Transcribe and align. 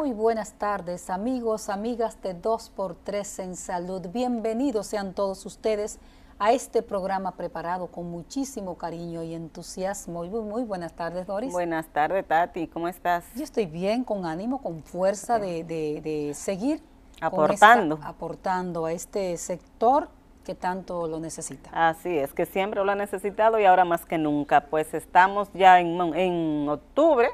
Muy 0.00 0.14
buenas 0.14 0.54
tardes, 0.54 1.10
amigos, 1.10 1.68
amigas 1.68 2.22
de 2.22 2.34
2x3 2.34 3.42
en 3.42 3.54
Salud. 3.54 4.00
Bienvenidos 4.10 4.86
sean 4.86 5.12
todos 5.12 5.44
ustedes 5.44 5.98
a 6.38 6.52
este 6.52 6.80
programa 6.80 7.32
preparado 7.32 7.88
con 7.88 8.10
muchísimo 8.10 8.78
cariño 8.78 9.22
y 9.22 9.34
entusiasmo. 9.34 10.24
Muy, 10.24 10.40
muy 10.40 10.62
buenas 10.64 10.94
tardes, 10.94 11.26
Doris. 11.26 11.52
Buenas 11.52 11.86
tardes, 11.88 12.26
Tati. 12.26 12.66
¿Cómo 12.68 12.88
estás? 12.88 13.26
Yo 13.34 13.44
estoy 13.44 13.66
bien, 13.66 14.02
con 14.02 14.24
ánimo, 14.24 14.62
con 14.62 14.82
fuerza 14.82 15.38
de, 15.38 15.64
de, 15.64 16.32
seguir 16.32 16.80
aportando. 17.20 17.98
aportando 18.02 18.86
a 18.86 18.92
este 18.92 19.36
sector 19.36 20.08
que 20.46 20.54
tanto 20.54 21.08
lo 21.08 21.20
necesita. 21.20 21.68
Así 21.74 22.16
es, 22.16 22.32
que 22.32 22.46
siempre 22.46 22.82
lo 22.82 22.90
ha 22.90 22.94
necesitado 22.94 23.60
y 23.60 23.66
ahora 23.66 23.84
más 23.84 24.06
que 24.06 24.16
nunca. 24.16 24.62
Pues 24.62 24.94
estamos 24.94 25.50
ya 25.52 25.78
en, 25.78 26.00
en 26.14 26.70
octubre, 26.70 27.28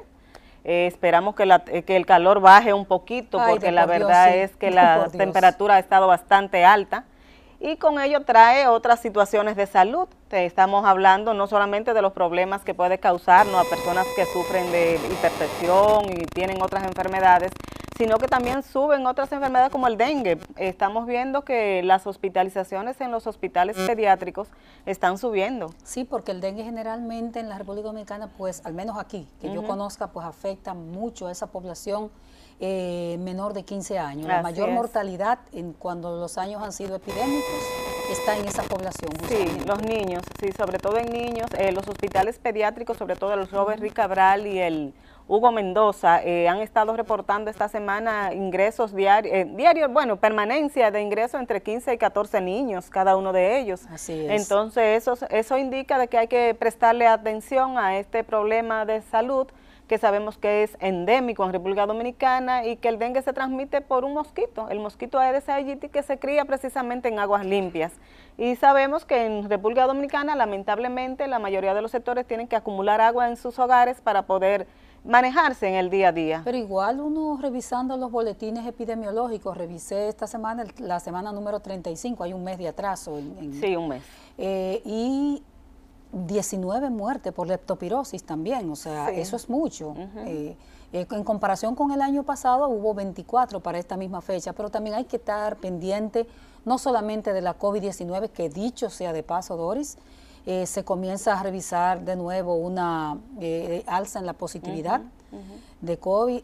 eh, 0.67 0.85
esperamos 0.85 1.33
que, 1.33 1.45
la, 1.45 1.59
que, 1.59 1.95
el 1.95 2.05
calor 2.05 2.41
baje 2.41 2.73
un 2.73 2.85
poquito 2.85 3.39
porque 3.47 3.71
la 3.71 3.85
verdad 3.85 4.35
es 4.35 4.55
que 4.57 4.69
la 4.71 5.07
temperatura 5.07 5.75
ha 5.75 5.79
estado 5.79 6.07
bastante 6.07 6.65
alta 6.65 7.05
y 7.59 7.77
con 7.77 7.99
ello 7.99 8.21
trae 8.21 8.67
otras 8.67 9.01
situaciones 9.01 9.55
de 9.55 9.65
salud. 9.65 10.07
estamos 10.31 10.85
hablando 10.85 11.33
no 11.33 11.47
solamente 11.47 11.93
de 11.93 12.01
los 12.01 12.13
problemas 12.13 12.63
que 12.63 12.73
puede 12.73 12.99
causarnos 12.99 13.65
a 13.65 13.69
personas 13.69 14.05
que 14.15 14.25
sufren 14.25 14.71
de 14.71 14.99
hipertensión 15.11 16.05
y 16.11 16.25
tienen 16.25 16.61
otras 16.61 16.83
enfermedades, 16.83 17.51
sino 17.97 18.19
que 18.19 18.27
también 18.27 18.61
suben 18.61 19.07
otras 19.07 19.31
enfermedades 19.31 19.71
como 19.71 19.87
el 19.87 19.97
dengue. 19.97 20.37
Estamos 20.55 21.07
viendo 21.07 21.43
que 21.43 21.81
las 21.81 22.05
hospitalizaciones 22.05 23.01
en 23.01 23.11
los 23.11 23.25
hospitales 23.25 23.75
pediátricos 23.75 24.49
están 24.85 25.17
subiendo. 25.17 25.73
Sí, 25.83 26.03
porque 26.03 26.31
el 26.31 26.41
dengue 26.41 26.63
generalmente 26.63 27.39
en 27.39 27.49
la 27.49 27.57
República 27.57 27.87
Dominicana, 27.87 28.29
pues 28.37 28.63
al 28.65 28.73
menos 28.73 28.99
aquí, 28.99 29.27
que 29.41 29.51
yo 29.51 29.65
conozca, 29.65 30.07
pues 30.07 30.27
afecta 30.27 30.75
mucho 30.75 31.25
a 31.25 31.31
esa 31.31 31.47
población 31.47 32.11
eh, 32.59 33.17
menor 33.19 33.53
de 33.53 33.63
15 33.63 33.99
años. 33.99 34.27
la 34.27 34.41
mayor 34.41 34.71
mortalidad 34.71 35.39
en 35.51 35.73
cuando 35.73 36.17
los 36.17 36.37
años 36.37 36.63
han 36.63 36.71
sido 36.71 36.95
epidémicos 36.95 37.63
está 38.11 38.37
en 38.37 38.45
esa 38.45 38.63
población. 38.63 39.11
Sí, 39.27 39.61
los 39.65 39.81
niños, 39.81 40.23
sí, 40.39 40.49
sobre 40.57 40.79
todo 40.79 40.97
en 40.97 41.11
niños. 41.11 41.47
Eh, 41.57 41.71
los 41.71 41.87
hospitales 41.87 42.39
pediátricos, 42.39 42.97
sobre 42.97 43.15
todo 43.15 43.33
el 43.33 43.47
Robert 43.47 43.81
Rick 43.81 43.93
Cabral 43.93 44.47
y 44.47 44.59
el 44.59 44.93
Hugo 45.27 45.51
Mendoza, 45.51 46.23
eh, 46.23 46.47
han 46.47 46.59
estado 46.59 46.95
reportando 46.95 47.51
esta 47.51 47.67
semana 47.67 48.33
ingresos 48.33 48.95
diarios, 48.95 49.55
diarios, 49.55 49.91
bueno, 49.91 50.15
permanencia 50.15 50.89
de 50.89 51.01
ingresos 51.01 51.39
entre 51.39 51.61
15 51.61 51.93
y 51.93 51.97
14 51.97 52.41
niños, 52.41 52.89
cada 52.89 53.17
uno 53.17 53.33
de 53.33 53.59
ellos. 53.59 53.85
Así 53.91 54.13
es. 54.13 54.41
Entonces, 54.41 55.05
eso, 55.05 55.17
eso 55.29 55.57
indica 55.57 55.99
de 55.99 56.07
que 56.07 56.17
hay 56.17 56.27
que 56.27 56.55
prestarle 56.57 57.07
atención 57.07 57.77
a 57.77 57.97
este 57.97 58.23
problema 58.23 58.85
de 58.85 59.01
salud 59.01 59.47
que 59.87 59.97
sabemos 59.97 60.37
que 60.37 60.63
es 60.63 60.77
endémico 60.79 61.45
en 61.45 61.53
República 61.53 61.85
Dominicana 61.85 62.65
y 62.65 62.75
que 62.75 62.89
el 62.89 62.99
dengue 62.99 63.21
se 63.21 63.33
transmite 63.33 63.81
por 63.81 64.03
un 64.03 64.13
mosquito, 64.13 64.69
el 64.69 64.79
mosquito 64.79 65.19
Aedes 65.19 65.47
aegypti 65.47 65.89
que 65.89 66.03
se 66.03 66.19
cría 66.19 66.45
precisamente 66.45 67.07
en 67.07 67.19
aguas 67.19 67.45
limpias. 67.45 67.93
Y 68.37 68.55
sabemos 68.57 69.05
que 69.05 69.25
en 69.25 69.49
República 69.49 69.87
Dominicana 69.87 70.35
lamentablemente 70.35 71.27
la 71.27 71.39
mayoría 71.39 71.73
de 71.73 71.81
los 71.81 71.91
sectores 71.91 72.27
tienen 72.27 72.47
que 72.47 72.55
acumular 72.55 73.01
agua 73.01 73.29
en 73.29 73.37
sus 73.37 73.57
hogares 73.59 74.01
para 74.01 74.23
poder 74.23 74.67
manejarse 75.03 75.67
en 75.67 75.75
el 75.75 75.89
día 75.89 76.09
a 76.09 76.11
día. 76.11 76.41
Pero 76.43 76.57
igual 76.57 76.99
uno 76.99 77.39
revisando 77.41 77.95
los 77.97 78.11
boletines 78.11 78.67
epidemiológicos, 78.67 79.57
revisé 79.57 80.09
esta 80.09 80.27
semana, 80.27 80.65
la 80.79 80.99
semana 80.99 81.31
número 81.31 81.59
35, 81.59 82.23
hay 82.23 82.33
un 82.33 82.43
mes 82.43 82.57
de 82.57 82.67
atraso. 82.67 83.17
En, 83.17 83.53
sí, 83.53 83.75
un 83.75 83.87
mes. 83.87 84.03
Eh, 84.37 84.81
y 84.85 85.41
19 86.11 86.89
muertes 86.89 87.33
por 87.33 87.47
leptopirosis 87.47 88.23
también, 88.23 88.69
o 88.71 88.75
sea, 88.75 89.09
eso 89.09 89.35
es 89.35 89.49
mucho. 89.49 89.93
Eh, 90.25 90.55
eh, 90.93 91.07
en 91.11 91.23
comparación 91.23 91.75
con 91.75 91.91
el 91.91 92.01
año 92.01 92.23
pasado 92.23 92.67
hubo 92.69 92.93
24 92.93 93.59
para 93.59 93.77
esta 93.77 93.97
misma 93.97 94.21
fecha, 94.21 94.53
pero 94.53 94.69
también 94.69 94.95
hay 94.95 95.05
que 95.05 95.17
estar 95.17 95.57
pendiente 95.57 96.27
no 96.65 96.77
solamente 96.77 97.33
de 97.33 97.41
la 97.41 97.57
COVID-19, 97.57 98.29
que 98.29 98.49
dicho 98.49 98.89
sea 98.89 99.13
de 99.13 99.23
paso, 99.23 99.57
Doris, 99.57 99.97
eh, 100.45 100.65
se 100.65 100.83
comienza 100.83 101.39
a 101.39 101.43
revisar 101.43 102.03
de 102.03 102.15
nuevo 102.15 102.55
una 102.55 103.17
alza 103.85 104.19
en 104.19 104.25
la 104.25 104.33
positividad 104.33 105.01
de 105.81 105.97
COVID. 105.97 106.41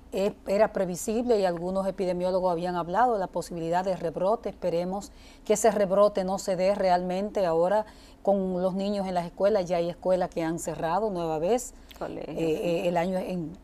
era 0.47 0.73
previsible 0.73 1.39
y 1.39 1.45
algunos 1.45 1.88
epidemiólogos 1.88 2.51
habían 2.51 2.75
hablado 2.75 3.13
de 3.13 3.19
la 3.19 3.27
posibilidad 3.27 3.83
de 3.83 3.95
rebrote. 3.95 4.49
Esperemos 4.49 5.11
que 5.45 5.53
ese 5.53 5.71
rebrote 5.71 6.23
no 6.23 6.39
se 6.39 6.55
dé 6.55 6.75
realmente 6.75 7.45
ahora 7.45 7.85
con 8.21 8.61
los 8.61 8.73
niños 8.73 9.07
en 9.07 9.13
las 9.13 9.25
escuelas. 9.25 9.66
Ya 9.66 9.77
hay 9.77 9.89
escuelas 9.89 10.29
que 10.29 10.44
han 10.44 10.59
cerrado 10.59 11.09
nueva 11.09 11.39
vez. 11.39 11.73
Eh, 12.01 12.23
eh, 12.27 12.88
el 12.88 12.97
año 12.97 13.17
en, 13.17 13.55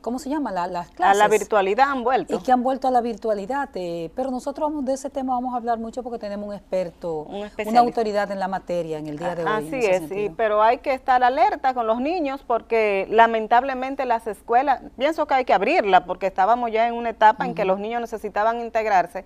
¿cómo 0.00 0.18
se 0.18 0.30
llama? 0.30 0.52
las 0.52 0.90
clases. 0.90 1.00
A 1.00 1.14
la 1.14 1.28
virtualidad 1.28 1.90
han 1.90 2.04
vuelto. 2.04 2.36
Y 2.36 2.38
que 2.38 2.52
han 2.52 2.62
vuelto 2.62 2.88
a 2.88 2.90
la 2.90 3.00
virtualidad. 3.00 3.68
pero 4.14 4.30
nosotros 4.30 4.70
vamos, 4.70 4.84
de 4.84 4.94
ese 4.94 5.10
tema 5.10 5.34
vamos 5.34 5.54
a 5.54 5.56
hablar 5.56 5.78
mucho 5.78 6.02
porque 6.02 6.18
tenemos 6.18 6.48
un 6.48 6.54
experto, 6.54 7.26
una 7.66 7.80
autoridad 7.80 8.30
en 8.30 8.38
la 8.38 8.48
materia 8.48 8.98
en 8.98 9.06
el 9.06 9.18
día 9.18 9.34
de 9.34 9.44
hoy. 9.44 9.50
Así 9.50 9.86
es, 9.86 10.08
sí, 10.08 10.30
pero 10.36 10.62
hay 10.62 10.78
que 10.78 10.92
estar 10.92 11.22
alerta 11.22 11.74
con 11.74 11.86
los 11.86 12.00
niños 12.00 12.42
porque 12.46 13.06
lamentablemente 13.10 14.04
las 14.04 14.26
escuelas, 14.26 14.82
pienso 14.96 15.26
que 15.26 15.34
hay 15.34 15.44
que 15.44 15.54
abrirla 15.54 16.04
porque 16.04 16.26
estábamos 16.26 16.70
ya 16.70 16.86
en 16.86 16.94
una 16.94 17.10
etapa 17.10 17.44
en 17.46 17.54
que 17.54 17.64
los 17.64 17.78
niños 17.78 18.00
necesitaban 18.00 18.60
integrarse 18.60 19.24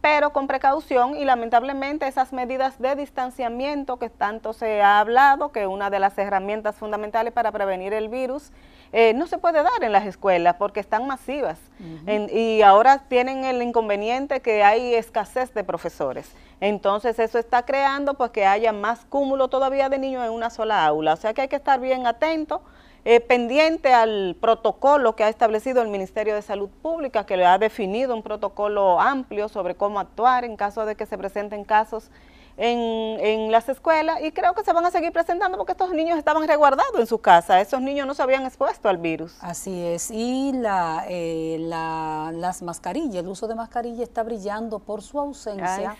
pero 0.00 0.32
con 0.32 0.46
precaución 0.46 1.16
y 1.16 1.24
lamentablemente 1.24 2.06
esas 2.06 2.32
medidas 2.32 2.78
de 2.78 2.94
distanciamiento 2.94 3.98
que 3.98 4.10
tanto 4.10 4.52
se 4.52 4.80
ha 4.80 5.00
hablado, 5.00 5.50
que 5.50 5.66
una 5.66 5.90
de 5.90 5.98
las 5.98 6.16
herramientas 6.18 6.76
fundamentales 6.76 7.32
para 7.32 7.50
prevenir 7.50 7.92
el 7.92 8.08
virus, 8.08 8.52
eh, 8.92 9.12
no 9.14 9.26
se 9.26 9.38
puede 9.38 9.62
dar 9.62 9.82
en 9.82 9.92
las 9.92 10.06
escuelas 10.06 10.54
porque 10.56 10.80
están 10.80 11.06
masivas 11.06 11.58
y 12.06 12.62
ahora 12.62 12.98
tienen 13.08 13.44
el 13.44 13.62
inconveniente 13.62 14.40
que 14.40 14.62
hay 14.62 14.94
escasez 14.94 15.52
de 15.52 15.62
profesores. 15.62 16.32
Entonces 16.60 17.18
eso 17.18 17.38
está 17.38 17.64
creando 17.64 18.14
pues 18.14 18.30
que 18.30 18.46
haya 18.46 18.72
más 18.72 19.04
cúmulo 19.04 19.48
todavía 19.48 19.88
de 19.88 19.98
niños 19.98 20.24
en 20.24 20.32
una 20.32 20.48
sola 20.50 20.86
aula. 20.86 21.12
O 21.12 21.16
sea 21.16 21.34
que 21.34 21.42
hay 21.42 21.48
que 21.48 21.56
estar 21.56 21.80
bien 21.80 22.06
atento 22.06 22.62
eh, 23.04 23.20
pendiente 23.20 23.92
al 23.92 24.36
protocolo 24.40 25.16
que 25.16 25.24
ha 25.24 25.28
establecido 25.28 25.82
el 25.82 25.88
Ministerio 25.88 26.34
de 26.34 26.42
Salud 26.42 26.68
Pública, 26.82 27.24
que 27.24 27.36
le 27.36 27.46
ha 27.46 27.58
definido 27.58 28.14
un 28.14 28.22
protocolo 28.22 29.00
amplio 29.00 29.48
sobre 29.48 29.74
cómo 29.74 30.00
actuar 30.00 30.44
en 30.44 30.56
caso 30.56 30.84
de 30.84 30.94
que 30.94 31.06
se 31.06 31.16
presenten 31.16 31.64
casos 31.64 32.10
en, 32.58 33.52
las 33.52 33.68
escuelas 33.68 34.20
y 34.22 34.32
creo 34.32 34.52
que 34.54 34.64
se 34.64 34.72
van 34.72 34.84
a 34.84 34.90
seguir 34.90 35.12
presentando 35.12 35.56
porque 35.56 35.72
estos 35.72 35.92
niños 35.92 36.18
estaban 36.18 36.46
resguardados 36.46 36.98
en 36.98 37.06
su 37.06 37.18
casa, 37.18 37.60
esos 37.60 37.80
niños 37.80 38.06
no 38.06 38.14
se 38.14 38.22
habían 38.22 38.44
expuesto 38.44 38.88
al 38.88 38.98
virus. 38.98 39.36
Así 39.40 39.80
es, 39.80 40.10
y 40.10 40.52
la, 40.52 41.04
eh, 41.08 41.56
las 41.60 42.62
mascarillas, 42.62 43.22
el 43.22 43.28
uso 43.28 43.46
de 43.46 43.54
mascarilla 43.54 44.02
está 44.02 44.22
brillando 44.22 44.80
por 44.80 45.02
su 45.02 45.20
ausencia, 45.20 45.96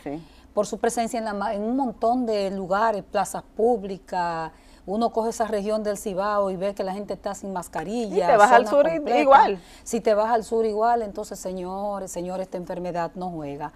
por 0.53 0.67
su 0.67 0.79
presencia 0.79 1.19
en, 1.19 1.25
la, 1.25 1.55
en 1.55 1.63
un 1.63 1.77
montón 1.77 2.27
de 2.27 2.51
lugares, 2.51 3.05
plazas 3.05 3.45
públicas, 3.57 4.51
uno 4.89 5.11
coge 5.11 5.31
esa 5.31 5.47
región 5.47 5.83
del 5.83 5.99
Cibao 5.99 6.51
y 6.51 6.57
ve 6.57 6.75
que 6.75 6.83
la 6.83 6.95
gente 6.95 7.13
está 7.13 7.35
sin 7.35 7.53
mascarilla. 7.53 8.27
Si 8.27 8.33
te 8.33 8.37
vas 8.39 8.53
al 8.53 8.67
sur 8.67 8.89
igual. 8.89 9.61
Si 9.85 10.01
te 10.01 10.15
vas 10.15 10.31
al 10.31 10.45
sur 10.45 10.65
igual, 10.65 11.03
entonces 11.03 11.39
señores, 11.39 12.11
señores, 12.11 12.47
esta 12.47 12.57
enfermedad 12.57 13.11
no 13.15 13.29
juega. 13.29 13.73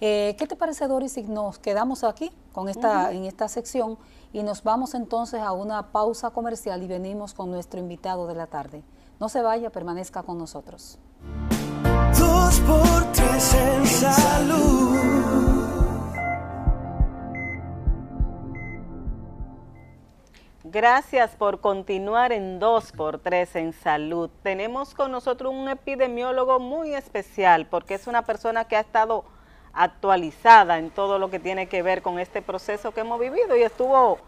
Eh, 0.00 0.34
¿Qué 0.36 0.46
te 0.48 0.56
parece, 0.56 0.88
Doris, 0.88 1.12
si 1.12 1.22
nos 1.22 1.60
quedamos 1.60 2.02
aquí 2.02 2.32
con 2.52 2.68
esta, 2.68 3.12
en 3.12 3.24
esta 3.24 3.46
sección 3.46 3.96
y 4.32 4.42
nos 4.42 4.64
vamos 4.64 4.94
entonces 4.94 5.40
a 5.40 5.52
una 5.52 5.92
pausa 5.92 6.30
comercial 6.30 6.82
y 6.82 6.88
venimos 6.88 7.32
con 7.32 7.50
nuestro 7.52 7.78
invitado 7.78 8.26
de 8.26 8.34
la 8.34 8.48
tarde? 8.48 8.82
No 9.20 9.28
se 9.28 9.42
vaya, 9.42 9.70
permanezca 9.70 10.24
con 10.24 10.36
nosotros. 10.36 10.98
Dos 12.18 12.60
por 12.60 13.12
tres 13.12 13.54
en 13.54 13.86
salud. 13.86 15.65
Gracias 20.76 21.30
por 21.36 21.62
continuar 21.62 22.32
en 22.32 22.60
2x3 22.60 23.56
en 23.56 23.72
salud. 23.72 24.28
Tenemos 24.42 24.92
con 24.92 25.10
nosotros 25.10 25.54
un 25.54 25.70
epidemiólogo 25.70 26.60
muy 26.60 26.94
especial 26.94 27.64
porque 27.64 27.94
es 27.94 28.06
una 28.06 28.26
persona 28.26 28.68
que 28.68 28.76
ha 28.76 28.80
estado 28.80 29.24
actualizada 29.72 30.76
en 30.76 30.90
todo 30.90 31.18
lo 31.18 31.30
que 31.30 31.40
tiene 31.40 31.66
que 31.66 31.80
ver 31.80 32.02
con 32.02 32.18
este 32.18 32.42
proceso 32.42 32.92
que 32.92 33.00
hemos 33.00 33.18
vivido 33.18 33.56
y 33.56 33.62
estuvo 33.62 34.18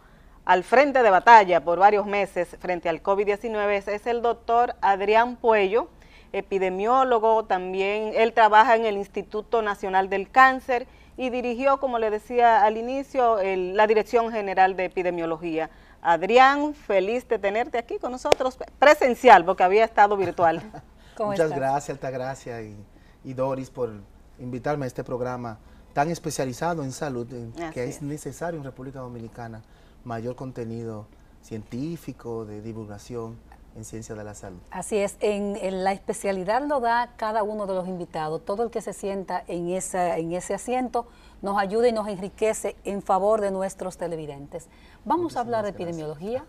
al 0.47 0.65
frente 0.65 1.03
de 1.03 1.11
batalla 1.11 1.63
por 1.63 1.81
varios 1.81 2.07
meses 2.07 2.57
frente 2.59 2.89
al 2.89 3.03
COVID-19. 3.03 3.87
Es 3.87 4.07
el 4.07 4.23
doctor 4.23 4.75
Adrián 4.81 5.37
Puello, 5.37 5.89
epidemiólogo, 6.33 7.45
también 7.45 8.13
él 8.15 8.33
trabaja 8.33 8.75
en 8.75 8.87
el 8.87 8.97
Instituto 8.97 9.61
Nacional 9.61 10.09
del 10.09 10.31
Cáncer 10.31 10.87
y 11.19 11.29
dirigió, 11.29 11.79
como 11.79 11.99
le 11.99 12.09
decía 12.09 12.65
al 12.65 12.79
inicio, 12.79 13.37
la 13.43 13.87
Dirección 13.87 14.33
General 14.33 14.77
de 14.77 14.87
Epidemiología. 14.87 15.69
Adrián, 16.03 16.75
feliz 16.75 17.27
de 17.29 17.39
tenerte 17.39 17.79
aquí 17.79 17.99
con 17.99 18.13
nosotros, 18.13 18.59
presencial, 18.79 19.45
porque 19.45 19.63
había 19.63 19.85
estado 19.85 20.17
virtual. 20.17 20.63
Muchas 21.19 21.51
gracias, 21.51 21.91
Altagracia 21.91 22.63
y, 22.63 22.77
y 23.25 23.35
Doris 23.35 23.71
por 23.71 23.91
invitarme 24.39 24.85
a 24.85 24.89
este 24.89 25.03
programa 25.03 25.59
tan 25.93 26.11
especializado 26.11 26.85
en 26.85 26.93
salud, 26.93 27.27
que 27.73 27.85
es, 27.85 28.03
necesario 28.03 28.59
en 28.59 28.65
República 28.65 29.01
Dominicana 29.01 29.63
mayor 30.05 30.37
contenido 30.37 31.07
científico, 31.43 32.45
de 32.45 32.63
divulgación 32.63 33.37
en 33.75 33.85
ciencia 33.85 34.15
de 34.15 34.25
la 34.25 34.35
salud. 34.35 34.61
Así 34.71 34.97
es, 34.97 35.17
en, 35.21 35.85
la 35.85 35.93
especialidad 35.93 36.63
lo 36.63 36.81
da 36.81 37.15
cada 37.17 37.43
uno 37.43 37.67
de 37.67 37.75
los 37.75 37.89
invitados, 37.89 38.45
todo 38.45 38.63
el 38.63 38.71
que 38.71 38.81
se 38.81 38.93
sienta 38.93 39.43
en, 39.49 39.71
esa, 39.71 40.19
en 40.19 40.33
ese 40.33 40.55
asiento 40.55 41.07
nos 41.43 41.59
ayuda 41.59 41.89
y 41.89 41.93
nos 41.93 42.09
enriquece 42.09 42.77
en 42.85 43.03
favor 43.03 43.41
de 43.41 43.51
nuestros 43.51 43.97
televidentes. 43.97 44.69
Vamos 45.05 45.37
a 45.37 45.41
hablar 45.41 45.65
de 45.65 45.71
epidemiología. 45.71 46.45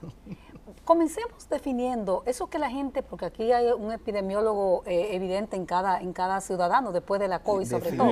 Comencemos 0.86 1.48
definiendo 1.50 2.24
eso 2.26 2.48
que 2.48 2.58
la 2.58 2.70
gente, 2.70 3.04
porque 3.04 3.26
aquí 3.26 3.52
hay 3.52 3.68
un 3.72 3.92
epidemiólogo 3.92 4.84
eh, 4.86 5.10
evidente 5.12 5.56
en 5.56 5.66
cada, 5.66 6.02
en 6.02 6.14
cada 6.14 6.42
ciudadano, 6.42 6.92
después 6.92 7.22
de 7.22 7.28
la 7.28 7.40
COVID 7.40 7.66
sobre 7.66 7.92
todo. 7.92 8.10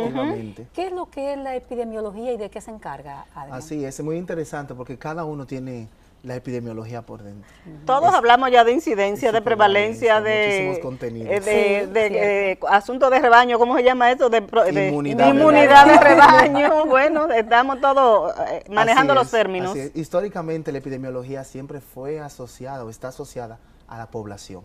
¿Qué 0.74 0.88
es 0.88 0.92
lo 0.92 1.10
que 1.10 1.34
es 1.34 1.40
la 1.40 1.56
epidemiología 1.56 2.34
y 2.34 2.38
de 2.38 2.50
qué 2.50 2.62
se 2.62 2.72
encarga? 2.72 3.26
Así 3.34 3.84
es, 3.84 4.00
es 4.00 4.06
muy 4.06 4.18
interesante 4.18 4.76
porque 4.76 4.98
cada 4.98 5.26
uno 5.26 5.46
tiene 5.46 5.88
la 6.28 6.36
epidemiología 6.36 7.02
por 7.04 7.24
dentro. 7.24 7.50
Todos 7.86 8.14
hablamos 8.14 8.52
ya 8.52 8.64
de 8.66 8.74
incidencia, 8.74 9.32
de 9.32 9.42
prevalencia, 9.42 10.20
de, 10.20 10.74
eh, 10.74 10.82
de, 11.42 11.88
de, 11.88 12.52
eh, 12.52 12.60
asunto 12.70 13.10
de 13.10 13.20
rebaño, 13.20 13.58
¿cómo 13.58 13.78
se 13.78 13.84
llama 13.84 14.12
eso? 14.12 14.30
De, 14.30 14.40
inmunidad, 14.40 15.88
de, 15.88 15.98
rebaño. 15.98 16.86
bueno, 16.88 17.32
estamos 17.32 17.80
todos 17.80 18.34
eh, 18.52 18.66
manejando 18.70 19.16
los 19.16 19.32
términos. 19.32 19.76
Históricamente 19.96 20.72
la 20.74 20.80
epidemiología 20.80 21.46
siempre 21.46 21.80
fue 21.80 22.20
asociada 22.20 22.84
o 22.84 22.90
está 22.90 23.08
asociada 23.08 23.60
a 23.88 23.98
la 23.98 24.12
población. 24.12 24.64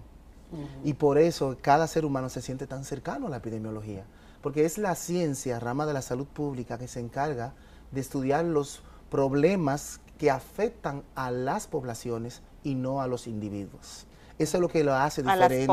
Y 0.85 0.93
por 0.95 1.17
eso 1.17 1.57
cada 1.63 1.87
ser 1.87 2.05
humano 2.05 2.29
se 2.29 2.43
siente 2.43 2.67
tan 2.67 2.85
cercano 2.85 3.29
a 3.29 3.31
la 3.31 3.39
epidemiología, 3.39 4.05
porque 4.43 4.67
es 4.67 4.77
la 4.77 4.95
ciencia, 4.97 5.59
rama 5.59 5.87
de 5.87 5.95
la 5.95 6.03
salud 6.03 6.27
pública, 6.27 6.77
que 6.77 6.89
se 6.89 7.01
encarga 7.01 7.55
de 7.91 8.03
estudiar 8.03 8.45
los 8.45 8.83
problemas 9.09 10.02
que 10.23 10.31
afectan 10.31 11.03
a 11.17 11.33
las 11.33 11.67
poblaciones 11.67 12.43
y 12.63 12.77
no 12.77 13.01
a 13.01 13.09
los 13.09 13.27
individuos. 13.27 14.07
Eso 14.39 14.57
es 14.57 14.61
lo 14.61 14.69
que 14.69 14.85
lo 14.85 14.95
hace 14.95 15.21
diferente 15.21 15.67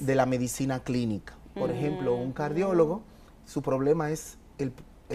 de 0.00 0.14
la 0.16 0.26
medicina 0.26 0.80
clínica. 0.80 1.34
Por 1.54 1.68
mm. 1.68 1.72
ejemplo, 1.72 2.16
un 2.16 2.32
cardiólogo, 2.32 3.02
su 3.46 3.62
problema 3.62 4.10
es 4.10 4.36
el, 4.58 4.72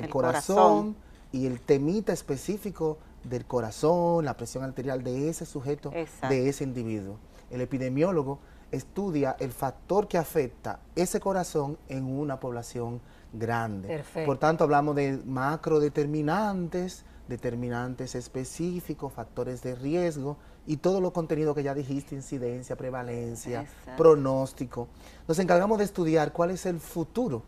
corazón, 0.08 0.96
y 1.34 1.46
el 1.46 1.60
temita 1.60 2.14
específico 2.14 3.00
del 3.26 3.44
corazón, 3.44 4.24
la 4.24 4.38
presión 4.38 4.64
arterial 4.64 5.04
de 5.04 5.28
ese 5.28 5.46
sujeto, 5.46 5.92
de 6.30 6.48
ese 6.48 6.64
individuo. 6.64 7.18
El 7.52 7.60
epidemiólogo 7.60 8.40
estudia 8.72 9.36
el 9.42 9.52
factor 9.52 10.08
que 10.08 10.18
afecta 10.18 10.80
ese 10.96 11.20
corazón 11.20 11.78
en 11.90 12.06
una 12.06 12.40
población 12.40 13.02
grande. 13.34 14.06
Por 14.26 14.38
tanto, 14.38 14.64
hablamos 14.64 14.96
de 14.96 15.22
macrodeterminantes, 15.26 17.04
determinantes 17.27 18.15
específicos, 18.15 19.13
factores 19.13 19.62
de 19.62 19.75
riesgo 19.75 20.38
y 20.65 20.77
todo 20.77 21.01
lo 21.01 21.13
contenido 21.13 21.56
que 21.56 21.63
ya 21.63 21.74
dijiste, 21.74 22.15
incidencia, 22.15 22.75
prevalencia, 22.75 23.65
pronóstico. 23.95 24.88
Nos 25.27 25.39
encargamos 25.39 25.77
de 25.77 25.85
estudiar 25.85 26.33
cuál 26.33 26.51
es 26.51 26.65
el 26.65 26.79
futuro, 26.79 27.44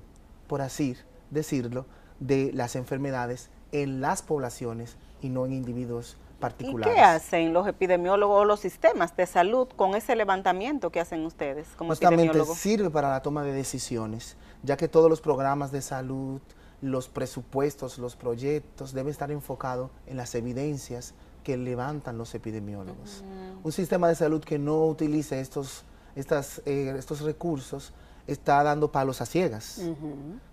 por 0.48 0.62
así 0.62 0.96
decirlo, 1.30 1.86
de 2.20 2.52
las 2.54 2.76
enfermedades 2.76 3.50
en 3.72 4.02
las 4.02 4.22
poblaciones 4.22 4.98
y 5.22 5.30
no 5.30 5.46
en 5.46 5.54
individuos 5.54 6.18
particulares. 6.40 6.94
¿Y 6.94 6.96
qué 6.96 7.02
hacen 7.02 7.54
los 7.54 7.68
epidemiólogos 7.68 8.42
o 8.42 8.46
los 8.46 8.60
sistemas 8.60 9.16
de 9.16 9.26
salud 9.26 9.68
con 9.76 9.96
ese 9.96 10.16
levantamiento 10.16 10.90
que 10.90 11.00
hacen 11.00 11.26
ustedes 11.26 11.68
como 11.76 11.92
Justamente 11.92 12.44
sirve 12.46 12.90
para 12.90 13.10
la 13.10 13.22
toma 13.22 13.44
de 13.44 13.54
decisiones, 13.54 14.38
ya 14.64 14.78
que 14.78 14.88
todos 14.88 15.10
los 15.10 15.22
programas 15.22 15.72
de 15.72 15.82
salud, 15.82 16.42
los 16.82 17.08
presupuestos, 17.08 17.98
los 17.98 18.16
proyectos 18.16 18.94
deben 18.94 19.12
estar 19.12 19.32
enfocados 19.32 19.92
en 20.08 20.18
las 20.18 20.36
evidencias 20.36 21.14
que 21.44 21.58
levantan 21.58 22.18
los 22.18 22.36
epidemiólogos. 22.36 23.24
Un 23.64 23.72
sistema 23.72 24.08
de 24.08 24.16
salud 24.16 24.44
que 24.44 24.60
no 24.60 24.86
utilice 24.86 25.40
estos, 25.40 25.84
estas, 26.16 26.62
eh, 26.66 26.96
estos 26.98 27.22
recursos 27.22 27.94
está 28.28 28.62
dando 28.64 28.92
palos 28.92 29.22
a 29.22 29.26
ciegas. 29.26 29.82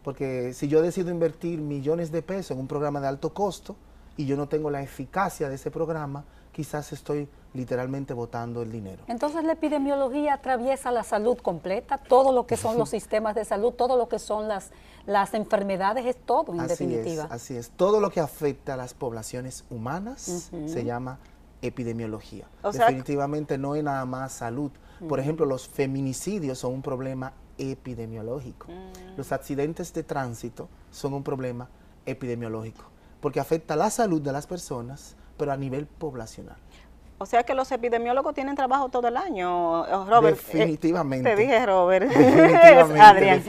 Porque 0.02 0.52
si 0.54 0.68
yo 0.68 0.82
decido 0.82 1.10
invertir 1.10 1.60
millones 1.60 2.10
de 2.10 2.22
pesos 2.22 2.52
en 2.52 2.58
un 2.58 2.68
programa 2.68 3.00
de 3.00 3.08
alto 3.08 3.34
costo 3.34 3.76
y 4.16 4.26
yo 4.26 4.36
no 4.36 4.48
tengo 4.48 4.70
la 4.70 4.82
eficacia 4.82 5.48
de 5.48 5.56
ese 5.56 5.70
programa, 5.70 6.24
quizás 6.56 6.90
estoy 6.94 7.28
literalmente 7.52 8.14
botando 8.14 8.62
el 8.62 8.72
dinero. 8.72 9.02
Entonces 9.08 9.44
la 9.44 9.52
epidemiología 9.52 10.32
atraviesa 10.32 10.90
la 10.90 11.04
salud 11.04 11.36
completa, 11.36 11.98
todo 11.98 12.32
lo 12.32 12.46
que 12.46 12.56
son 12.56 12.78
los 12.78 12.88
sistemas 12.88 13.34
de 13.34 13.44
salud, 13.44 13.74
todo 13.74 13.98
lo 13.98 14.08
que 14.08 14.18
son 14.18 14.48
las, 14.48 14.70
las 15.04 15.34
enfermedades, 15.34 16.06
es 16.06 16.16
todo 16.16 16.54
en 16.54 16.66
definitiva. 16.66 17.28
así 17.28 17.54
es, 17.54 17.68
todo 17.68 18.00
lo 18.00 18.08
que 18.08 18.20
afecta 18.20 18.72
a 18.72 18.76
las 18.78 18.94
poblaciones 18.94 19.66
humanas 19.68 20.50
se 20.66 20.82
llama 20.82 21.18
epidemiología. 21.60 22.46
Definitivamente 22.72 23.58
no 23.58 23.74
es 23.74 23.84
nada 23.84 24.06
más 24.06 24.32
salud. 24.32 24.70
Por 25.06 25.20
ejemplo, 25.20 25.44
los 25.44 25.68
feminicidios 25.68 26.58
son 26.60 26.72
un 26.72 26.80
problema 26.80 27.34
epidemiológico. 27.58 28.68
Mm. 28.68 29.18
Los 29.18 29.30
accidentes 29.30 29.92
de 29.92 30.04
tránsito 30.04 30.70
son 30.90 31.12
un 31.12 31.22
problema 31.22 31.68
epidemiológico, 32.06 32.84
porque 33.20 33.40
afecta 33.40 33.76
la 33.76 33.90
salud 33.90 34.22
de 34.22 34.32
las 34.32 34.46
personas, 34.46 35.16
pero 35.36 35.52
a 35.52 35.56
nivel 35.56 35.86
poblacional. 35.86 36.56
O 37.18 37.24
sea 37.24 37.44
que 37.44 37.54
los 37.54 37.72
epidemiólogos 37.72 38.34
tienen 38.34 38.56
trabajo 38.56 38.90
todo 38.90 39.08
el 39.08 39.16
año, 39.16 39.86
eh, 39.86 39.90
Robert. 40.06 40.38
Eh, 40.38 40.58
definitivamente. 40.58 41.30
te 41.30 41.36
dije, 41.40 41.64
Robert. 41.64 42.08
Definitivamente, 42.10 43.00
Adrián. 43.00 43.42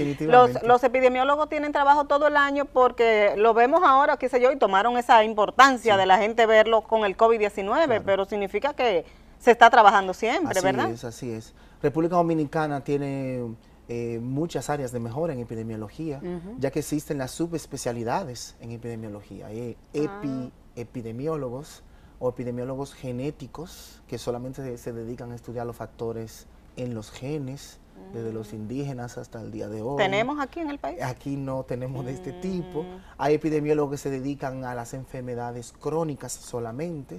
Los, 0.63 0.83
epidemiólogos 0.85 1.49
tienen 1.49 1.73
trabajo 1.73 2.05
todo 2.05 2.27
el 2.27 2.37
año 2.37 2.63
porque 2.63 3.33
lo 3.35 3.53
vemos 3.53 3.81
ahora, 3.83 4.15
qué 4.15 4.29
sé 4.29 4.39
yo, 4.39 4.51
y 4.53 4.55
tomaron 4.55 4.97
esa 4.97 5.23
importancia 5.25 5.97
de 5.97 6.05
la 6.05 6.17
gente 6.17 6.45
verlo 6.45 6.81
con 6.81 7.03
el 7.03 7.17
COVID-19, 7.17 8.03
pero 8.05 8.23
significa 8.23 8.73
que 8.73 9.05
se 9.37 9.51
está 9.51 9.69
trabajando 9.69 10.13
siempre, 10.13 10.61
¿verdad? 10.61 10.85
Así 10.85 10.93
es, 10.93 11.03
así 11.03 11.31
es. 11.31 11.53
República 11.81 12.15
Dominicana 12.15 12.85
tiene 12.85 13.53
eh, 13.89 14.19
muchas 14.21 14.69
áreas 14.69 14.93
de 14.93 15.01
mejora 15.01 15.33
en 15.33 15.39
epidemiología, 15.39 16.21
ya 16.57 16.71
que 16.71 16.79
existen 16.79 17.17
las 17.17 17.31
subespecialidades 17.31 18.55
en 18.61 18.71
epidemiología. 18.71 19.47
Hay 19.47 19.75
ah. 20.07 20.49
Epidemiólogos, 20.77 21.83
o 22.19 22.29
epidemiólogos 22.29 22.93
genéticos 22.93 24.01
que 24.07 24.17
solamente 24.17 24.77
se, 24.77 24.93
dedican 24.93 25.31
a 25.31 25.35
estudiar 25.35 25.67
los 25.67 25.75
factores 25.75 26.47
en 26.75 26.93
los 26.93 27.11
genes, 27.11 27.79
desde 28.13 28.31
los 28.31 28.53
mm. 28.53 28.55
indígenas 28.55 29.17
hasta 29.17 29.41
el 29.41 29.51
día 29.51 29.67
de 29.67 29.81
hoy. 29.81 29.97
¿Tenemos 29.97 30.39
aquí 30.39 30.59
en 30.59 30.69
el 30.69 30.79
país? 30.79 31.01
Aquí 31.01 31.35
no 31.35 31.63
tenemos 31.63 32.05
de 32.05 32.13
este 32.13 32.31
tipo. 32.31 32.83
Mm. 32.83 33.01
Hay 33.17 33.33
epidemiólogos 33.35 33.91
que 33.91 33.97
se 33.97 34.09
dedican 34.09 34.65
a 34.65 34.75
las 34.75 34.93
enfermedades 34.93 35.73
crónicas 35.73 36.31
solamente. 36.31 37.17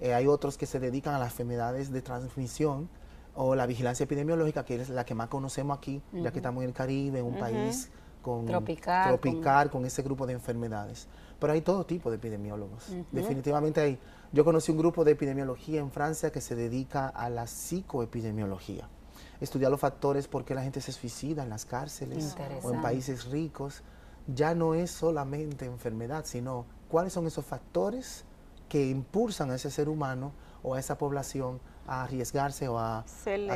Eh, 0.00 0.14
hay 0.14 0.26
otros 0.26 0.58
que 0.58 0.66
se 0.66 0.78
dedican 0.78 1.14
a 1.14 1.18
las 1.18 1.32
enfermedades 1.32 1.90
de 1.90 2.02
transmisión 2.02 2.88
o 3.34 3.54
la 3.54 3.66
vigilancia 3.66 4.04
epidemiológica, 4.04 4.64
que 4.64 4.80
es 4.80 4.88
la 4.88 5.04
que 5.04 5.14
más 5.14 5.28
conocemos 5.28 5.76
aquí, 5.76 6.02
ya 6.12 6.32
que 6.32 6.38
estamos 6.38 6.62
en 6.62 6.70
el 6.70 6.74
Caribe, 6.74 7.18
en 7.18 7.26
un 7.26 7.38
país 7.38 7.90
con 8.22 8.46
tropical, 8.46 9.08
tropical 9.08 9.70
con... 9.70 9.84
ese 9.84 10.02
grupo 10.02 10.26
de 10.26 10.32
enfermedades. 10.32 11.06
Pero 11.38 11.52
hay 11.52 11.60
todo 11.60 11.84
tipo 11.84 12.10
de 12.10 12.16
epidemiólogos. 12.16 12.90
Definitivamente 13.12 13.80
hay 13.80 13.98
yo 14.32 14.44
conocí 14.44 14.72
un 14.72 14.78
grupo 14.78 15.04
de 15.04 15.12
epidemiología 15.12 15.80
en 15.80 15.90
Francia 15.90 16.30
que 16.30 16.40
se 16.40 16.54
dedica 16.54 17.08
a 17.08 17.30
la 17.30 17.46
psicoepidemiología. 17.46 18.88
Estudiar 19.40 19.70
los 19.70 19.80
factores 19.80 20.28
por 20.28 20.44
qué 20.44 20.54
la 20.54 20.62
gente 20.62 20.80
se 20.80 20.92
suicida 20.92 21.42
en 21.42 21.50
las 21.50 21.64
cárceles 21.64 22.36
o 22.62 22.72
en 22.72 22.82
países 22.82 23.30
ricos. 23.30 23.82
Ya 24.26 24.54
no 24.54 24.74
es 24.74 24.90
solamente 24.90 25.66
enfermedad, 25.66 26.24
sino 26.26 26.66
cuáles 26.88 27.12
son 27.12 27.26
esos 27.26 27.44
factores 27.44 28.24
que 28.68 28.88
impulsan 28.88 29.50
a 29.50 29.54
ese 29.54 29.70
ser 29.70 29.88
humano 29.88 30.32
o 30.62 30.74
a 30.74 30.80
esa 30.80 30.98
población 30.98 31.60
a 31.86 32.04
arriesgarse 32.04 32.68
o 32.68 32.78
a, 32.78 33.04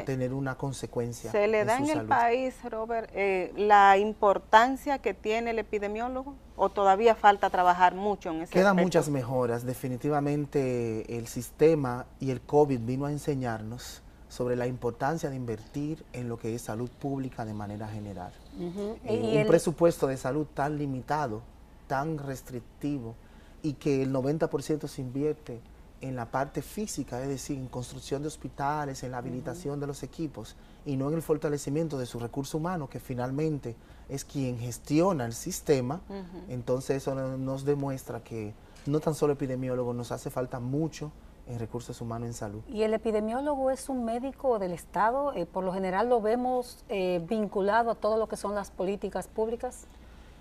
tener 0.04 0.32
una 0.32 0.56
consecuencia. 0.56 1.30
¿Se 1.30 1.46
le 1.46 1.64
da 1.64 1.78
en 1.78 1.90
el 1.90 2.06
país, 2.06 2.54
Robert, 2.68 3.10
eh, 3.14 3.52
la 3.56 3.98
importancia 3.98 4.98
que 4.98 5.14
tiene 5.14 5.50
el 5.50 5.58
epidemiólogo 5.58 6.34
o 6.56 6.68
todavía 6.68 7.14
falta 7.14 7.50
trabajar 7.50 7.94
mucho 7.94 8.30
en 8.30 8.42
ese 8.42 8.52
Quedan 8.52 8.76
muchas 8.76 9.08
mejoras. 9.08 9.64
Definitivamente 9.64 11.16
el 11.16 11.26
sistema 11.26 12.06
y 12.20 12.30
el 12.30 12.40
COVID 12.40 12.80
vino 12.80 13.06
a 13.06 13.10
enseñarnos 13.10 14.02
sobre 14.28 14.54
la 14.54 14.66
importancia 14.66 15.28
de 15.28 15.36
invertir 15.36 16.04
en 16.12 16.28
lo 16.28 16.38
que 16.38 16.54
es 16.54 16.62
salud 16.62 16.88
pública 16.88 17.44
de 17.44 17.52
manera 17.52 17.88
general. 17.88 18.32
un 18.56 19.46
presupuesto 19.46 20.06
de 20.06 20.16
salud 20.16 20.46
tan 20.54 20.78
limitado, 20.78 21.42
tan 21.88 22.18
restrictivo 22.18 23.16
y 23.62 23.74
que 23.74 24.02
el 24.02 24.12
90% 24.12 24.86
se 24.86 25.02
invierte 25.02 25.60
en 26.00 26.16
la 26.16 26.30
parte 26.30 26.62
física, 26.62 27.20
es 27.22 27.28
decir, 27.28 27.58
en 27.58 27.68
construcción 27.68 28.22
de 28.22 28.28
hospitales, 28.28 29.02
en 29.02 29.12
la 29.12 29.18
habilitación 29.18 29.80
de 29.80 29.86
los 29.86 30.02
equipos 30.02 30.56
y 30.86 30.96
no 30.96 31.08
en 31.08 31.14
el 31.14 31.22
fortalecimiento 31.22 31.98
de 31.98 32.06
su 32.06 32.18
recurso 32.18 32.58
humano, 32.58 32.88
que 32.88 33.00
finalmente 33.00 33.76
es 34.08 34.24
quien 34.24 34.58
gestiona 34.58 35.26
el 35.26 35.34
sistema, 35.34 36.00
entonces 36.48 36.98
eso 36.98 37.14
nos 37.14 37.64
demuestra 37.64 38.20
que 38.24 38.54
no 38.86 39.00
tan 39.00 39.14
solo 39.14 39.34
epidemiólogo, 39.34 39.92
nos 39.92 40.10
hace 40.10 40.30
falta 40.30 40.58
mucho 40.58 41.12
en 41.46 41.58
recursos 41.58 42.00
humanos 42.00 42.28
en 42.28 42.34
salud. 42.34 42.62
¿Y 42.68 42.82
el 42.82 42.94
epidemiólogo 42.94 43.70
es 43.70 43.88
un 43.88 44.04
médico 44.04 44.58
del 44.58 44.72
Estado? 44.72 45.32
Eh, 45.34 45.46
por 45.46 45.64
lo 45.64 45.72
general 45.72 46.08
lo 46.08 46.20
vemos 46.20 46.84
eh, 46.88 47.24
vinculado 47.28 47.90
a 47.90 47.94
todo 47.94 48.16
lo 48.16 48.28
que 48.28 48.36
son 48.36 48.54
las 48.54 48.70
políticas 48.70 49.26
públicas. 49.28 49.86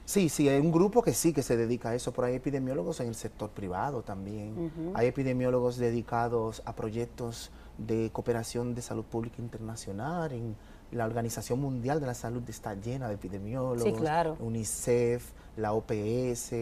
Sí, 0.10 0.28
sí, 0.30 0.50
hay 0.50 0.60
un 0.60 0.72
grupo 0.72 1.04
que 1.04 1.14
sí 1.14 1.34
que 1.34 1.44
se 1.44 1.56
dedica 1.56 1.90
a 1.90 1.96
eso, 1.96 2.12
pero 2.12 2.26
hay 2.26 2.34
epidemiólogos 2.34 3.00
en 3.00 3.10
el 3.10 3.14
sector 3.14 3.52
privado 3.52 4.02
también. 4.02 4.72
Hay 4.96 5.06
epidemiólogos 5.06 5.78
dedicados 5.78 6.64
a 6.66 6.76
proyectos 6.76 7.52
de 7.78 8.10
cooperación 8.12 8.74
de 8.74 8.82
salud 8.82 9.06
pública 9.06 9.36
internacional. 9.40 10.32
En 10.32 10.56
la 10.92 11.06
Organización 11.06 11.62
Mundial 11.62 12.00
de 12.00 12.08
la 12.08 12.16
Salud 12.16 12.42
está 12.50 12.74
llena 12.74 13.08
de 13.08 13.14
epidemiólogos. 13.14 13.84
Sí, 13.84 13.94
claro. 13.94 14.36
UNICEF, 14.40 15.30
la 15.58 15.74
OPS, 15.74 16.56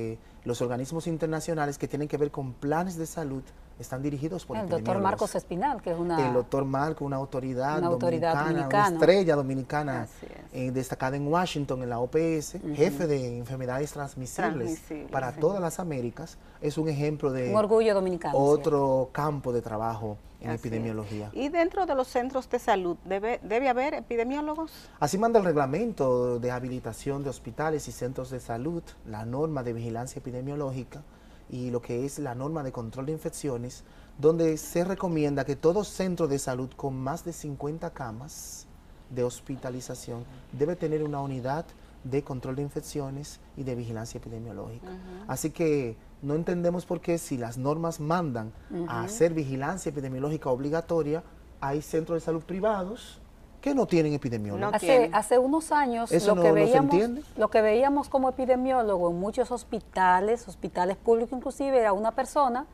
los 0.44 0.62
organismos 0.62 1.08
internacionales 1.08 1.78
que 1.78 1.88
tienen 1.88 2.10
que 2.10 2.18
ver 2.18 2.32
con 2.32 2.52
planes 2.52 2.98
de 2.98 3.06
salud 3.06 3.44
están 3.80 4.02
dirigidos 4.02 4.46
por 4.46 4.58
el 4.58 4.68
doctor 4.68 5.00
Marcos 5.00 5.36
Espinal, 5.36 5.82
que 5.82 5.92
es 5.92 5.98
una... 5.98 6.28
El 6.28 6.34
doctor 6.34 6.66
Marcos, 6.66 7.06
una 7.06 7.18
autoridad, 7.18 7.78
una 7.80 7.88
autoridad 7.88 8.46
dominicana, 8.46 8.88
una 8.88 8.96
estrella 8.96 9.36
dominicana 9.36 10.08
eh, 10.54 10.72
destacada 10.72 11.16
en 11.18 11.28
Washington, 11.28 11.84
en 11.84 11.90
la 11.90 12.00
OPS, 12.00 12.58
jefe 12.76 13.08
de 13.08 13.38
enfermedades 13.38 13.92
transmisibles, 13.92 14.82
para 15.12 15.34
todas 15.34 15.62
las 15.62 15.80
Américas, 15.80 16.38
es 16.62 16.78
un 16.78 16.90
ejemplo 16.90 17.32
de... 17.32 17.52
Un 17.52 17.58
orgullo 17.58 17.94
dominicano. 17.94 18.38
Otro 18.38 19.10
campo 19.12 19.54
de 19.54 19.62
trabajo 19.62 20.18
en 20.42 20.52
epidemiología. 20.52 21.30
¿Y 21.34 21.50
dentro 21.50 21.86
de 21.86 21.96
los 21.96 22.08
centros 22.08 22.50
de 22.50 22.60
salud 22.60 22.98
debe, 23.06 23.40
debe 23.44 23.70
haber 23.70 23.94
epidemiólogos? 23.94 24.72
Así 25.00 25.18
manda 25.18 25.40
el 25.40 25.46
reglamento 25.46 26.40
de 26.40 26.52
habilitación 26.52 27.24
de 27.24 27.30
hospitales 27.30 27.88
y 27.88 27.92
centros 27.92 28.30
de 28.30 28.40
salud, 28.40 28.84
la 29.06 29.26
norma 29.26 29.64
de 29.64 29.74
vigilancia 29.74 30.20
epidemiológica, 30.20 31.02
y 31.50 31.72
lo 31.72 31.82
que 31.82 32.06
es 32.06 32.20
la 32.20 32.36
norma 32.36 32.64
de 32.64 32.72
control 32.72 33.06
de 33.08 33.14
infecciones, 33.14 33.84
donde 34.18 34.58
se 34.58 34.84
recomienda 34.84 35.46
que 35.46 35.56
todo 35.56 35.84
centro 35.84 36.28
de 36.28 36.40
salud 36.40 36.70
con 36.76 36.98
más 36.98 37.24
de 37.24 37.34
50 37.34 37.92
camas 37.92 38.68
de 39.10 39.24
hospitalización 39.24 40.26
debe 40.52 40.76
tener 40.76 41.04
una 41.04 41.22
unidad 41.22 41.66
de 42.04 42.24
control 42.24 42.56
de 42.56 42.62
infecciones 42.62 43.40
y 43.56 43.64
de 43.64 43.76
vigilancia 43.76 44.18
epidemiológica. 44.18 44.88
Así 45.28 45.52
que 45.52 45.98
no 46.22 46.36
entendemos 46.36 46.86
por 46.86 47.02
qué 47.02 47.18
si 47.18 47.38
las 47.38 47.58
normas 47.58 48.00
mandan 48.00 48.52
a 48.88 49.04
hacer 49.04 49.34
vigilancia 49.34 49.90
epidemiológica 49.90 50.50
obligatoria, 50.50 51.24
hay 51.60 51.82
centros 51.82 52.18
de 52.18 52.26
salud 52.26 52.44
privados 52.44 53.22
que 53.70 53.76
no 53.76 53.86
tienen 53.86 54.14
epidemiólogos. 54.14 54.76
hace, 54.76 55.10
hace 55.14 55.38
unos 55.38 55.72
años 55.72 56.12
lo, 56.26 56.42
que 56.42 56.52
veíamos, 56.52 56.96
lo 57.38 57.50
que 57.50 57.62
veíamos 57.62 58.10
como 58.10 58.30
epidemiólogo 58.30 59.10
en 59.10 59.20
muchos 59.20 59.52
hospitales, 59.52 60.48
hospitales 60.48 60.98
públicos 60.98 61.38
inclusive, 61.38 61.78
era 61.78 61.94
una 61.94 62.12
persona 62.12 62.66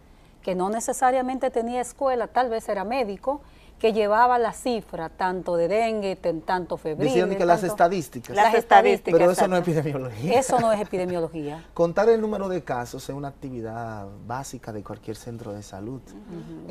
que 0.41 0.55
no 0.55 0.69
necesariamente 0.69 1.49
tenía 1.49 1.81
escuela, 1.81 2.27
tal 2.27 2.49
vez 2.49 2.67
era 2.69 2.83
médico, 2.83 3.41
que 3.83 3.91
llevaba 3.91 4.39
la 4.39 4.53
cifra 4.53 5.09
tanto 5.09 5.57
de 5.57 5.67
dengue, 5.67 6.15
tanto 6.15 6.77
febril. 6.77 7.09
Decían 7.09 7.35
que 7.35 7.43
las 7.45 7.63
estadísticas. 7.63 8.33
Las 8.33 8.55
estadísticas. 8.55 9.19
Pero 9.19 9.29
eso 9.29 9.45
no 9.49 9.57
es 9.57 9.63
epidemiología. 9.63 10.39
Eso 10.39 10.57
no 10.61 10.71
es 10.71 10.79
epidemiología. 10.79 11.65
Contar 11.73 12.07
el 12.07 12.21
número 12.21 12.47
de 12.47 12.63
casos 12.63 13.03
es 13.03 13.13
una 13.13 13.27
actividad 13.27 14.07
básica 14.25 14.71
de 14.71 14.83
cualquier 14.83 15.17
centro 15.17 15.51
de 15.51 15.61
salud. 15.63 15.99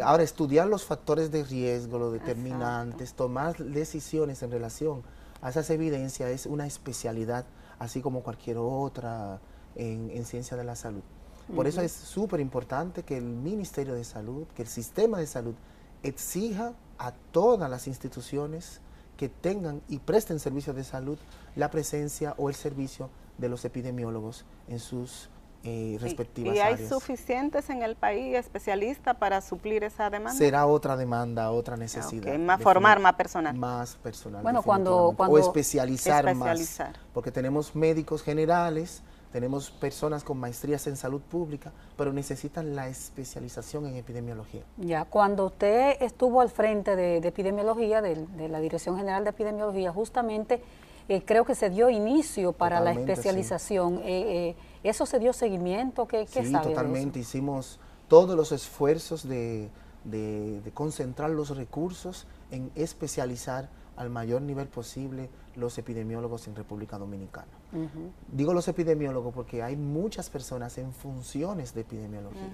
Ahora, 0.03 0.23
estudiar 0.23 0.69
los 0.69 0.87
factores 0.87 1.31
de 1.31 1.45
riesgo, 1.45 1.99
los 1.99 2.15
determinantes, 2.15 3.13
tomar 3.13 3.59
decisiones 3.59 4.43
en 4.43 4.51
relación 4.51 5.03
a 5.43 5.51
esas 5.51 5.69
evidencias 5.69 6.31
es 6.31 6.47
una 6.47 6.67
especialidad, 6.67 7.45
así 7.79 8.01
como 8.01 8.23
cualquier 8.23 8.57
otra 8.57 9.39
en, 9.75 10.11
en 10.15 10.25
ciencia 10.25 10.57
de 10.57 10.65
la 10.65 10.77
salud. 10.77 11.03
Por 11.55 11.67
eso 11.67 11.83
es 11.83 11.93
súper 11.93 12.41
importante 12.41 13.03
que 13.03 13.19
el 13.19 13.25
Ministerio 13.25 13.93
de 13.93 14.05
Salud, 14.05 14.47
que 14.55 14.63
el 14.63 14.69
sistema 14.69 15.19
de 15.19 15.27
salud 15.27 15.55
exija 16.03 16.73
a 17.03 17.13
todas 17.33 17.69
las 17.69 17.89
instituciones 17.89 18.81
que 19.17 19.29
tengan 19.29 19.83
y 19.89 19.99
presten 19.99 20.39
servicios 20.39 20.77
de 20.77 20.85
salud 20.85 21.19
la 21.57 21.71
presencia 21.71 22.35
o 22.39 22.49
el 22.49 22.55
servicio 22.55 23.11
de 23.39 23.49
los 23.49 23.65
epidemiólogos 23.65 24.45
en 24.69 24.79
sus 24.79 25.29
eh, 25.65 25.99
respectivas 26.01 26.53
áreas. 26.53 26.81
¿Y 26.81 26.83
hay 26.83 26.89
suficientes 26.89 27.71
en 27.71 27.83
el 27.83 27.97
país 27.97 28.37
especialistas 28.37 29.17
para 29.17 29.41
suplir 29.41 29.83
esa 29.83 30.11
demanda? 30.11 30.39
Será 30.39 30.67
otra 30.67 30.97
demanda, 30.97 31.51
otra 31.51 31.77
necesidad. 31.77 32.39
Más 32.39 32.63
formar, 32.63 33.01
más 33.01 33.15
personal. 33.15 33.57
Más 33.57 33.97
personal. 33.97 34.43
Bueno, 34.43 34.63
cuando, 34.63 35.09
O 35.17 35.39
especializar, 35.39 36.29
especializar, 36.29 36.93
más. 36.93 36.99
Porque 37.13 37.33
tenemos 37.33 37.75
médicos 37.75 38.23
generales, 38.23 39.03
tenemos 39.33 39.71
personas 39.71 40.25
con 40.25 40.39
maestrías 40.39 40.87
en 40.87 40.97
salud 40.97 41.21
pública, 41.23 41.73
pero 41.97 42.13
necesitan 42.13 42.77
la 42.77 42.89
especialización 42.89 43.87
en 43.87 43.97
epidemiología. 43.97 44.63
Ya, 44.77 45.07
cuando 45.07 45.47
usted 45.47 45.97
estuvo 46.01 46.43
al 46.43 46.51
frente 46.51 46.95
de, 46.95 47.17
epidemiología, 47.17 48.03
de, 48.03 48.49
la 48.49 48.61
Dirección 48.61 48.97
General 48.97 49.25
de 49.25 49.31
Epidemiología, 49.31 49.91
justamente 49.91 50.63
eh, 51.09 51.23
creo 51.25 51.45
que 51.45 51.55
se 51.55 51.71
dio 51.71 51.89
inicio 51.89 52.53
para 52.53 52.81
la 52.81 52.93
especialización. 52.93 54.01
Eh, 54.05 54.51
eh, 54.51 54.57
¿Eso 54.85 55.07
se 55.07 55.19
dio 55.19 55.33
seguimiento? 55.33 56.07
¿Qué, 56.07 56.27
qué 56.33 56.45
sí, 56.45 56.53
totalmente. 56.53 57.19
Hicimos 57.19 57.81
todos 58.09 58.37
los 58.37 58.53
esfuerzos 58.53 59.27
de, 59.27 59.71
de 60.05 60.71
concentrar 60.75 61.31
los 61.31 61.57
recursos 61.57 62.27
en 62.51 62.71
especializar 62.75 63.71
al 64.03 64.11
mayor 64.11 64.43
nivel 64.43 64.69
posible 64.69 65.31
los 65.57 65.79
epidemiólogos 65.79 66.47
en 66.49 66.57
República 66.57 66.99
Dominicana. 66.99 67.53
Digo 68.31 68.53
los 68.53 68.69
epidemiólogos 68.69 69.33
porque 69.33 69.63
hay 69.63 69.77
muchas 69.77 70.29
personas 70.29 70.77
en 70.79 70.93
funciones 70.93 71.75
de 71.75 71.83
epidemiología, 71.83 72.51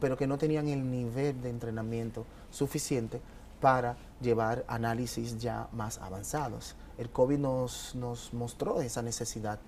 pero 0.00 0.16
que 0.16 0.26
no 0.26 0.38
tenían 0.38 0.68
el 0.68 0.90
nivel 0.90 1.40
de 1.42 1.50
entrenamiento 1.50 2.24
suficiente 2.50 3.20
para 3.60 3.96
llevar 4.20 4.64
análisis 4.66 5.38
ya 5.38 5.68
más 5.72 5.98
avanzados. 5.98 6.74
El 6.98 7.10
COVID 7.10 7.38
nos, 7.38 7.94
nos 7.94 8.32
mostró 8.34 8.80
esa 8.80 9.02
necesidad, 9.02 9.60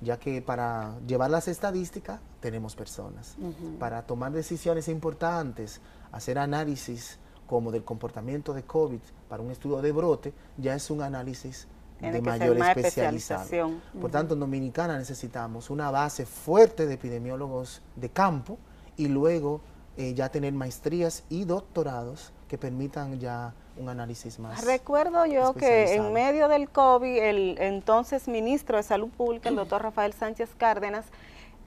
ya 0.00 0.18
que 0.18 0.42
para 0.42 0.98
llevar 1.06 1.30
las 1.30 1.48
estadísticas 1.48 2.20
tenemos 2.40 2.74
personas. 2.76 3.36
Para 3.78 4.02
tomar 4.02 4.32
decisiones 4.32 4.88
importantes, 4.88 5.80
hacer 6.12 6.38
análisis 6.38 7.18
como 7.46 7.70
del 7.70 7.84
comportamiento 7.84 8.54
de 8.54 8.62
COVID 8.62 9.00
para 9.28 9.42
un 9.42 9.50
estudio 9.50 9.82
de 9.82 9.92
brote, 9.92 10.32
ya 10.56 10.74
es 10.74 10.90
un 10.90 11.02
análisis 11.02 11.66
de 12.00 12.20
mayor 12.20 12.58
especialización. 12.58 13.80
Por 14.00 14.10
tanto, 14.10 14.34
en 14.34 14.40
Dominicana 14.40 14.98
necesitamos 14.98 15.70
una 15.70 15.90
base 15.90 16.26
fuerte 16.26 16.86
de 16.86 16.94
epidemiólogos 16.94 17.82
de 17.96 18.08
campo 18.08 18.58
y 18.96 19.08
luego 19.08 19.60
eh, 19.96 20.14
ya 20.14 20.28
tener 20.30 20.52
maestrías 20.52 21.24
y 21.28 21.44
doctorados 21.44 22.32
que 22.48 22.58
permitan 22.58 23.18
ya 23.20 23.54
un 23.76 23.88
análisis 23.88 24.38
más. 24.38 24.64
Recuerdo 24.64 25.24
yo 25.26 25.54
que 25.54 25.94
en 25.94 26.12
medio 26.12 26.48
del 26.48 26.68
COVID, 26.68 27.16
el 27.16 27.56
entonces 27.58 28.28
ministro 28.28 28.76
de 28.76 28.82
Salud 28.82 29.08
Pública, 29.08 29.48
el 29.48 29.56
doctor 29.56 29.82
Rafael 29.82 30.12
Sánchez 30.12 30.50
Cárdenas, 30.58 31.06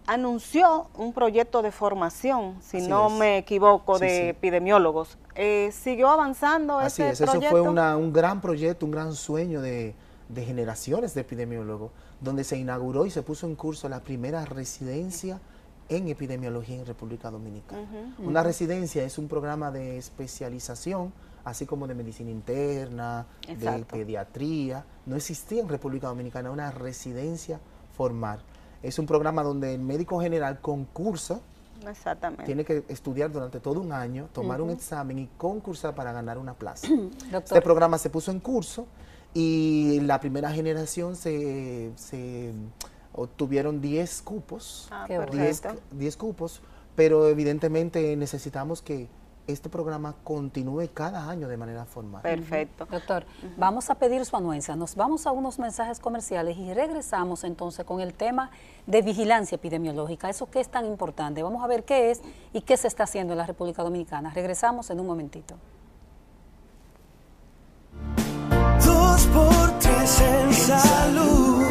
anunció 0.08 0.88
un 0.96 1.14
proyecto 1.14 1.62
de 1.62 1.72
formación, 1.72 2.56
si 2.62 2.88
no 2.88 3.10
me 3.10 3.38
equivoco, 3.38 4.00
de 4.00 4.30
epidemiólogos. 4.30 5.18
Eh, 5.36 5.72
¿Siguió 5.74 6.10
avanzando 6.10 6.80
Así 6.80 7.02
ese 7.02 7.12
es, 7.12 7.30
eso 7.30 7.42
fue 7.42 7.62
un 7.62 8.14
gran 8.14 8.42
proyecto, 8.42 8.86
un 8.86 8.92
gran 8.92 9.14
sueño 9.14 9.62
de, 9.62 9.96
generaciones 10.36 11.14
de 11.14 11.22
epidemiólogos, 11.22 11.92
donde 12.22 12.44
se 12.44 12.58
inauguró 12.58 13.06
y 13.06 13.12
se 13.12 13.24
puso 13.24 13.48
en 13.48 13.56
curso 13.56 13.90
la 13.90 14.02
primera 14.02 14.46
residencia 14.46 15.40
en 15.88 16.08
epidemiología 16.08 16.78
en 16.78 16.86
República 16.86 17.30
Dominicana. 17.30 17.88
Una 18.20 18.44
residencia 18.44 19.04
es 19.04 19.18
un 19.18 19.28
programa 19.28 19.72
de 19.72 19.98
especialización, 19.98 21.14
así 21.44 21.66
como 21.66 21.88
de 21.88 21.94
medicina 21.94 22.32
interna, 22.32 23.28
de 23.48 23.86
pediatría. 23.86 24.84
No 25.06 25.16
existía 25.16 25.62
en 25.62 25.70
República 25.70 26.08
Dominicana 26.08 26.50
una 26.50 26.72
residencia 26.72 27.60
formal 27.96 28.40
es 28.86 29.00
un 29.00 29.08
programa 29.08 29.42
donde 29.42 29.74
el 29.74 29.82
médico 29.82 30.22
general 30.22 30.60
concursa. 30.62 31.39
Exactamente. 31.88 32.46
Tiene 32.46 32.63
que 32.63 32.84
estudiar 32.88 33.32
durante 33.32 33.60
todo 33.60 33.82
un 33.82 33.92
año, 33.92 34.30
tomar 34.32 34.62
un 34.62 34.70
examen 34.70 35.20
y 35.20 35.27
concursar 35.38 35.96
para 35.96 36.12
ganar 36.13 36.38
una 36.38 36.54
plaza. 36.54 36.88
este 37.34 37.62
programa 37.62 37.98
se 37.98 38.10
puso 38.10 38.32
en 38.32 38.39
curso 38.39 38.86
y 39.34 40.00
la 40.01 40.20
primera 40.20 40.51
generación 40.51 41.15
se, 41.15 42.54
obtuvieron 43.13 43.82
10 43.82 44.22
cupos. 44.22 44.89
10 45.08 45.63
ah, 45.65 46.18
cupos, 46.18 46.62
pero 46.96 47.27
evidentemente 47.27 48.15
necesitamos 48.15 48.82
que 48.82 49.08
este 49.48 49.70
programa 49.70 50.16
continúe 50.24 50.90
cada 50.94 51.30
año 51.30 51.48
de 51.48 51.58
manera 51.58 51.86
formal. 51.86 52.22
Perfecto. 52.22 52.86
Doctor, 52.86 53.25
vamos 53.58 53.90
a 53.90 53.96
pedir 53.96 54.25
su 54.25 54.36
anuencia. 54.36 54.75
Nos 54.75 54.96
vamos 54.96 55.28
a 55.28 55.32
unos 55.32 55.60
mensajes 55.60 56.00
comerciales 56.00 56.58
y 56.58 56.74
regresamos 56.74 57.44
entonces 57.44 57.86
con 57.86 58.02
el 58.02 58.14
tema 58.14 58.52
de 58.88 59.02
vigilancia 59.02 59.56
epidemiológica. 59.56 60.30
Eso 60.30 60.50
que 60.50 60.60
es 60.60 60.70
tan 60.70 60.86
importante. 60.86 61.44
Vamos 61.44 61.64
a 61.64 61.68
ver 61.68 61.84
qué 61.84 62.12
es 62.12 62.22
y 62.54 62.62
qué 62.62 62.78
se 62.78 62.88
está 62.88 63.04
haciendo 63.04 63.34
en 63.34 63.38
la 63.38 63.46
República 63.46 63.84
Dominicana. 63.84 64.32
Regresamos 64.34 64.90
en 64.90 65.00
un 65.00 65.08
momentito. 65.08 65.56
Dos 68.84 69.25
por 69.28 69.80
tres 69.80 70.22
en 70.22 70.54
salud. 70.54 71.64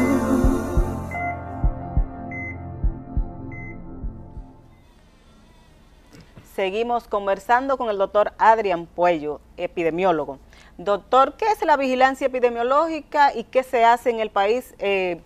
Seguimos 6.55 7.09
conversando 7.09 7.77
con 7.77 7.89
el 7.89 7.97
doctor 7.97 8.31
Adrián 8.37 8.85
Puello, 8.85 9.41
epidemiólogo. 9.57 10.39
Doctor, 10.77 11.35
¿qué 11.35 11.47
es 11.51 11.61
la 11.65 11.75
vigilancia 11.75 12.27
epidemiológica 12.27 13.35
y 13.35 13.43
qué 13.43 13.61
se 13.61 13.83
hace 13.83 14.09
en 14.09 14.21
el 14.21 14.29
país? 14.29 14.73
Eh, 14.79 15.21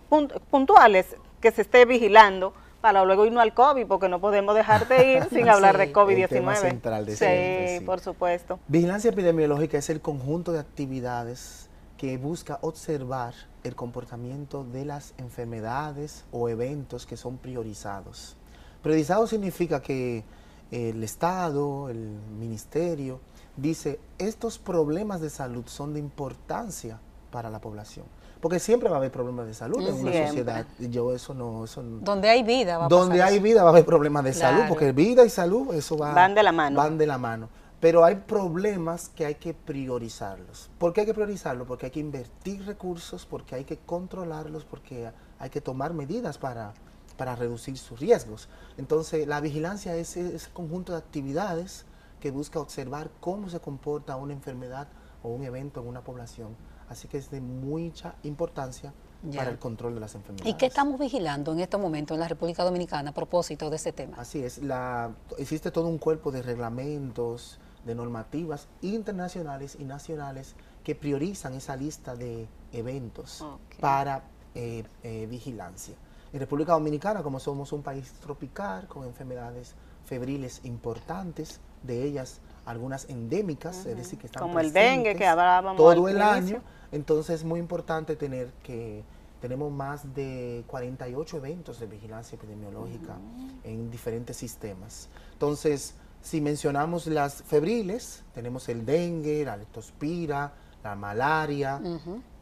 puntuales, 0.50 1.14
que 1.40 1.52
se 1.52 1.62
esté 1.62 1.84
vigilando 1.84 2.52
para 2.80 3.04
luego 3.04 3.26
irnos 3.26 3.44
al 3.44 3.54
COVID, 3.54 3.86
porque 3.86 4.08
no 4.08 4.20
podemos 4.20 4.56
dejar 4.56 4.88
de 4.88 5.12
ir 5.12 5.24
sin 5.30 5.48
hablar 5.48 5.78
de 5.78 5.84
El 5.84 5.92
COVID-19. 5.92 6.28
tema 6.28 6.56
central 6.56 7.06
de 7.06 7.12
sí, 7.12 7.18
siempre, 7.18 7.78
sí. 7.78 7.84
por 7.84 8.00
supuesto. 8.00 8.58
Vigilancia 8.66 9.10
epidemiológica 9.10 9.78
es 9.78 9.88
el 9.88 10.00
conjunto 10.00 10.50
de 10.50 10.58
actividades 10.58 11.70
que 11.96 12.18
busca 12.18 12.58
observar 12.60 13.34
el 13.62 13.76
comportamiento 13.76 14.64
de 14.64 14.84
las 14.84 15.14
enfermedades 15.16 16.24
o 16.32 16.48
eventos 16.48 17.06
que 17.06 17.16
son 17.16 17.38
priorizados. 17.38 18.36
Priorizado 18.82 19.28
significa 19.28 19.80
que 19.80 20.24
el 20.70 21.02
Estado, 21.02 21.88
el 21.88 22.18
Ministerio, 22.38 23.20
dice, 23.56 23.98
estos 24.18 24.58
problemas 24.58 25.20
de 25.20 25.30
salud 25.30 25.64
son 25.66 25.94
de 25.94 26.00
importancia 26.00 26.98
para 27.30 27.50
la 27.50 27.60
población. 27.60 28.06
Porque 28.40 28.58
siempre 28.58 28.88
va 28.88 28.96
a 28.96 28.98
haber 28.98 29.12
problemas 29.12 29.46
de 29.46 29.54
salud 29.54 29.86
en 29.86 29.94
una 29.94 30.26
sociedad. 30.26 30.66
Yo 30.78 31.14
eso 31.14 31.34
no... 31.34 31.64
Eso 31.64 31.82
no 31.82 31.98
Donde 31.98 32.30
hay 32.30 32.42
vida 32.42 32.78
va 32.78 32.86
a 32.86 32.88
donde 32.88 33.18
pasar 33.18 33.28
hay 33.28 33.34
eso. 33.34 33.44
vida 33.44 33.62
va 33.62 33.68
a 33.68 33.72
haber 33.72 33.84
problemas 33.84 34.24
de 34.24 34.32
salud, 34.32 34.62
porque 34.68 34.92
vida 34.92 35.24
y 35.24 35.30
salud, 35.30 35.74
eso 35.74 35.96
va, 35.98 36.14
Van 36.14 36.34
de 36.34 36.42
la 36.42 36.52
mano. 36.52 36.76
Van 36.76 36.96
de 36.96 37.06
la 37.06 37.18
mano. 37.18 37.50
Pero 37.80 38.04
hay 38.04 38.14
problemas 38.14 39.10
que 39.10 39.26
hay 39.26 39.34
que 39.34 39.52
priorizarlos. 39.52 40.70
¿Por 40.78 40.92
qué 40.92 41.00
hay 41.00 41.06
que 41.06 41.14
priorizarlos? 41.14 41.66
Porque 41.66 41.86
hay 41.86 41.92
que 41.92 42.00
invertir 42.00 42.64
recursos, 42.64 43.26
porque 43.26 43.54
hay 43.54 43.64
que 43.64 43.78
controlarlos, 43.78 44.64
porque 44.64 45.10
hay 45.38 45.50
que 45.50 45.60
tomar 45.60 45.92
medidas 45.92 46.38
para, 46.38 46.72
para 47.20 47.36
reducir 47.36 47.76
sus 47.76 48.00
riesgos. 48.00 48.48
Entonces, 48.78 49.28
la 49.28 49.42
vigilancia 49.42 49.94
es 49.94 50.16
ese 50.16 50.50
conjunto 50.52 50.92
de 50.92 50.98
actividades 50.98 51.84
que 52.18 52.30
busca 52.30 52.58
observar 52.58 53.10
cómo 53.20 53.50
se 53.50 53.60
comporta 53.60 54.16
una 54.16 54.32
enfermedad 54.32 54.88
o 55.22 55.28
un 55.28 55.44
evento 55.44 55.82
en 55.82 55.88
una 55.88 56.02
población. 56.02 56.56
Así 56.88 57.08
que 57.08 57.18
es 57.18 57.30
de 57.30 57.42
mucha 57.42 58.14
importancia 58.22 58.94
Ya. 59.22 59.40
para 59.40 59.50
el 59.50 59.58
control 59.58 59.92
de 59.92 60.00
las 60.00 60.14
enfermedades. 60.14 60.50
¿Y 60.50 60.56
qué 60.56 60.64
estamos 60.64 60.98
vigilando 60.98 61.52
en 61.52 61.60
estos 61.60 61.78
momentos 61.78 62.14
en 62.14 62.20
la 62.20 62.28
República 62.28 62.64
Dominicana 62.64 63.10
a 63.10 63.12
propósito 63.12 63.68
de 63.68 63.76
ese 63.76 63.92
tema? 63.92 64.16
Así 64.16 64.42
es, 64.42 64.56
la, 64.62 65.10
existe 65.36 65.70
todo 65.70 65.88
un 65.88 65.98
cuerpo 65.98 66.32
de 66.32 66.40
reglamentos, 66.40 67.58
de 67.84 67.94
normativas 67.94 68.66
internacionales 68.80 69.76
y 69.78 69.84
nacionales 69.84 70.54
que 70.84 70.94
priorizan 70.94 71.52
esa 71.52 71.76
lista 71.76 72.16
de 72.16 72.48
eventos 72.72 73.44
para 73.78 74.22
eh, 74.54 74.84
eh, 75.02 75.26
vigilancia. 75.26 75.96
En 76.32 76.40
República 76.40 76.72
Dominicana, 76.72 77.22
como 77.22 77.40
somos 77.40 77.72
un 77.72 77.82
país 77.82 78.12
tropical 78.20 78.86
con 78.86 79.04
enfermedades 79.04 79.74
febriles 80.04 80.60
importantes, 80.64 81.60
de 81.82 82.04
ellas 82.04 82.40
algunas 82.66 83.08
endémicas, 83.08 83.86
es 83.86 83.96
decir, 83.96 84.18
que 84.18 84.26
están 84.26 84.42
Como 84.42 84.60
el 84.60 84.72
dengue 84.72 85.16
que 85.16 85.26
hablábamos 85.26 85.76
todo 85.76 86.08
el 86.08 86.16
inicio. 86.16 86.26
año, 86.26 86.62
entonces 86.92 87.36
es 87.36 87.44
muy 87.44 87.58
importante 87.58 88.16
tener 88.16 88.52
que 88.62 89.02
tenemos 89.40 89.72
más 89.72 90.14
de 90.14 90.64
48 90.66 91.38
eventos 91.38 91.80
de 91.80 91.86
vigilancia 91.86 92.36
epidemiológica 92.36 93.16
en 93.64 93.90
diferentes 93.90 94.36
sistemas. 94.36 95.08
Entonces, 95.32 95.94
si 96.20 96.40
mencionamos 96.42 97.06
las 97.06 97.42
febriles, 97.42 98.22
tenemos 98.34 98.68
el 98.68 98.84
dengue, 98.84 99.44
la 99.44 99.56
leptospira, 99.56 100.52
la 100.84 100.94
malaria, 100.94 101.80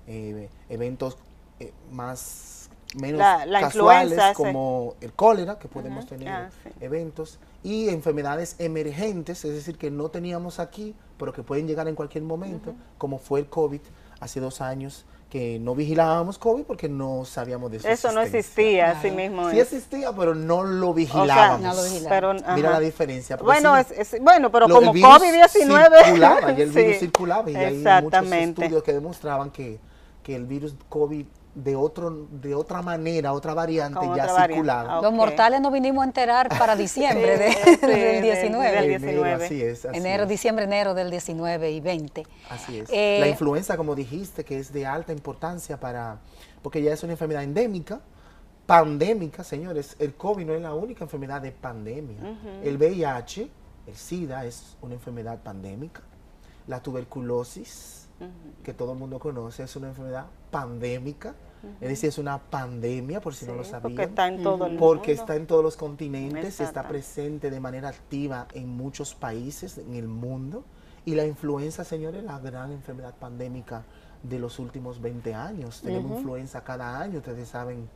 eh, 0.09 0.49
eventos 0.69 1.17
eh, 1.61 1.73
más 1.93 2.58
menos 2.97 3.19
La- 3.19 3.45
la 3.47 3.61
casuales 3.61 4.19
como 4.35 4.95
el 5.01 5.13
cólera, 5.13 5.59
que 5.59 5.69
podemos 5.69 6.05
Ujú. 6.07 6.15
tener 6.17 6.29
Ah, 6.29 6.51
sí. 6.65 6.71
eventos, 6.81 7.39
y 7.63 7.89
enfermedades 7.89 8.57
emergentes, 8.59 9.45
es 9.45 9.53
decir, 9.53 9.77
que 9.77 9.91
no 9.91 10.09
teníamos 10.11 10.59
aquí, 10.61 10.95
pero 11.19 11.33
que 11.33 11.43
pueden 11.43 11.67
llegar 11.67 11.89
en 11.89 11.95
cualquier 11.97 12.25
momento, 12.25 12.75
como 12.99 13.19
fue 13.19 13.41
el 13.41 13.47
COVID 13.47 13.81
hace 14.21 14.41
dos 14.41 14.61
años, 14.61 15.05
que 15.29 15.59
no 15.59 15.75
vigilábamos 15.75 16.39
COVID 16.39 16.63
porque 16.63 16.89
no 16.89 17.27
sabíamos 17.27 17.71
de 17.71 17.81
su 17.81 17.87
Eso 17.89 18.13
no 18.13 18.23
existía, 18.23 18.85
Claro. 18.93 18.99
así 19.01 19.11
mismo 19.11 19.51
Sí 19.51 19.61
es. 19.61 19.73
existía, 19.75 20.13
pero 20.13 20.35
no 20.35 20.63
lo 20.65 20.87
O 20.91 20.95
sea, 20.95 20.97
vigilábamos. 20.97 21.61
No 21.61 21.75
lo 21.75 21.83
vigilábamos. 21.85 22.43
pero, 22.43 22.55
Mira 22.57 22.71
la 22.71 22.81
diferencia. 22.81 23.37
Bueno, 23.37 23.77
sí, 23.77 23.95
es, 23.99 24.15
es- 24.15 24.23
bueno, 24.23 24.51
pero 24.51 24.67
lo- 24.67 24.77
como 24.77 24.91
el 24.93 24.95
virus 24.95 25.11
COVID-19. 25.11 26.05
circulaba, 26.05 26.53
y 26.53 26.63
el 26.63 26.71
virus 26.71 26.95
sí, 26.95 26.99
circulaba 27.01 27.51
y 27.51 27.57
hay 27.57 27.77
muchos 28.03 28.33
estudios 28.33 28.83
que 28.83 28.93
demostraban 28.95 29.51
que, 29.51 29.79
que 30.23 30.35
el 30.35 30.47
virus 30.47 30.75
COVID 30.89 31.27
de 31.65 31.75
otro 31.75 32.11
de 32.31 32.55
otra 32.55 32.83
manera, 32.83 33.33
otra 33.33 33.53
variante 33.53 33.99
Con 33.99 34.15
ya 34.15 34.23
otra 34.23 34.33
variante. 34.35 34.55
circulaba. 34.55 34.99
Ah, 34.99 35.03
Los 35.03 35.13
mortales 35.13 35.61
nos 35.61 35.73
vinimos 35.73 36.03
a 36.03 36.07
enterar 36.07 36.49
para 36.49 36.77
diciembre 36.87 37.37
de- 37.37 37.53
Sí, 37.53 37.59
sí, 37.81 37.87
del 37.87 37.91
del- 37.91 38.23
19. 38.23 38.71
del 38.71 38.85
Enero, 38.85 38.99
19. 39.25 39.45
así 39.45 39.63
es, 39.63 39.85
así 39.85 39.97
enero, 39.99 40.23
es. 40.23 40.29
diciembre, 40.29 40.65
enero 40.67 40.95
del 40.95 41.11
19 41.11 41.71
y 41.73 41.81
20. 41.81 42.27
Así 42.51 42.79
es. 42.79 42.89
Eh, 42.93 43.19
la 43.21 43.29
influenza, 43.29 43.77
como 43.77 43.95
dijiste, 43.97 44.45
que 44.45 44.59
es 44.59 44.73
de 44.73 44.87
alta 44.87 45.13
importancia 45.13 45.81
para, 45.81 46.19
porque 46.63 46.81
ya 46.81 46.93
es 46.93 47.03
una 47.03 47.13
enfermedad 47.15 47.43
endémica, 47.43 48.01
pandémica, 48.67 49.43
señores. 49.43 49.97
El 49.99 50.15
COVID 50.15 50.47
no 50.47 50.55
es 50.55 50.63
la 50.63 50.75
única 50.75 51.05
enfermedad 51.05 51.41
de 51.43 51.53
pandemia. 51.53 52.19
El 52.63 52.77
VIH, 52.77 53.51
el 53.87 53.97
SIDA, 53.97 54.45
es 54.45 54.77
una 54.81 54.95
enfermedad 54.95 55.39
pandémica. 55.43 56.03
La 56.67 56.81
tuberculosis, 56.83 58.07
que 58.63 58.75
todo 58.75 58.93
el 58.93 58.99
mundo 58.99 59.19
conoce, 59.19 59.63
es 59.63 59.75
una 59.77 59.89
enfermedad 59.89 60.27
pandémica. 60.51 61.35
Es 61.81 61.89
decir, 61.89 62.09
es 62.09 62.19
una 62.19 62.39
pandemia, 62.39 63.21
por 63.21 63.35
si 63.35 63.47
no 63.47 63.55
lo 63.55 63.65
sabían. 63.65 63.83
porque 63.83 64.03
está 64.05 64.29
en 64.29 64.43
todo 64.43 64.67
el 64.67 64.77
Porque 64.77 65.11
mundo. 65.13 65.23
está 65.23 65.37
en 65.37 65.47
todos 65.47 65.63
los 65.65 65.77
continentes 65.77 66.61
está 66.61 66.87
presente 66.89 67.51
de 67.51 67.61
manera 67.61 67.89
activa 67.89 68.47
en 68.55 68.69
muchos 68.69 69.15
países 69.15 69.79
en 69.79 69.95
el 69.95 70.09
mundo. 70.09 70.65
Y 71.05 71.15
la 71.15 71.25
influenza, 71.27 71.85
señores, 71.85 72.21
es 72.21 72.27
la 72.27 72.39
gran 72.39 72.73
enfermedad 72.73 73.15
pandémica 73.15 73.85
de 74.23 74.39
los 74.39 74.59
últimos 74.59 75.01
20 75.01 75.35
años. 75.35 75.81
Tenemos 75.83 76.19
influenza 76.19 76.63
cada 76.63 77.01
año, 77.01 77.19
ustedes 77.19 77.49
saben, 77.49 77.89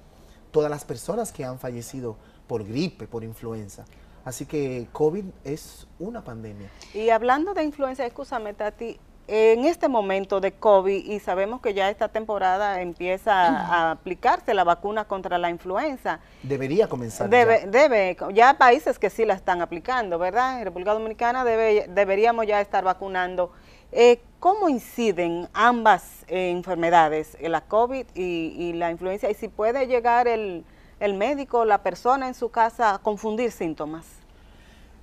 todas 0.51 0.71
las 0.71 0.85
personas 0.85 1.33
que 1.33 1.45
han 1.45 1.59
fallecido 1.59 2.17
por 2.47 2.65
gripe, 2.65 3.07
por 3.07 3.25
influenza. 3.25 3.85
Así 4.25 4.47
que 4.47 4.87
COVID 4.93 5.25
es 5.45 5.87
una 5.99 6.23
pandemia. 6.23 6.71
Y 6.95 7.11
hablando 7.11 7.55
de 7.55 7.65
influenza, 7.65 8.07
escúchame, 8.07 8.55
Tati, 8.55 8.99
en 9.29 9.65
este 9.65 9.89
momento 9.89 10.41
de 10.41 10.53
COVID, 10.53 11.11
y 11.11 11.21
sabemos 11.21 11.61
que 11.61 11.75
ya 11.75 11.89
esta 11.89 12.09
temporada 12.09 12.83
empieza 12.83 13.33
a 13.33 13.91
aplicarse 13.93 14.53
la 14.53 14.65
vacuna 14.65 15.05
contra 15.05 15.39
la 15.39 15.49
influenza, 15.49 16.21
Debería 16.43 16.89
comenzar 16.89 17.31
debe, 17.31 17.61
ya. 17.61 17.67
debe, 17.67 18.17
ya 18.35 18.59
países 18.59 18.99
que 18.99 19.11
sí 19.11 19.25
la 19.25 19.35
están 19.35 19.63
aplicando, 19.63 20.19
¿verdad? 20.19 20.59
En 20.59 20.65
República 20.65 20.93
Dominicana 20.93 21.45
debe, 21.45 21.87
deberíamos 21.89 22.47
ya 22.47 22.61
estar 22.61 22.85
vacunando. 22.85 23.53
Eh, 23.93 24.21
¿Cómo 24.41 24.69
inciden 24.69 25.49
ambas 25.53 26.25
eh, 26.27 26.51
enfermedades, 26.51 27.37
eh, 27.41 27.49
la 27.49 27.61
COVID 27.61 28.07
y, 28.15 28.55
y 28.59 28.73
la 28.73 28.91
influenza? 28.91 29.31
Y 29.31 29.35
si 29.35 29.49
puede 29.49 29.87
llegar 29.87 30.27
el, 30.27 30.65
el 30.99 31.15
médico, 31.15 31.65
la 31.65 31.79
persona 31.83 32.27
en 32.27 32.35
su 32.35 32.51
casa 32.51 32.95
a 32.95 32.99
confundir 32.99 33.53
síntomas. 33.53 34.05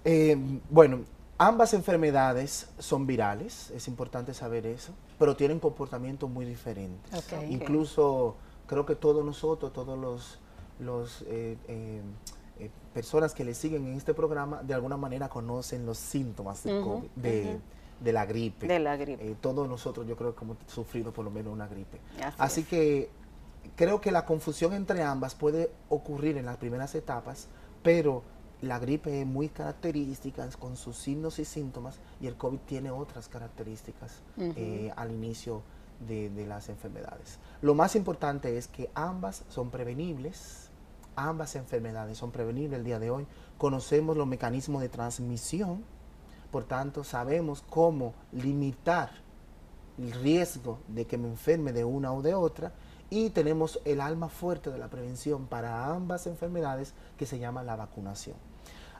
Eh, 0.04 0.36
bueno, 0.70 1.02
ambas 1.40 1.74
enfermedades 1.74 2.70
son 2.78 3.08
virales, 3.08 3.72
es 3.72 3.88
importante 3.88 4.34
saber 4.34 4.68
eso, 4.68 4.92
pero 5.18 5.36
tienen 5.36 5.60
comportamientos 5.60 6.30
muy 6.30 6.46
diferentes. 6.46 7.12
Incluso 7.50 8.36
creo 8.68 8.86
que 8.86 8.96
todos 8.96 9.26
nosotros, 9.26 9.74
todos 9.74 9.98
los, 9.98 10.38
los 10.80 11.24
eh, 11.24 11.58
eh, 11.68 12.02
eh, 12.60 12.70
personas 12.94 13.34
que 13.34 13.46
le 13.46 13.56
siguen 13.56 13.88
en 13.88 13.94
este 13.96 14.14
programa, 14.14 14.62
de 14.64 14.74
alguna 14.74 14.98
manera 14.98 15.30
conocen 15.30 15.86
los 15.86 15.98
síntomas 15.98 16.62
COVID, 16.62 17.10
de, 17.16 17.58
de 18.02 18.14
la 18.14 18.26
gripe. 18.26 18.68
De 18.68 18.80
la 18.80 18.98
gripe. 18.98 19.32
Eh, 19.32 19.36
todos 19.40 19.68
nosotros 19.68 20.06
yo 20.06 20.18
creo 20.18 20.36
que 20.36 20.44
hemos 20.44 20.58
sufrido 20.68 21.14
por 21.14 21.24
lo 21.24 21.32
menos 21.32 21.54
una 21.54 21.68
gripe. 21.68 22.00
Así 22.18 22.36
Así 22.38 22.62
es. 22.62 22.68
que 22.68 23.10
creo 23.78 24.02
que 24.02 24.12
la 24.12 24.26
confusión 24.26 24.74
entre 24.74 25.04
ambas 25.04 25.36
puede 25.36 25.72
ocurrir 25.88 26.36
en 26.38 26.46
las 26.46 26.58
primeras 26.58 26.96
etapas, 26.96 27.48
pero 27.82 28.24
la 28.62 28.80
gripe 28.80 29.22
es 29.22 29.28
muy 29.28 29.50
característica 29.50 30.48
con 30.60 30.76
sus 30.76 30.98
signos 30.98 31.40
y 31.40 31.46
síntomas 31.46 32.00
y 32.20 32.28
el 32.28 32.36
COVID 32.36 32.60
tiene 32.60 32.92
otras 32.92 33.30
características 33.30 34.22
eh, 34.38 34.92
al 34.96 35.12
inicio 35.12 35.62
de, 36.08 36.30
de 36.30 36.46
las 36.46 36.70
enfermedades. 36.70 37.40
Lo 37.62 37.74
más 37.74 37.96
importante 37.96 38.58
es 38.58 38.68
que 38.68 38.90
ambas 38.94 39.44
son 39.50 39.70
prevenibles, 39.70 40.70
ambas 41.16 41.56
enfermedades 41.56 42.18
son 42.18 42.32
prevenibles 42.32 42.80
el 42.80 42.86
día 42.86 43.00
de 43.00 43.12
hoy. 43.12 43.28
Conocemos 43.58 44.18
los 44.18 44.28
mecanismos 44.28 44.82
de 44.82 44.90
transmisión, 44.90 45.84
por 46.52 46.66
tanto 46.66 47.04
sabemos 47.04 47.64
cómo 47.70 48.14
limitar 48.32 49.12
el 49.98 50.12
riesgo 50.12 50.80
de 50.88 51.06
que 51.06 51.18
me 51.18 51.28
enferme 51.28 51.74
de 51.74 51.84
una 51.84 52.14
o 52.14 52.22
de 52.22 52.34
otra 52.34 52.74
y 53.10 53.32
tenemos 53.32 53.80
el 53.86 54.02
alma 54.02 54.30
fuerte 54.30 54.70
de 54.70 54.78
la 54.78 54.88
prevención 54.88 55.48
para 55.48 55.88
ambas 55.88 56.28
enfermedades 56.28 56.94
que 57.18 57.26
se 57.26 57.40
llama 57.40 57.64
la 57.64 57.76
vacunación. 57.76 58.49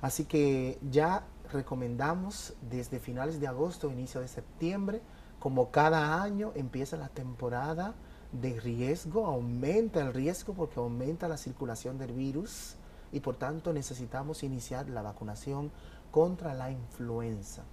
Así 0.02 0.26
que 0.26 0.80
ya 0.90 1.24
recomendamos 1.52 2.54
desde 2.70 3.00
finales 3.00 3.40
de 3.40 3.48
agosto, 3.48 3.92
inicio 3.92 4.22
de 4.22 4.28
septiembre, 4.28 5.02
como 5.40 5.72
cada 5.72 6.22
año 6.22 6.52
empieza 6.56 6.98
la 6.98 7.10
temporada 7.10 7.96
de 8.32 8.60
riesgo, 8.60 9.26
aumenta 9.26 10.02
el 10.02 10.14
riesgo 10.14 10.54
porque 10.54 10.80
aumenta 10.80 11.28
la 11.28 11.38
circulación 11.38 11.98
del 11.98 12.14
virus 12.14 12.76
y 13.12 13.22
por 13.22 13.36
tanto 13.38 13.74
necesitamos 13.74 14.44
iniciar 14.44 14.90
la 14.90 15.02
vacunación 15.02 15.72
contra 16.12 16.54
la 16.54 16.72
influenza. 16.72 17.64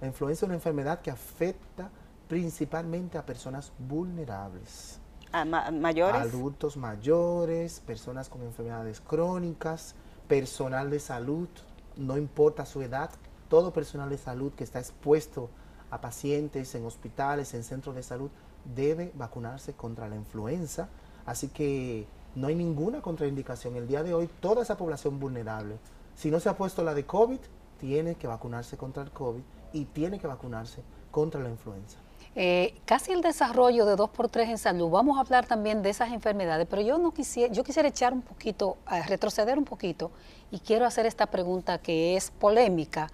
La 0.00 0.06
influenza 0.06 0.46
es 0.46 0.48
una 0.48 0.54
enfermedad 0.54 1.00
que 1.00 1.10
afecta 1.10 1.90
principalmente 2.28 3.18
a 3.18 3.26
personas 3.26 3.72
vulnerables. 3.78 5.00
Ah, 5.32 5.44
mayores. 5.44 6.20
Adultos 6.20 6.76
mayores, 6.76 7.80
personas 7.80 8.28
con 8.28 8.42
enfermedades 8.42 9.00
crónicas, 9.00 9.94
personal 10.28 10.90
de 10.90 11.00
salud, 11.00 11.48
no 11.96 12.16
importa 12.16 12.66
su 12.66 12.82
edad, 12.82 13.10
todo 13.48 13.72
personal 13.72 14.10
de 14.10 14.18
salud 14.18 14.52
que 14.52 14.64
está 14.64 14.78
expuesto 14.78 15.48
a 15.90 16.00
pacientes 16.00 16.74
en 16.74 16.84
hospitales, 16.84 17.54
en 17.54 17.64
centros 17.64 17.94
de 17.94 18.02
salud, 18.02 18.30
debe 18.74 19.12
vacunarse 19.14 19.72
contra 19.74 20.08
la 20.08 20.16
influenza. 20.16 20.88
Así 21.24 21.48
que 21.48 22.06
no 22.34 22.48
hay 22.48 22.54
ninguna 22.54 23.00
contraindicación. 23.00 23.76
El 23.76 23.88
día 23.88 24.02
de 24.02 24.14
hoy, 24.14 24.28
toda 24.40 24.62
esa 24.62 24.76
población 24.76 25.18
vulnerable, 25.20 25.78
si 26.14 26.30
no 26.30 26.40
se 26.40 26.48
ha 26.48 26.56
puesto 26.56 26.82
la 26.82 26.94
de 26.94 27.06
COVID, 27.06 27.38
tiene 27.78 28.14
que 28.16 28.26
vacunarse 28.26 28.76
contra 28.76 29.02
el 29.02 29.10
COVID 29.10 29.42
y 29.72 29.84
tiene 29.86 30.18
que 30.18 30.26
vacunarse 30.26 30.82
contra 31.10 31.40
la 31.40 31.50
influenza. 31.50 31.98
Eh, 32.38 32.74
casi 32.84 33.12
el 33.12 33.22
desarrollo 33.22 33.86
de 33.86 33.96
2x3 33.96 34.50
en 34.50 34.58
salud, 34.58 34.90
vamos 34.90 35.16
a 35.16 35.22
hablar 35.22 35.46
también 35.46 35.80
de 35.80 35.88
esas 35.88 36.12
enfermedades, 36.12 36.66
pero 36.68 36.82
yo 36.82 36.98
no 36.98 37.10
quisiera, 37.12 37.50
yo 37.50 37.64
quisiera 37.64 37.88
echar 37.88 38.12
un 38.12 38.20
poquito, 38.20 38.76
retroceder 39.06 39.56
un 39.56 39.64
poquito 39.64 40.10
y 40.50 40.58
quiero 40.58 40.84
hacer 40.84 41.06
esta 41.06 41.24
pregunta 41.26 41.78
que 41.78 42.14
es 42.14 42.30
polémica 42.30 43.10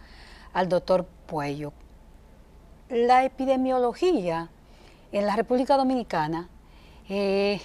al 0.52 0.68
doctor 0.68 1.06
Puello. 1.26 1.72
La 2.88 3.24
epidemiología 3.24 4.50
en 5.12 5.26
la 5.26 5.36
República 5.36 5.76
Dominicana 5.76 6.48
eh, 7.08 7.60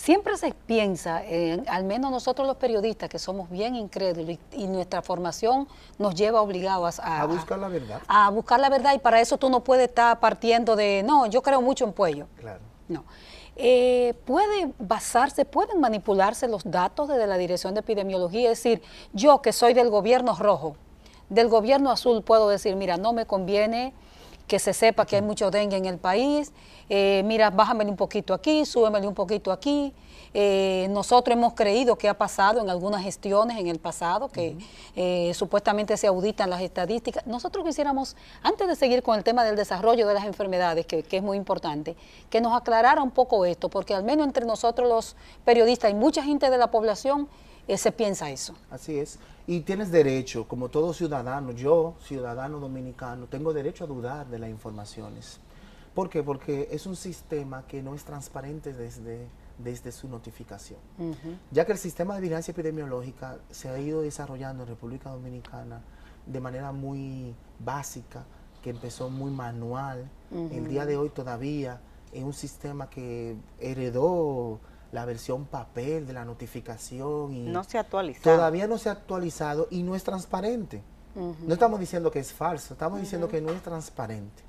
Siempre 0.00 0.34
se 0.38 0.54
piensa, 0.54 1.22
al 1.66 1.84
menos 1.84 2.10
nosotros 2.10 2.46
los 2.46 2.56
periodistas, 2.56 3.10
que 3.10 3.18
somos 3.18 3.50
bien 3.50 3.76
incrédulos 3.76 4.38
y, 4.52 4.66
nuestra 4.66 5.02
formación 5.02 5.68
nos 5.98 6.14
lleva 6.14 6.40
obligados 6.40 6.98
a, 7.00 7.20
a 7.20 7.26
buscar 7.26 7.58
la 7.58 7.68
verdad. 7.68 8.00
A 8.08 8.30
buscar 8.30 8.58
la 8.60 8.70
verdad 8.70 8.94
y 8.94 8.98
para 8.98 9.20
eso 9.20 9.36
tú 9.36 9.50
no 9.50 9.62
puedes 9.62 9.88
estar 9.88 10.18
partiendo 10.18 10.74
de, 10.74 11.02
no, 11.04 11.26
yo 11.26 11.42
creo 11.42 11.60
mucho 11.60 11.84
en 11.84 11.92
Puello. 11.92 12.28
Claro. 12.38 12.60
No. 12.88 13.04
Eh, 13.56 14.14
puede 14.24 14.72
basarse, 14.78 15.44
pueden 15.44 15.80
manipularse 15.80 16.48
los 16.48 16.62
datos 16.64 17.06
desde 17.06 17.26
la 17.26 17.36
Dirección 17.36 17.74
de 17.74 17.80
Epidemiología, 17.80 18.50
es 18.50 18.56
decir, 18.56 18.80
yo 19.12 19.42
que 19.42 19.52
soy 19.52 19.74
del 19.74 19.90
gobierno 19.90 20.34
rojo, 20.34 20.76
del 21.28 21.48
gobierno 21.48 21.90
azul 21.90 22.22
puedo 22.22 22.48
decir, 22.48 22.74
mira, 22.74 22.96
no 22.96 23.12
me 23.12 23.26
conviene 23.26 23.92
que 24.50 24.58
se 24.58 24.74
sepa 24.74 25.06
que 25.06 25.14
hay 25.14 25.22
mucho 25.22 25.48
dengue 25.48 25.76
en 25.76 25.86
el 25.86 25.98
país, 25.98 26.52
eh, 26.88 27.22
mira, 27.24 27.50
bájamele 27.50 27.88
un 27.88 27.96
poquito 27.96 28.34
aquí, 28.34 28.66
súbemele 28.66 29.06
un 29.06 29.14
poquito 29.14 29.52
aquí. 29.52 29.94
Eh, 30.34 30.88
nosotros 30.90 31.36
hemos 31.36 31.54
creído 31.54 31.94
que 31.94 32.08
ha 32.08 32.18
pasado 32.18 32.60
en 32.60 32.68
algunas 32.68 33.00
gestiones 33.00 33.56
en 33.58 33.68
el 33.68 33.78
pasado, 33.78 34.28
que 34.28 34.56
eh, 34.96 35.30
supuestamente 35.34 35.96
se 35.96 36.08
auditan 36.08 36.50
las 36.50 36.62
estadísticas. 36.62 37.24
Nosotros 37.28 37.64
quisiéramos, 37.64 38.16
antes 38.42 38.66
de 38.66 38.74
seguir 38.74 39.04
con 39.04 39.16
el 39.16 39.22
tema 39.22 39.44
del 39.44 39.54
desarrollo 39.54 40.08
de 40.08 40.14
las 40.14 40.24
enfermedades, 40.24 40.84
que, 40.84 41.04
que 41.04 41.18
es 41.18 41.22
muy 41.22 41.36
importante, 41.36 41.94
que 42.28 42.40
nos 42.40 42.52
aclarara 42.52 43.04
un 43.04 43.12
poco 43.12 43.44
esto, 43.44 43.68
porque 43.68 43.94
al 43.94 44.02
menos 44.02 44.26
entre 44.26 44.46
nosotros 44.46 44.88
los 44.88 45.14
periodistas 45.44 45.92
y 45.92 45.94
mucha 45.94 46.24
gente 46.24 46.50
de 46.50 46.58
la 46.58 46.72
población 46.72 47.28
se 47.78 47.92
piensa 47.92 48.30
eso. 48.30 48.54
Así 48.70 48.98
es. 48.98 49.18
Y 49.46 49.60
tienes 49.60 49.90
derecho, 49.90 50.46
como 50.46 50.68
todo 50.68 50.92
ciudadano, 50.92 51.52
yo, 51.52 51.94
ciudadano 52.02 52.60
dominicano, 52.60 53.26
tengo 53.26 53.52
derecho 53.52 53.84
a 53.84 53.86
dudar 53.86 54.26
de 54.28 54.38
las 54.38 54.50
informaciones. 54.50 55.40
¿Por 55.94 56.08
qué? 56.08 56.22
Porque 56.22 56.68
es 56.70 56.86
un 56.86 56.96
sistema 56.96 57.66
que 57.66 57.82
no 57.82 57.94
es 57.94 58.04
transparente 58.04 58.72
desde, 58.72 59.26
desde 59.58 59.92
su 59.92 60.08
notificación. 60.08 60.78
Ya 61.50 61.64
que 61.66 61.72
el 61.72 61.78
sistema 61.78 62.14
de 62.14 62.20
vigilancia 62.20 62.52
epidemiológica 62.52 63.38
se 63.50 63.68
ha 63.68 63.78
ido 63.78 64.00
desarrollando 64.02 64.62
en 64.62 64.68
República 64.68 65.10
Dominicana 65.10 65.80
de 66.26 66.40
manera 66.40 66.72
muy 66.72 67.34
básica, 67.58 68.24
que 68.62 68.70
empezó 68.70 69.10
muy 69.10 69.30
manual. 69.30 70.08
El 70.30 70.68
día 70.68 70.86
de 70.86 70.96
hoy 70.96 71.08
todavía 71.08 71.80
es 72.12 72.22
un 72.22 72.32
sistema 72.32 72.88
que 72.88 73.36
heredó 73.58 74.60
la 74.92 75.04
versión 75.04 75.44
papel 75.46 76.06
de 76.06 76.12
la 76.12 76.24
notificación 76.24 77.32
y 77.32 77.42
no 77.42 77.64
se 77.64 77.78
ha 77.78 77.82
actualizado. 77.82 78.36
Todavía 78.36 78.66
no 78.66 78.78
se 78.78 78.88
ha 78.88 78.92
actualizado 78.92 79.68
y 79.70 79.82
no 79.82 79.94
es 79.94 80.04
transparente. 80.04 80.82
No 81.14 81.52
estamos 81.52 81.80
diciendo 81.80 82.10
que 82.10 82.20
es 82.20 82.32
falso, 82.32 82.74
estamos 82.74 83.00
diciendo 83.00 83.28
que 83.28 83.40
no 83.40 83.50
es 83.50 83.60
transparente. 83.62 84.44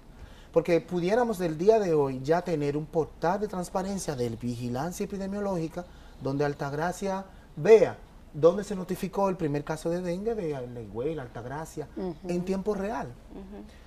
Porque 0.54 0.80
pudiéramos 0.80 1.40
del 1.40 1.58
día 1.58 1.80
de 1.80 1.94
hoy 1.94 2.22
ya 2.24 2.42
tener 2.42 2.78
un 2.78 2.86
portal 2.86 3.40
de 3.40 3.48
transparencia 3.48 4.16
de 4.16 4.30
vigilancia 4.30 5.06
epidemiológica 5.06 5.86
donde 6.22 6.46
Altagracia 6.46 7.26
vea 7.56 7.98
dónde 8.34 8.64
se 8.64 8.76
notificó 8.76 9.30
el 9.30 9.38
primer 9.38 9.64
caso 9.64 9.90
de 9.90 10.02
dengue 10.02 10.36
de 10.36 10.84
Higüey, 10.84 11.16
la 11.16 11.24
Altagracia, 11.24 11.88
en 12.28 12.46
tiempo 12.46 12.74
real. 12.74 13.12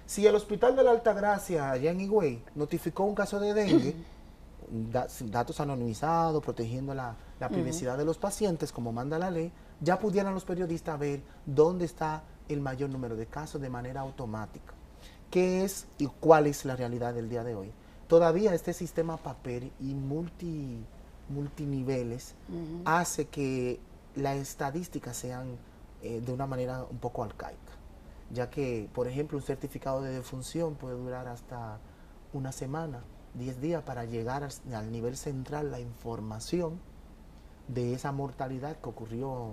Si 0.06 0.26
el 0.26 0.34
hospital 0.34 0.76
de 0.76 0.84
la 0.84 0.90
Altagracia, 0.90 1.70
allá 1.70 1.90
en 1.90 2.00
Higüey, 2.00 2.42
notificó 2.54 3.04
un 3.04 3.14
caso 3.14 3.40
de 3.40 3.54
dengue, 3.54 3.96
datos 5.30 5.60
anonimizados, 5.60 6.42
protegiendo 6.42 6.94
la, 6.94 7.16
privacidad 7.48 7.98
de 7.98 8.06
los 8.06 8.16
pacientes, 8.16 8.72
como 8.72 8.90
manda 8.90 9.18
la 9.18 9.30
ley, 9.30 9.52
ya 9.80 9.98
pudieran 9.98 10.32
los 10.32 10.44
periodistas 10.44 10.98
ver 10.98 11.22
dónde 11.44 11.84
está 11.84 12.22
el 12.48 12.60
mayor 12.60 12.90
número 12.90 13.16
de 13.16 13.26
casos 13.26 13.60
de 13.60 13.68
manera 13.68 14.00
automática. 14.00 14.72
Qué 15.30 15.64
es 15.64 15.86
y 15.98 16.06
cuál 16.06 16.46
es 16.46 16.64
la 16.64 16.76
realidad 16.76 17.12
del 17.12 17.28
día 17.28 17.44
de 17.44 17.54
hoy. 17.54 17.72
Todavía 18.08 18.54
este 18.54 18.72
sistema 18.72 19.16
papel 19.16 19.72
y 19.80 19.94
multi, 19.94 20.78
multiniveles 21.28 22.34
hace 22.84 23.26
que 23.26 23.80
las 24.14 24.36
estadísticas 24.36 25.16
sean 25.16 25.58
eh, 26.02 26.20
de 26.20 26.32
una 26.32 26.46
manera 26.46 26.84
un 26.88 26.98
poco 26.98 27.24
arcaica, 27.24 27.72
ya 28.30 28.50
que, 28.50 28.88
por 28.94 29.08
ejemplo, 29.08 29.38
un 29.38 29.44
certificado 29.44 30.02
de 30.02 30.12
defunción 30.12 30.74
puede 30.74 30.96
durar 30.96 31.26
hasta 31.28 31.78
una 32.32 32.52
semana, 32.52 33.02
10 33.34 33.60
días 33.60 33.82
para 33.82 34.04
llegar 34.04 34.48
al, 34.72 34.92
nivel 34.92 35.16
central 35.16 35.70
la 35.70 35.80
información 35.80 36.78
de 37.68 37.94
esa 37.94 38.12
mortalidad 38.12 38.76
que 38.76 38.88
ocurrió 38.88 39.52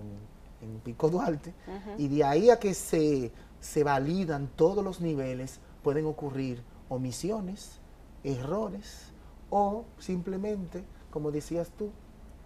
en, 0.61 0.79
Pico 0.83 1.09
Duarte, 1.09 1.55
y 1.97 2.07
de 2.07 2.23
ahí 2.23 2.51
a 2.51 2.59
que 2.59 2.75
se, 2.75 3.31
se 3.59 3.83
validan 3.83 4.47
todos 4.55 4.83
los 4.83 5.01
niveles, 5.01 5.59
pueden 5.81 6.05
ocurrir 6.05 6.63
omisiones, 6.87 7.79
errores 8.23 9.11
o 9.49 9.85
simplemente, 9.97 10.83
como 11.09 11.31
decías 11.31 11.71
tú, 11.71 11.89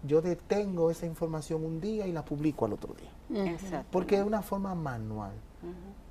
yo 0.02 0.22
detengo 0.22 0.90
esa 0.90 1.06
información 1.06 1.64
un 1.64 1.80
día 1.80 2.06
y 2.06 2.12
la 2.12 2.24
publico 2.24 2.64
al 2.64 2.72
otro 2.72 2.94
día. 2.94 3.10
Porque 3.90 4.18
es 4.18 4.24
una 4.24 4.42
forma 4.42 4.74
manual. 4.74 5.32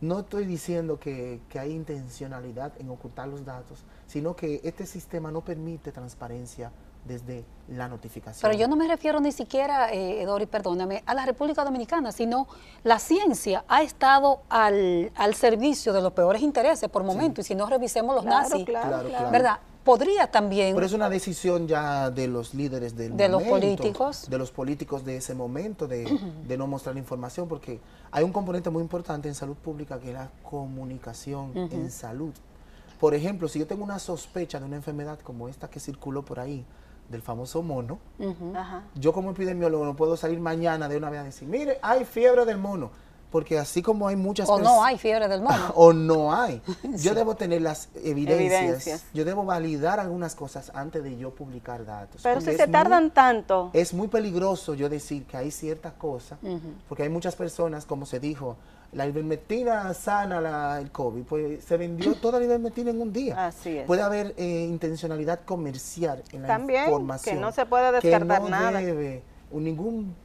No 0.02 0.20
estoy 0.20 0.46
diciendo 0.46 1.00
que, 1.00 1.42
que, 1.50 1.60
hay 1.60 1.72
intencionalidad 1.72 2.74
en 2.80 2.90
ocultar 2.90 3.28
los 3.28 3.46
datos, 3.46 3.84
sino 4.08 4.36
que 4.36 4.62
este 4.64 4.86
sistema 4.86 5.32
no 5.32 5.42
permite 5.42 5.92
transparencia 5.92 6.72
desde 7.06 7.46
la 7.70 7.88
notificación. 7.88 8.50
Pero 8.50 8.60
yo 8.60 8.68
no 8.68 8.76
me 8.76 8.88
refiero 8.88 9.20
ni 9.20 9.32
siquiera, 9.32 9.92
eh, 9.94 10.26
Dori, 10.26 10.48
perdóname, 10.48 11.04
a 11.06 11.14
la 11.14 11.26
República 11.26 11.64
Dominicana, 11.64 12.12
sino 12.12 12.48
la 12.84 13.00
ciencia 13.00 13.64
ha 13.68 13.84
estado 13.84 14.42
al, 14.50 15.12
al 15.16 15.36
servicio 15.36 15.94
de 15.94 16.02
los 16.02 16.14
peores 16.14 16.42
intereses 16.42 16.90
por 16.90 17.04
momento, 17.04 17.42
y 17.42 17.44
si 17.44 17.56
no 17.56 17.68
revisemos 17.68 18.16
los 18.16 18.26
nazis, 18.26 18.66
claro, 18.66 19.08
¿verdad? 19.32 19.60
Podría 19.86 20.32
también... 20.32 20.74
Pero 20.74 20.88
es 20.88 20.94
una 20.94 21.10
decisión 21.10 21.68
ya 21.68 22.10
de 22.10 22.28
los 22.28 22.56
líderes 22.56 22.98
del 22.98 23.16
De 23.16 23.30
los 23.30 23.44
políticos. 23.44 24.28
De 24.28 24.38
los 24.40 24.50
políticos 24.50 25.06
de 25.06 25.18
ese 25.18 25.36
momento, 25.36 25.88
de, 25.88 26.20
de, 26.48 26.58
no 26.58 26.66
mostrar 26.66 26.98
información, 26.98 27.48
porque 27.48 27.80
hay 28.12 28.24
un 28.24 28.34
componente 28.34 28.72
muy 28.72 28.82
importante 28.82 29.28
en 29.28 29.36
salud 29.36 29.56
pública 29.56 30.00
que 30.00 30.10
es 30.10 30.16
la 30.16 30.32
comunicación 30.42 31.52
en 31.56 31.92
salud. 31.92 32.34
Por 33.00 33.14
ejemplo, 33.14 33.48
si 33.48 33.60
yo 33.60 33.68
tengo 33.68 33.84
una 33.84 34.00
sospecha 34.00 34.60
de 34.60 34.66
una 34.66 34.76
enfermedad 34.76 35.20
como 35.20 35.48
esta 35.48 35.70
que 35.70 35.80
circuló 35.80 36.26
por 36.26 36.40
ahí, 36.40 36.66
del 37.10 37.22
famoso 37.22 37.62
mono, 37.62 38.00
yo 38.96 39.14
como 39.14 39.32
epidemiólogo 39.32 39.86
no 39.86 39.96
puedo 39.96 40.18
salir 40.18 40.40
mañana 40.40 40.90
de 40.90 40.98
una 40.98 41.12
vez 41.12 41.20
a 41.20 41.24
decir, 41.24 41.48
mire, 41.48 41.78
hay 41.84 42.06
fiebre 42.06 42.46
del 42.46 42.58
mono. 42.58 42.90
Porque 43.36 43.60
así 43.60 43.82
como 43.82 44.08
hay 44.08 44.16
muchas 44.16 44.48
O 44.48 44.60
no 44.60 44.82
hay 44.82 44.98
fiebre 44.98 45.28
del 45.28 45.42
mono. 45.42 45.70
o 45.76 45.92
no 45.92 46.34
hay. 46.34 46.62
Yo 47.04 47.14
debo 47.14 47.36
tener 47.36 47.62
las 47.62 47.90
evidencias, 48.02 49.04
Yo 49.14 49.26
debo 49.26 49.44
validar 49.44 50.00
algunas 50.00 50.36
cosas 50.36 50.72
antes 50.74 51.04
de 51.04 51.18
yo 51.18 51.32
publicar 51.32 51.86
datos. 51.86 52.22
Pero 52.24 52.40
si 52.40 52.56
se 52.56 52.66
tardan 52.70 53.12
tanto. 53.12 53.72
Es 53.74 53.94
muy 53.94 54.08
peligroso 54.08 54.74
yo 54.74 54.88
decir 54.88 55.26
que 55.26 55.36
hay 55.36 55.52
ciertas 55.52 55.92
cosas, 55.96 56.40
porque 56.88 57.04
hay 57.04 57.10
muchas 57.10 57.36
personas, 57.36 57.84
como 57.86 58.06
se 58.06 58.22
dijo, 58.22 58.56
la 58.94 59.06
ivermectina 59.06 59.94
sana 59.94 60.40
la, 60.40 60.80
el 60.80 60.90
COVID, 60.92 61.24
pues 61.24 61.62
se 61.62 61.76
vendió 61.76 62.16
toda 62.22 62.40
la 62.40 62.46
ivermectina 62.46 62.92
en 62.92 63.02
un 63.02 63.12
día. 63.12 63.48
Así 63.48 63.80
es. 63.80 63.86
Puede 63.86 64.02
haber 64.02 64.34
eh, 64.38 64.66
intencionalidad 64.70 65.42
comercial 65.44 66.24
en 66.32 66.44
la 66.44 66.48
También, 66.48 66.86
información. 66.86 67.36
que 67.36 67.42
no 67.42 67.52
se 67.52 67.66
puede 67.66 67.92
descartar 67.92 68.44
que 68.44 68.44
no 68.46 68.50
nada. 68.50 68.80
Debe, 68.80 69.24
ningún 69.52 70.16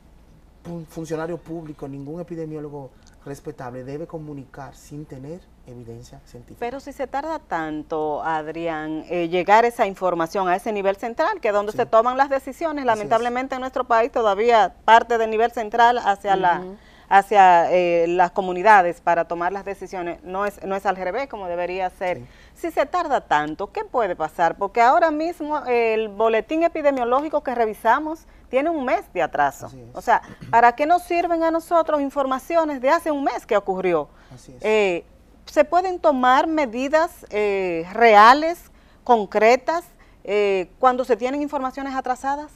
funcionario 0.89 1.39
público, 1.39 1.89
ningún 1.89 2.21
epidemiólogo 2.21 2.91
respetable 3.25 3.85
debe 3.85 4.07
comunicar 4.07 4.75
sin 4.75 5.05
tener 5.05 5.41
evidencia 5.67 6.21
científica. 6.25 6.59
Pero 6.59 6.81
si 6.81 6.93
se 6.93 7.07
tarda 7.07 7.39
tanto, 7.39 8.23
Adrián, 8.23 9.05
eh, 9.09 9.29
llegar 9.29 9.65
esa 9.65 9.87
información 9.87 10.49
a 10.49 10.57
ese 10.57 10.73
nivel 10.73 10.97
central, 10.97 11.41
que 11.41 11.49
es 11.49 11.55
donde 11.55 11.73
se 11.73 11.87
toman 11.87 12.17
las 12.17 12.31
decisiones, 12.31 12.85
lamentablemente 12.85 13.55
en 13.55 13.61
nuestro 13.61 13.85
país 13.85 14.11
todavía 14.11 14.75
parte 14.85 15.19
del 15.19 15.31
nivel 15.31 15.51
central 15.53 15.99
hacia 15.99 16.37
la 16.37 16.63
hacia 17.11 17.71
eh, 17.73 18.07
las 18.07 18.31
comunidades 18.31 19.01
para 19.01 19.25
tomar 19.25 19.53
las 19.53 19.65
decisiones, 19.65 20.23
no 20.23 20.47
es, 20.47 20.65
no 20.65 20.77
es 20.77 20.87
al 20.87 20.95
revés 20.97 21.29
como 21.29 21.49
debería 21.49 21.91
ser. 21.91 22.23
Si 22.61 22.71
se 22.71 22.85
tarda 22.85 23.23
tanto, 23.23 23.73
¿qué 23.73 23.87
puede 23.87 24.15
pasar? 24.15 24.59
Porque 24.59 24.83
ahora 24.83 25.11
mismo 25.11 25.65
el 25.65 26.09
boletín 26.09 26.63
epidemiológico 26.63 27.43
que 27.43 27.55
revisamos 27.55 28.27
tiene 28.51 28.69
un 28.69 28.85
mes 28.85 29.11
de 29.15 29.23
atraso. 29.23 29.71
O 29.95 30.03
sea, 30.03 30.21
¿para 30.51 30.77
qué 30.77 30.85
nos 30.85 31.03
sirven 31.05 31.43
a 31.43 31.51
nosotros 31.51 32.03
informaciones 32.03 32.83
de 32.83 32.91
hace 32.91 33.11
un 33.11 33.25
mes 33.25 33.47
que 33.47 33.57
ocurrió? 33.57 34.11
Eh, 34.61 35.05
¿Se 35.47 35.65
pueden 35.65 35.99
tomar 35.99 36.47
medidas 36.47 37.25
eh, 37.31 37.87
reales, 37.95 38.71
concretas, 39.05 39.85
cuando 40.79 41.07
se 41.07 41.17
tienen 41.17 41.41
informaciones 41.41 41.95
atrasadas? 41.95 42.51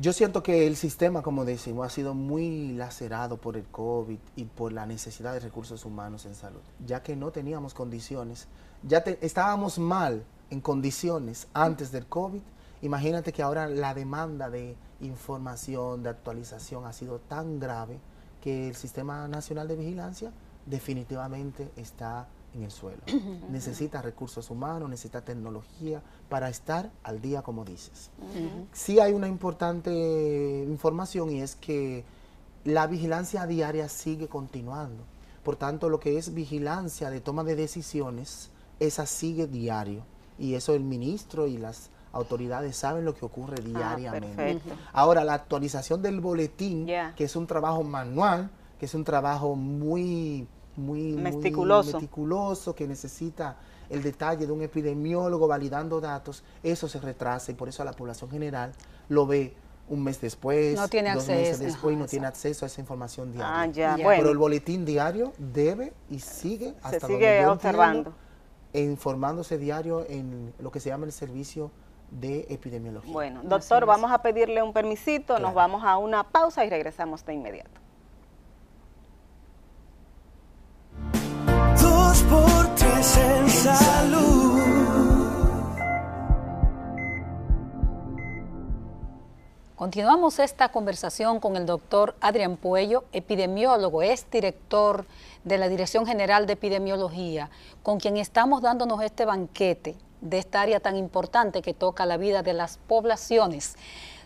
Yo 0.00 0.12
siento 0.14 0.42
que 0.42 0.66
el 0.66 0.76
sistema, 0.76 1.22
como 1.22 1.44
decimos, 1.44 1.86
ha 1.86 1.90
sido 1.90 2.14
muy 2.14 2.72
lacerado 2.72 3.38
por 3.38 3.56
el 3.56 3.64
COVID 3.64 4.18
y 4.34 4.44
por 4.44 4.72
la 4.72 4.86
necesidad 4.86 5.34
de 5.34 5.40
recursos 5.40 5.84
humanos 5.84 6.24
en 6.24 6.34
salud, 6.34 6.60
ya 6.86 7.02
que 7.02 7.16
no 7.16 7.32
teníamos 7.32 7.74
condiciones, 7.74 8.48
ya 8.82 8.98
estábamos 9.20 9.78
mal 9.78 10.24
en 10.50 10.60
condiciones 10.60 11.48
antes 11.54 11.92
del 11.92 12.06
COVID. 12.06 12.42
Imagínate 12.82 13.32
que 13.32 13.42
ahora 13.42 13.66
la 13.66 13.94
demanda 13.94 14.50
de 14.50 14.76
información, 15.00 16.02
de 16.02 16.10
actualización 16.10 16.86
ha 16.86 16.92
sido 16.92 17.18
tan 17.20 17.60
grave 17.60 17.98
que 18.40 18.68
el 18.68 18.74
Sistema 18.74 19.28
Nacional 19.28 19.68
de 19.68 19.76
Vigilancia 19.76 20.32
definitivamente 20.66 21.70
está 21.76 22.28
en 22.54 22.62
el 22.64 22.70
suelo. 22.70 23.02
necesita 23.50 24.02
recursos 24.02 24.50
humanos, 24.50 24.88
necesita 24.88 25.22
tecnología 25.22 26.02
para 26.28 26.48
estar 26.48 26.90
al 27.02 27.20
día, 27.20 27.42
como 27.42 27.64
dices. 27.64 28.10
Sí 28.72 28.98
hay 28.98 29.12
una 29.12 29.28
importante 29.28 30.64
información 30.66 31.30
y 31.30 31.42
es 31.42 31.54
que 31.56 32.04
la 32.64 32.86
vigilancia 32.86 33.46
diaria 33.46 33.88
sigue 33.88 34.28
continuando. 34.28 35.04
Por 35.42 35.56
tanto, 35.56 35.88
lo 35.88 36.00
que 36.00 36.18
es 36.18 36.34
vigilancia 36.34 37.10
de 37.10 37.20
toma 37.20 37.44
de 37.44 37.56
decisiones, 37.56 38.50
esa 38.80 39.06
sigue 39.06 39.46
diario. 39.46 40.04
Y 40.38 40.54
eso 40.54 40.74
el 40.74 40.82
ministro 40.82 41.46
y 41.46 41.58
las 41.58 41.90
autoridades 42.12 42.74
saben 42.76 43.04
lo 43.04 43.14
que 43.14 43.24
ocurre 43.24 43.56
ah, 43.58 43.96
diariamente. 43.96 44.58
Ahora, 44.92 45.22
la 45.22 45.34
actualización 45.34 46.02
del 46.02 46.20
boletín, 46.20 46.86
que 46.86 47.24
es 47.24 47.36
un 47.36 47.46
trabajo 47.46 47.84
manual, 47.84 48.50
que 48.78 48.86
es 48.86 48.94
un 48.94 49.04
trabajo 49.04 49.54
muy 49.54 50.48
muy 50.76 51.12
meticuloso. 51.12 52.74
que 52.74 52.86
necesita 52.86 53.56
el 53.90 54.02
detalle 54.02 54.46
de 54.46 54.52
un 54.52 54.62
epidemiólogo 54.62 55.46
validando 55.46 56.00
datos, 56.00 56.42
eso 56.62 56.88
se 56.88 57.00
retrasa 57.00 57.50
y 57.50 57.54
por 57.54 57.68
eso 57.68 57.82
a 57.82 57.84
la 57.84 57.92
población 57.92 58.30
general 58.30 58.72
lo 59.08 59.26
ve 59.26 59.54
un 59.88 60.04
mes 60.04 60.20
después, 60.20 60.76
no 60.76 60.86
tiene 60.86 61.12
dos 61.12 61.24
acceso, 61.24 61.40
meses 61.40 61.58
después 61.58 61.94
y 61.94 61.98
no 61.98 62.06
tiene 62.06 62.26
acceso 62.28 62.64
a 62.64 62.68
esa 62.68 62.80
información 62.80 63.32
diaria. 63.32 63.62
Ah, 63.62 63.66
ya, 63.66 63.96
Pero 63.96 64.30
el 64.30 64.38
boletín 64.38 64.84
diario 64.84 65.32
debe 65.36 65.92
y 66.08 66.20
sigue 66.20 66.74
hasta 66.82 67.00
se 67.00 67.06
sigue 67.08 67.44
observando. 67.46 68.14
E 68.72 68.82
informándose 68.82 69.58
diario 69.58 70.06
en 70.08 70.54
lo 70.58 70.70
que 70.70 70.80
se 70.80 70.90
llama 70.90 71.06
el 71.06 71.12
servicio 71.12 71.70
de 72.10 72.46
epidemiología. 72.50 73.12
Bueno, 73.12 73.40
doctor, 73.42 73.86
vamos 73.86 74.10
a 74.12 74.22
pedirle 74.22 74.62
un 74.62 74.72
permisito, 74.72 75.38
nos 75.38 75.54
vamos 75.54 75.82
a 75.84 75.96
una 75.96 76.24
pausa 76.24 76.64
y 76.64 76.70
regresamos 76.70 77.24
de 77.24 77.34
inmediato. 77.34 77.80
por 82.30 82.74
tres 82.76 83.16
en 83.16 83.48
salud. 83.48 85.09
Continuamos 89.80 90.38
esta 90.40 90.68
conversación 90.68 91.40
con 91.40 91.56
el 91.56 91.64
doctor 91.64 92.14
Adrián 92.20 92.58
Puello, 92.58 93.04
epidemiólogo, 93.14 94.02
es 94.02 94.30
director 94.30 95.06
de 95.42 95.56
la 95.56 95.70
Dirección 95.70 96.04
General 96.04 96.44
de 96.44 96.52
Epidemiología, 96.52 97.48
con 97.82 97.98
quien 97.98 98.18
estamos 98.18 98.60
dándonos 98.60 99.02
este 99.02 99.24
banquete 99.24 99.96
de 100.20 100.38
esta 100.38 100.60
área 100.60 100.80
tan 100.80 100.96
importante 100.96 101.62
que 101.62 101.72
toca 101.72 102.04
la 102.04 102.18
vida 102.18 102.42
de 102.42 102.52
las 102.52 102.76
poblaciones. 102.76 103.76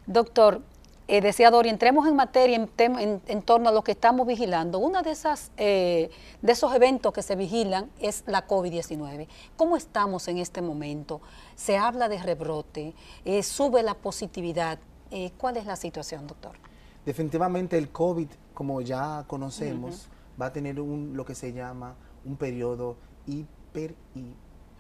Doctor, 0.06 0.60
eh, 1.06 1.20
decía 1.20 1.52
Dori, 1.52 1.68
entremos 1.68 2.08
en 2.08 2.16
materia 2.16 2.56
en, 2.56 3.42
torno 3.42 3.68
a 3.68 3.72
lo 3.72 3.84
que 3.84 3.92
estamos 3.92 4.26
vigilando. 4.26 4.80
Uno 4.80 5.02
de, 5.02 5.12
esas, 5.12 5.52
eh, 5.56 6.10
de 6.42 6.50
esos 6.52 6.74
eventos 6.74 7.12
que 7.12 7.22
se 7.22 7.36
vigilan 7.36 7.88
es 8.00 8.24
la 8.26 8.48
COVID-19. 8.48 9.28
¿Cómo 9.56 9.76
estamos 9.76 10.26
en 10.26 10.38
este 10.38 10.62
momento? 10.62 11.20
Se 11.54 11.76
habla 11.76 12.08
de 12.08 12.20
rebrote, 12.20 12.92
eh, 13.24 13.44
sube 13.44 13.84
la 13.84 13.94
positividad. 13.94 14.80
Eh, 15.16 15.32
¿Cuál 15.38 15.56
es 15.56 15.64
la 15.64 15.76
situación, 15.76 16.26
doctor? 16.26 16.56
Definitivamente 17.06 17.78
el 17.78 17.92
COVID, 17.92 18.26
como 18.52 18.80
ya 18.80 19.24
conocemos, 19.28 20.08
va 20.40 20.46
a 20.46 20.52
tener 20.52 20.80
un, 20.80 21.16
lo 21.16 21.24
que 21.24 21.36
se 21.36 21.52
llama 21.52 21.94
un 22.24 22.36
periodo 22.36 22.96
hiper 23.24 23.94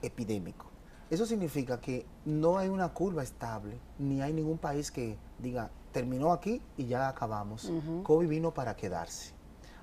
epidémico. 0.02 0.66
Eso 1.08 1.24
significa 1.24 1.80
que 1.80 2.04
no 2.24 2.58
hay 2.58 2.68
una 2.68 2.88
curva 2.88 3.22
estable, 3.22 3.78
ni 4.00 4.22
hay 4.22 4.32
ningún 4.32 4.58
país 4.58 4.90
que 4.90 5.16
diga, 5.38 5.70
terminó 5.92 6.32
aquí 6.32 6.60
y 6.76 6.86
ya 6.86 7.08
acabamos. 7.08 7.70
COVID 8.02 8.28
vino 8.28 8.52
para 8.52 8.74
quedarse. 8.74 9.34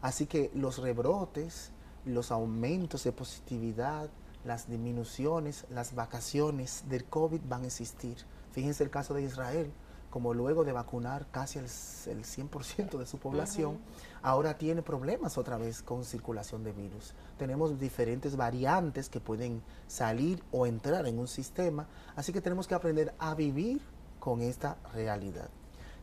Así 0.01 0.25
que 0.25 0.51
los 0.53 0.79
rebrotes, 0.79 1.71
los 2.03 2.29
aumentos 2.29 3.05
de 3.05 3.13
positividad, 3.13 4.09
las 4.43 4.67
disminuciones, 4.67 5.65
las 5.69 5.95
vacaciones 5.95 6.83
del 6.89 7.05
COVID 7.05 7.39
van 7.47 7.63
a 7.63 7.67
existir. 7.67 8.17
Fíjense 8.51 8.83
el 8.83 8.89
caso 8.89 9.13
de 9.13 9.21
Israel, 9.21 9.71
como 10.11 10.33
luego 10.33 10.63
de 10.63 10.73
vacunar 10.73 11.25
casi 11.31 11.57
el, 11.57 11.65
100% 11.65 12.97
de 12.99 13.05
su 13.07 13.17
población, 13.17 13.79
ahora 14.21 14.57
tiene 14.57 14.83
problemas 14.83 15.37
otra 15.37 15.57
vez 15.57 15.81
con 15.81 16.03
circulación 16.03 16.63
de 16.63 16.73
virus. 16.73 17.15
Tenemos 17.39 17.79
diferentes 17.79 18.35
variantes 18.35 19.09
que 19.09 19.21
pueden 19.21 19.63
salir 19.87 20.43
o 20.51 20.67
entrar 20.67 21.07
en 21.07 21.17
un 21.17 21.29
sistema, 21.29 21.87
así 22.15 22.33
que 22.33 22.41
tenemos 22.41 22.67
que 22.67 22.75
aprender 22.75 23.15
a 23.17 23.33
vivir 23.33 23.81
con 24.19 24.41
esta 24.41 24.75
realidad. 24.93 25.49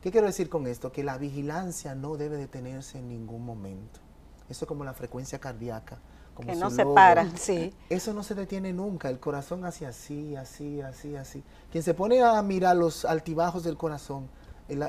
¿Qué 0.02 0.10
quiero 0.10 0.26
decir 0.26 0.48
con 0.48 0.66
esto? 0.66 0.90
Que 0.90 1.04
la 1.04 1.18
vigilancia 1.18 1.94
no 1.94 2.16
debe 2.16 2.38
detenerse 2.38 2.98
en 2.98 3.08
ningún 3.08 3.44
momento. 3.44 4.00
Eso 4.48 4.64
es 4.64 4.68
como 4.68 4.84
la 4.84 4.94
frecuencia 4.94 5.38
cardíaca. 5.38 5.98
Como 6.38 6.52
que 6.52 6.54
no 6.54 6.70
se 6.70 6.86
para, 6.86 7.28
sí. 7.36 7.74
Eso 7.90 8.12
no 8.14 8.22
se 8.22 8.36
detiene 8.36 8.72
nunca, 8.72 9.10
el 9.10 9.18
corazón 9.18 9.64
hace 9.64 9.86
así, 9.86 10.36
así, 10.36 10.80
así, 10.80 11.16
así. 11.16 11.42
Quien 11.72 11.82
se 11.82 11.94
pone 11.94 12.22
a 12.22 12.40
mirar 12.42 12.76
los 12.76 13.04
altibajos 13.04 13.64
del 13.64 13.76
corazón 13.76 14.28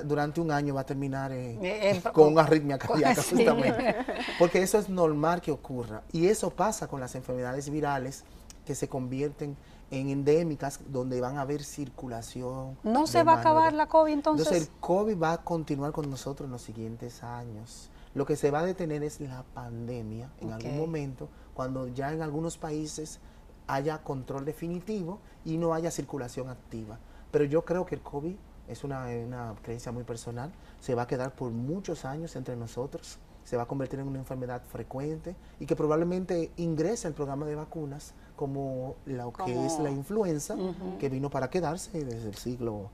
durante 0.04 0.42
un 0.42 0.52
año 0.52 0.76
va 0.76 0.82
a 0.82 0.86
terminar 0.86 1.32
eh, 1.32 1.58
eh, 1.60 2.04
con 2.14 2.34
una 2.34 2.44
arritmia 2.44 2.78
cardíaca, 2.78 3.24
justamente. 3.28 3.96
Porque 4.38 4.62
eso 4.62 4.78
es 4.78 4.90
normal 4.90 5.42
que 5.42 5.50
ocurra. 5.50 6.04
Y 6.12 6.28
eso 6.28 6.52
pasa 6.52 6.88
con 6.88 7.00
las 7.00 7.16
enfermedades 7.16 7.68
virales 7.72 8.26
que 8.64 8.76
se 8.76 8.88
convierten 8.88 9.58
en 9.90 10.10
endémicas 10.10 10.82
donde 10.90 11.20
van 11.20 11.40
a 11.40 11.42
haber 11.42 11.64
circulación. 11.64 12.78
¿No 12.84 13.08
se 13.08 13.24
va 13.24 13.34
a 13.34 13.40
acabar 13.40 13.74
la 13.74 13.88
COVID 13.88 14.14
entonces? 14.14 14.46
Entonces 14.46 14.70
el 14.70 14.80
COVID 14.80 15.20
va 15.20 15.34
a 15.34 15.38
continuar 15.40 15.94
con 15.94 16.08
nosotros 16.12 16.46
en 16.46 16.52
los 16.52 16.62
siguientes 16.62 17.24
años. 17.24 17.90
Lo 18.16 18.26
que 18.26 18.36
se 18.36 18.52
va 18.52 18.60
a 18.60 18.66
detener 18.66 19.04
es 19.04 19.20
la 19.20 19.44
pandemia 19.54 20.32
en 20.40 20.52
algún 20.52 20.78
momento, 20.78 21.30
cuando 21.54 21.88
ya 21.88 22.12
en 22.12 22.22
algunos 22.22 22.58
países 22.58 23.20
haya 23.68 24.00
control 24.04 24.46
definitivo 24.46 25.20
y 25.46 25.58
no 25.58 25.74
haya 25.74 25.92
circulación 25.92 26.50
activa. 26.50 26.98
Pero 27.32 27.46
yo 27.46 27.64
creo 27.66 27.86
que 27.86 27.96
el 27.96 28.02
COVID 28.02 28.36
es 28.68 28.84
una, 28.84 29.06
una 29.08 29.56
creencia 29.62 29.92
muy 29.92 30.04
personal, 30.04 30.52
se 30.80 30.96
va 30.96 31.04
a 31.04 31.08
quedar 31.08 31.36
por 31.36 31.52
muchos 31.52 32.06
años 32.06 32.36
entre 32.36 32.56
nosotros, 32.56 33.20
se 33.44 33.58
va 33.58 33.64
a 33.64 33.66
convertir 33.68 34.00
en 34.00 34.08
una 34.08 34.20
enfermedad 34.20 34.62
frecuente 34.64 35.36
y 35.60 35.66
que 35.66 35.76
probablemente 35.76 36.52
ingrese 36.58 37.08
al 37.08 37.14
programa 37.14 37.46
de 37.46 37.56
vacunas 37.56 38.14
como 38.36 38.96
lo 39.06 39.34
que 39.34 39.66
es 39.66 39.80
la 39.80 39.90
influenza, 39.90 40.56
que 41.00 41.10
vino 41.10 41.30
para 41.30 41.50
quedarse 41.50 42.04
desde 42.04 42.30
el 42.30 42.36
siglo 42.36 42.92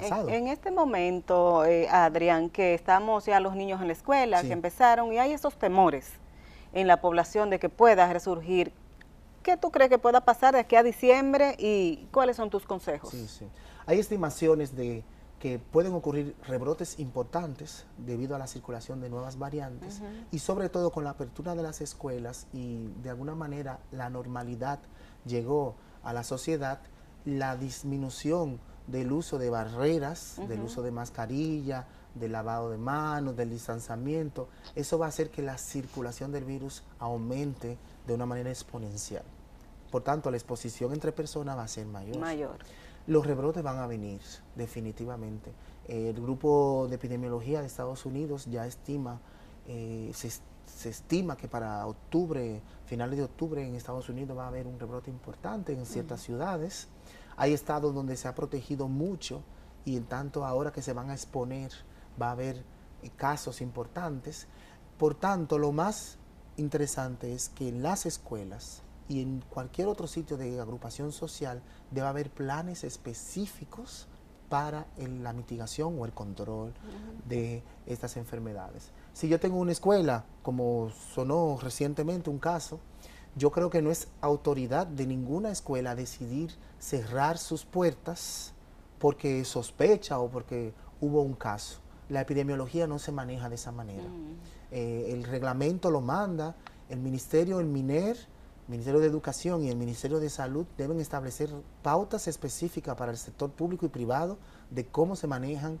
pasado. 0.00 0.28
En, 0.28 0.46
este 0.48 0.70
momento, 0.70 1.64
eh, 1.64 1.88
Adrián, 1.90 2.50
que 2.50 2.74
estamos 2.74 3.26
ya 3.26 3.40
los 3.40 3.56
niños 3.56 3.80
en 3.80 3.88
la 3.88 3.92
escuela, 3.92 4.42
que 4.42 4.52
empezaron, 4.52 5.12
y 5.12 5.18
hay 5.18 5.32
esos 5.32 5.56
temores 5.56 6.12
en 6.72 6.86
la 6.86 7.00
población 7.00 7.50
de 7.50 7.58
que 7.58 7.68
pueda 7.68 8.12
resurgir, 8.12 8.72
¿qué 9.42 9.56
tú 9.56 9.70
crees 9.70 9.90
que 9.90 9.98
pueda 9.98 10.20
pasar 10.20 10.54
de 10.54 10.60
aquí 10.60 10.76
a 10.76 10.82
diciembre 10.82 11.56
y 11.58 12.06
cuáles 12.12 12.36
son 12.36 12.50
tus 12.50 12.66
consejos? 12.66 13.10
Sí, 13.10 13.26
sí. 13.28 13.48
Hay 13.86 13.98
estimaciones 13.98 14.76
de 14.76 15.04
que 15.38 15.58
pueden 15.58 15.92
ocurrir 15.92 16.34
rebrotes 16.46 16.98
importantes 16.98 17.86
debido 17.98 18.34
a 18.34 18.38
la 18.38 18.46
circulación 18.46 19.00
de 19.00 19.10
nuevas 19.10 19.38
variantes 19.38 20.00
y 20.32 20.38
sobre 20.38 20.68
todo 20.68 20.90
con 20.90 21.04
la 21.04 21.10
apertura 21.10 21.54
de 21.54 21.62
las 21.62 21.80
escuelas 21.80 22.46
y 22.52 22.88
de 23.02 23.10
alguna 23.10 23.34
manera 23.34 23.78
la 23.92 24.08
normalidad 24.08 24.80
llegó 25.26 25.74
a 26.02 26.12
la 26.12 26.24
sociedad, 26.24 26.80
la 27.24 27.56
disminución 27.56 28.60
del 28.86 29.12
uso 29.12 29.38
de 29.38 29.50
barreras, 29.50 30.40
del 30.48 30.60
uso 30.62 30.82
de 30.82 30.90
mascarilla, 30.90 31.86
del 32.14 32.32
lavado 32.32 32.70
de 32.70 32.78
manos, 32.78 33.36
del 33.36 33.50
distanciamiento, 33.50 34.48
eso 34.74 34.98
va 34.98 35.06
a 35.06 35.08
hacer 35.08 35.30
que 35.30 35.42
la 35.42 35.58
circulación 35.58 36.32
del 36.32 36.44
virus 36.44 36.82
aumente 36.98 37.78
de 38.06 38.14
una 38.14 38.26
manera 38.26 38.50
exponencial. 38.50 39.24
Por 39.90 40.02
tanto, 40.02 40.30
la 40.30 40.36
exposición 40.36 40.92
entre 40.92 41.12
personas 41.12 41.56
va 41.56 41.64
a 41.64 41.68
ser 41.68 41.86
mayor. 41.86 42.18
Mayor. 42.18 42.58
Los 43.06 43.26
rebrotes 43.26 43.62
van 43.62 43.78
a 43.78 43.86
venir, 43.86 44.20
definitivamente. 44.56 45.52
El 45.86 46.20
grupo 46.20 46.86
de 46.88 46.96
epidemiología 46.96 47.60
de 47.60 47.66
Estados 47.66 48.04
Unidos 48.04 48.46
ya 48.46 48.66
estima 48.66 49.20
eh, 49.68 50.10
se, 50.12 50.30
se 50.30 50.88
estima 50.88 51.36
que 51.36 51.48
para 51.48 51.86
octubre, 51.86 52.60
finales 52.86 53.18
de 53.18 53.24
octubre 53.24 53.66
en 53.66 53.74
Estados 53.76 54.08
Unidos 54.08 54.36
va 54.36 54.44
a 54.44 54.48
haber 54.48 54.66
un 54.66 54.78
rebrote 54.78 55.10
importante 55.10 55.72
en 55.72 55.86
ciertas 55.86 56.20
ciudades. 56.22 56.88
Hay 57.36 57.52
estados 57.52 57.94
donde 57.94 58.16
se 58.16 58.28
ha 58.28 58.34
protegido 58.34 58.88
mucho 58.88 59.42
y 59.84 59.96
en 59.96 60.04
tanto 60.04 60.44
ahora 60.44 60.72
que 60.72 60.82
se 60.82 60.92
van 60.92 61.10
a 61.10 61.14
exponer 61.14 61.70
va 62.20 62.28
a 62.28 62.32
haber 62.32 62.64
eh, 63.02 63.10
casos 63.16 63.60
importantes. 63.60 64.46
Por 64.98 65.14
tanto, 65.14 65.58
lo 65.58 65.72
más 65.72 66.18
interesante 66.56 67.34
es 67.34 67.50
que 67.50 67.68
en 67.68 67.82
las 67.82 68.06
escuelas 68.06 68.82
y 69.08 69.20
en 69.22 69.44
cualquier 69.50 69.88
otro 69.88 70.06
sitio 70.06 70.36
de 70.36 70.58
agrupación 70.60 71.12
social 71.12 71.62
debe 71.90 72.06
haber 72.08 72.30
planes 72.30 72.82
específicos 72.84 74.08
para 74.48 74.86
el- 74.96 75.22
la 75.24 75.32
mitigación 75.32 75.98
o 76.00 76.06
el 76.06 76.12
control 76.12 76.72
de 77.28 77.62
estas 77.86 78.16
enfermedades. 78.16 78.90
Si 79.12 79.28
yo 79.28 79.38
tengo 79.40 79.58
una 79.58 79.72
escuela, 79.72 80.24
como 80.42 80.90
sonó 81.14 81.58
recientemente 81.60 82.30
un 82.30 82.38
caso, 82.38 82.78
yo 83.36 83.50
creo 83.52 83.70
que 83.70 83.82
no 83.82 83.90
es 83.90 84.08
autoridad 84.20 84.86
de 84.86 85.06
ninguna 85.06 85.50
escuela 85.50 85.94
decidir 85.94 86.52
cerrar 86.78 87.38
sus 87.38 87.64
puertas 87.64 88.54
porque 88.98 89.44
sospecha 89.44 90.18
o 90.18 90.28
porque 90.28 90.72
hubo 91.00 91.22
un 91.22 91.34
caso. 91.34 91.80
La 92.08 92.22
epidemiología 92.22 92.86
no 92.86 92.98
se 92.98 93.12
maneja 93.12 93.48
de 93.48 93.56
esa 93.56 93.72
manera. 93.72 94.08
Eh, 94.70 95.10
el 95.10 95.24
reglamento 95.24 95.90
lo 95.90 96.00
manda, 96.00 96.56
el 96.88 97.00
ministerio, 97.00 97.60
el 97.60 97.66
MINER, 97.66 98.16
Ministerio 98.68 99.00
de 99.00 99.06
Educación 99.06 99.62
y 99.62 99.68
el 99.68 99.76
Ministerio 99.76 100.18
de 100.18 100.28
Salud 100.28 100.66
deben 100.76 100.98
establecer 100.98 101.50
pautas 101.82 102.26
específicas 102.26 102.96
para 102.96 103.12
el 103.12 103.18
sector 103.18 103.50
público 103.50 103.86
y 103.86 103.90
privado 103.90 104.38
de 104.70 104.86
cómo 104.86 105.14
se 105.14 105.28
manejan 105.28 105.78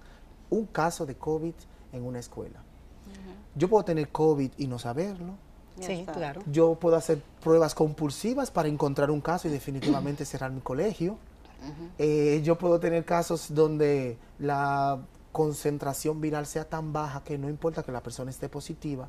un 0.50 0.66
caso 0.66 1.04
de 1.04 1.16
COVID 1.16 1.54
en 1.92 2.04
una 2.04 2.20
escuela. 2.20 2.62
Yo 3.56 3.68
puedo 3.68 3.84
tener 3.84 4.10
COVID 4.10 4.52
y 4.56 4.66
no 4.68 4.78
saberlo. 4.78 5.34
Sí, 5.80 6.06
claro. 6.12 6.42
Yo 6.46 6.74
puedo 6.74 6.96
hacer 6.96 7.20
pruebas 7.42 7.74
compulsivas 7.74 8.50
para 8.50 8.68
encontrar 8.68 9.10
un 9.10 9.20
caso 9.20 9.48
y 9.48 9.50
definitivamente 9.50 10.24
cerrar 10.24 10.50
mi 10.50 10.60
colegio. 10.60 11.18
Eh, 11.98 12.42
yo 12.44 12.56
puedo 12.56 12.78
tener 12.78 13.04
casos 13.04 13.52
donde 13.52 14.18
la 14.38 15.00
concentración 15.32 16.20
viral 16.20 16.46
sea 16.46 16.68
tan 16.68 16.92
baja 16.92 17.24
que 17.24 17.38
no 17.38 17.48
importa 17.48 17.82
que 17.82 17.92
la 17.92 18.02
persona 18.02 18.30
esté 18.30 18.48
positiva. 18.48 19.08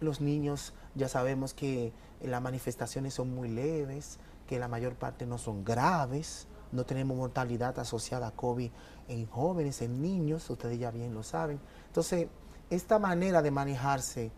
Los 0.00 0.20
niños 0.20 0.74
ya 0.94 1.08
sabemos 1.08 1.54
que 1.54 1.92
las 2.22 2.42
manifestaciones 2.42 3.14
son 3.14 3.34
muy 3.34 3.48
leves, 3.48 4.18
que 4.46 4.58
la 4.58 4.68
mayor 4.68 4.94
parte 4.94 5.26
no 5.26 5.38
son 5.38 5.64
graves, 5.64 6.46
no 6.72 6.84
tenemos 6.84 7.16
mortalidad 7.16 7.78
asociada 7.78 8.28
a 8.28 8.30
COVID 8.32 8.70
en 9.08 9.26
jóvenes, 9.26 9.82
en 9.82 10.02
niños, 10.02 10.48
ustedes 10.50 10.78
ya 10.78 10.90
bien 10.90 11.14
lo 11.14 11.22
saben. 11.22 11.60
Entonces, 11.86 12.28
esta 12.68 12.98
manera 12.98 13.42
de 13.42 13.50
manejarse 13.50 14.30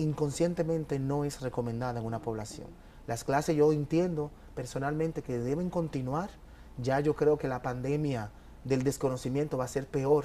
inconscientemente 0.00 0.98
no 0.98 1.24
es 1.24 1.40
recomendada 1.40 2.00
en 2.00 2.06
una 2.06 2.20
población. 2.20 2.68
Las 3.06 3.24
clases 3.24 3.56
yo 3.56 3.72
entiendo 3.72 4.30
personalmente 4.54 5.22
que 5.22 5.38
deben 5.38 5.70
continuar. 5.70 6.30
Ya 6.78 7.00
yo 7.00 7.14
creo 7.14 7.38
que 7.38 7.48
la 7.48 7.62
pandemia 7.62 8.30
del 8.64 8.82
desconocimiento 8.82 9.58
va 9.58 9.64
a 9.64 9.68
ser 9.68 9.86
peor 9.86 10.24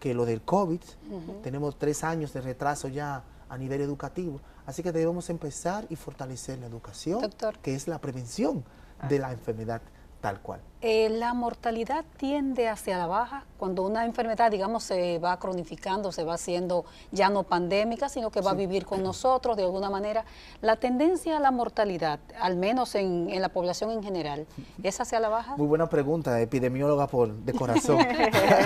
que 0.00 0.14
lo 0.14 0.26
del 0.26 0.42
COVID. 0.42 0.80
Tenemos 1.42 1.78
tres 1.78 2.04
años 2.04 2.32
de 2.32 2.40
retraso 2.40 2.88
ya 2.88 3.24
a 3.48 3.58
nivel 3.58 3.80
educativo. 3.80 4.40
Así 4.66 4.82
que 4.82 4.92
debemos 4.92 5.30
empezar 5.30 5.86
y 5.88 5.96
fortalecer 5.96 6.58
la 6.58 6.66
educación, 6.66 7.20
Doctor. 7.20 7.58
que 7.58 7.74
es 7.74 7.88
la 7.88 8.00
prevención 8.00 8.64
de 9.08 9.18
la 9.18 9.32
enfermedad 9.32 9.80
tal 10.20 10.40
cual. 10.40 10.60
Eh, 10.82 11.08
la 11.08 11.32
mortalidad 11.32 12.04
tiende 12.18 12.68
hacia 12.68 12.98
la 12.98 13.06
baja 13.06 13.44
cuando 13.56 13.82
una 13.82 14.04
enfermedad, 14.04 14.50
digamos, 14.50 14.84
se 14.84 15.18
va 15.18 15.38
cronificando, 15.38 16.12
se 16.12 16.22
va 16.22 16.34
haciendo 16.34 16.84
ya 17.10 17.30
no 17.30 17.44
pandémica, 17.44 18.08
sino 18.08 18.30
que 18.30 18.42
va 18.42 18.50
a 18.50 18.54
vivir 18.54 18.84
con 18.84 19.02
nosotros 19.02 19.56
de 19.56 19.62
alguna 19.62 19.88
manera. 19.88 20.24
La 20.60 20.76
tendencia 20.76 21.38
a 21.38 21.40
la 21.40 21.50
mortalidad, 21.50 22.20
al 22.40 22.56
menos 22.56 22.94
en, 22.94 23.30
en 23.30 23.40
la 23.40 23.48
población 23.48 23.90
en 23.90 24.02
general, 24.02 24.46
¿es 24.82 25.00
hacia 25.00 25.18
la 25.18 25.30
baja? 25.30 25.56
Muy 25.56 25.66
buena 25.66 25.88
pregunta, 25.88 26.38
epidemióloga 26.40 27.06
por 27.06 27.32
de 27.32 27.52
corazón. 27.54 27.98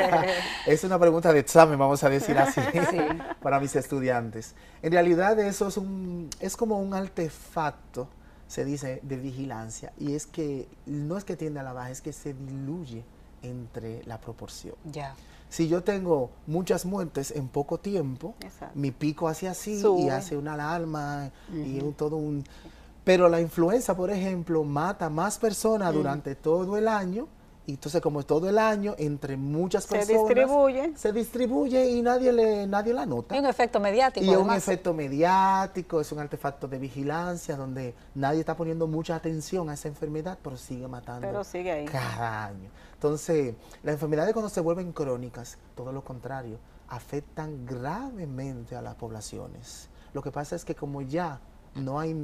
es 0.67 0.85
una 0.85 0.99
pregunta 0.99 1.33
de 1.33 1.39
examen, 1.39 1.79
vamos 1.79 2.03
a 2.03 2.11
decir 2.11 2.37
así, 2.37 2.61
para 3.41 3.61
mis 3.61 3.77
estudiantes. 3.77 4.57
En 4.83 4.93
realidad 4.93 5.39
eso 5.39 5.69
es 5.69 5.77
un 5.77 6.29
es 6.41 6.57
como 6.57 6.81
un 6.81 6.93
artefacto, 6.93 8.09
se 8.51 8.65
dice, 8.65 8.99
de 9.05 9.17
vigilancia, 9.17 9.93
y 9.97 10.15
es 10.15 10.27
que 10.27 10.67
no 10.85 11.17
es 11.17 11.23
que 11.23 11.37
tiende 11.37 11.61
a 11.61 11.63
la 11.63 11.73
baja, 11.73 11.93
es 11.93 12.01
que 12.01 12.13
se 12.13 12.35
diluye 12.35 13.05
entre 13.43 14.03
la 14.07 14.21
proporción. 14.21 14.75
Ya. 14.91 15.15
Si 15.49 15.69
yo 15.69 15.85
tengo 15.85 16.31
muchas 16.49 16.85
muertes 16.85 17.31
en 17.31 17.47
poco 17.47 17.79
tiempo, 17.79 18.35
Exacto. 18.41 18.77
mi 18.77 18.91
pico 18.91 19.29
hace 19.29 19.47
así 19.49 19.81
y 19.99 20.09
hace 20.09 20.37
una 20.37 20.55
alarma 20.55 21.31
y 21.53 21.79
un- 21.81 21.93
todo 21.95 22.17
un... 22.17 22.43
Pero 23.05 23.29
la 23.29 23.41
influenza, 23.41 23.97
por 23.97 24.11
ejemplo, 24.11 24.65
mata 24.65 25.09
más 25.09 25.39
personas 25.39 25.95
durante 25.95 26.35
todo 26.35 26.77
el 26.77 26.89
año 26.89 27.29
y 27.71 27.75
entonces 27.75 28.01
como 28.03 28.19
es 28.19 28.27
todo 28.27 28.49
el 28.49 28.59
año, 28.59 28.97
entre 28.99 29.37
muchas 29.37 29.85
Se 29.85 29.95
personas... 29.95 30.27
distribuye. 30.27 30.93
Se 30.97 31.13
distribuye 31.13 31.89
y 31.91 32.03
nadie, 32.03 32.33
le, 32.33 32.67
nadie 32.67 32.93
la 32.93 33.07
nota. 33.07 33.33
Hay 33.37 33.41
un 33.41 33.47
efecto 33.47 33.79
mediático. 33.79 34.27
Y 34.27 34.35
un 34.35 34.51
efecto 34.51 34.93
mediático, 34.93 36.01
es 36.01 36.11
un 36.11 36.19
artefacto 36.19 36.67
de 36.67 36.79
vigilancia 36.79 37.57
donde 37.57 37.95
nadie 38.17 38.41
está 38.41 38.57
poniendo 38.57 38.89
mucha 38.89 39.15
atención 39.15 39.71
a 39.71 39.75
esa 39.75 39.87
enfermedad, 39.87 40.37
pero 40.43 40.57
sigue 40.57 40.89
matando 40.89 41.29
Pero 41.29 41.45
sigue 41.45 41.71
ahí. 41.71 41.85
cada 41.85 42.47
año. 42.47 42.71
Entonces, 42.95 43.55
las 43.85 43.93
enfermedades 43.95 44.33
cuando 44.33 44.49
se 44.49 44.61
vuelven 44.61 44.93
crónicas, 44.93 45.57
todo 45.77 45.93
lo 45.93 46.03
contrario, 46.03 46.59
afectan 46.89 47.67
gravemente 47.67 48.75
a 48.75 48.83
las 48.83 48.97
poblaciones. 48.97 49.89
Lo 50.13 50.23
que 50.23 50.33
pasa 50.33 50.57
es 50.57 50.65
que 50.65 50.75
como 50.75 51.03
ya 51.03 51.39
no 51.77 52.01
hay 52.01 52.17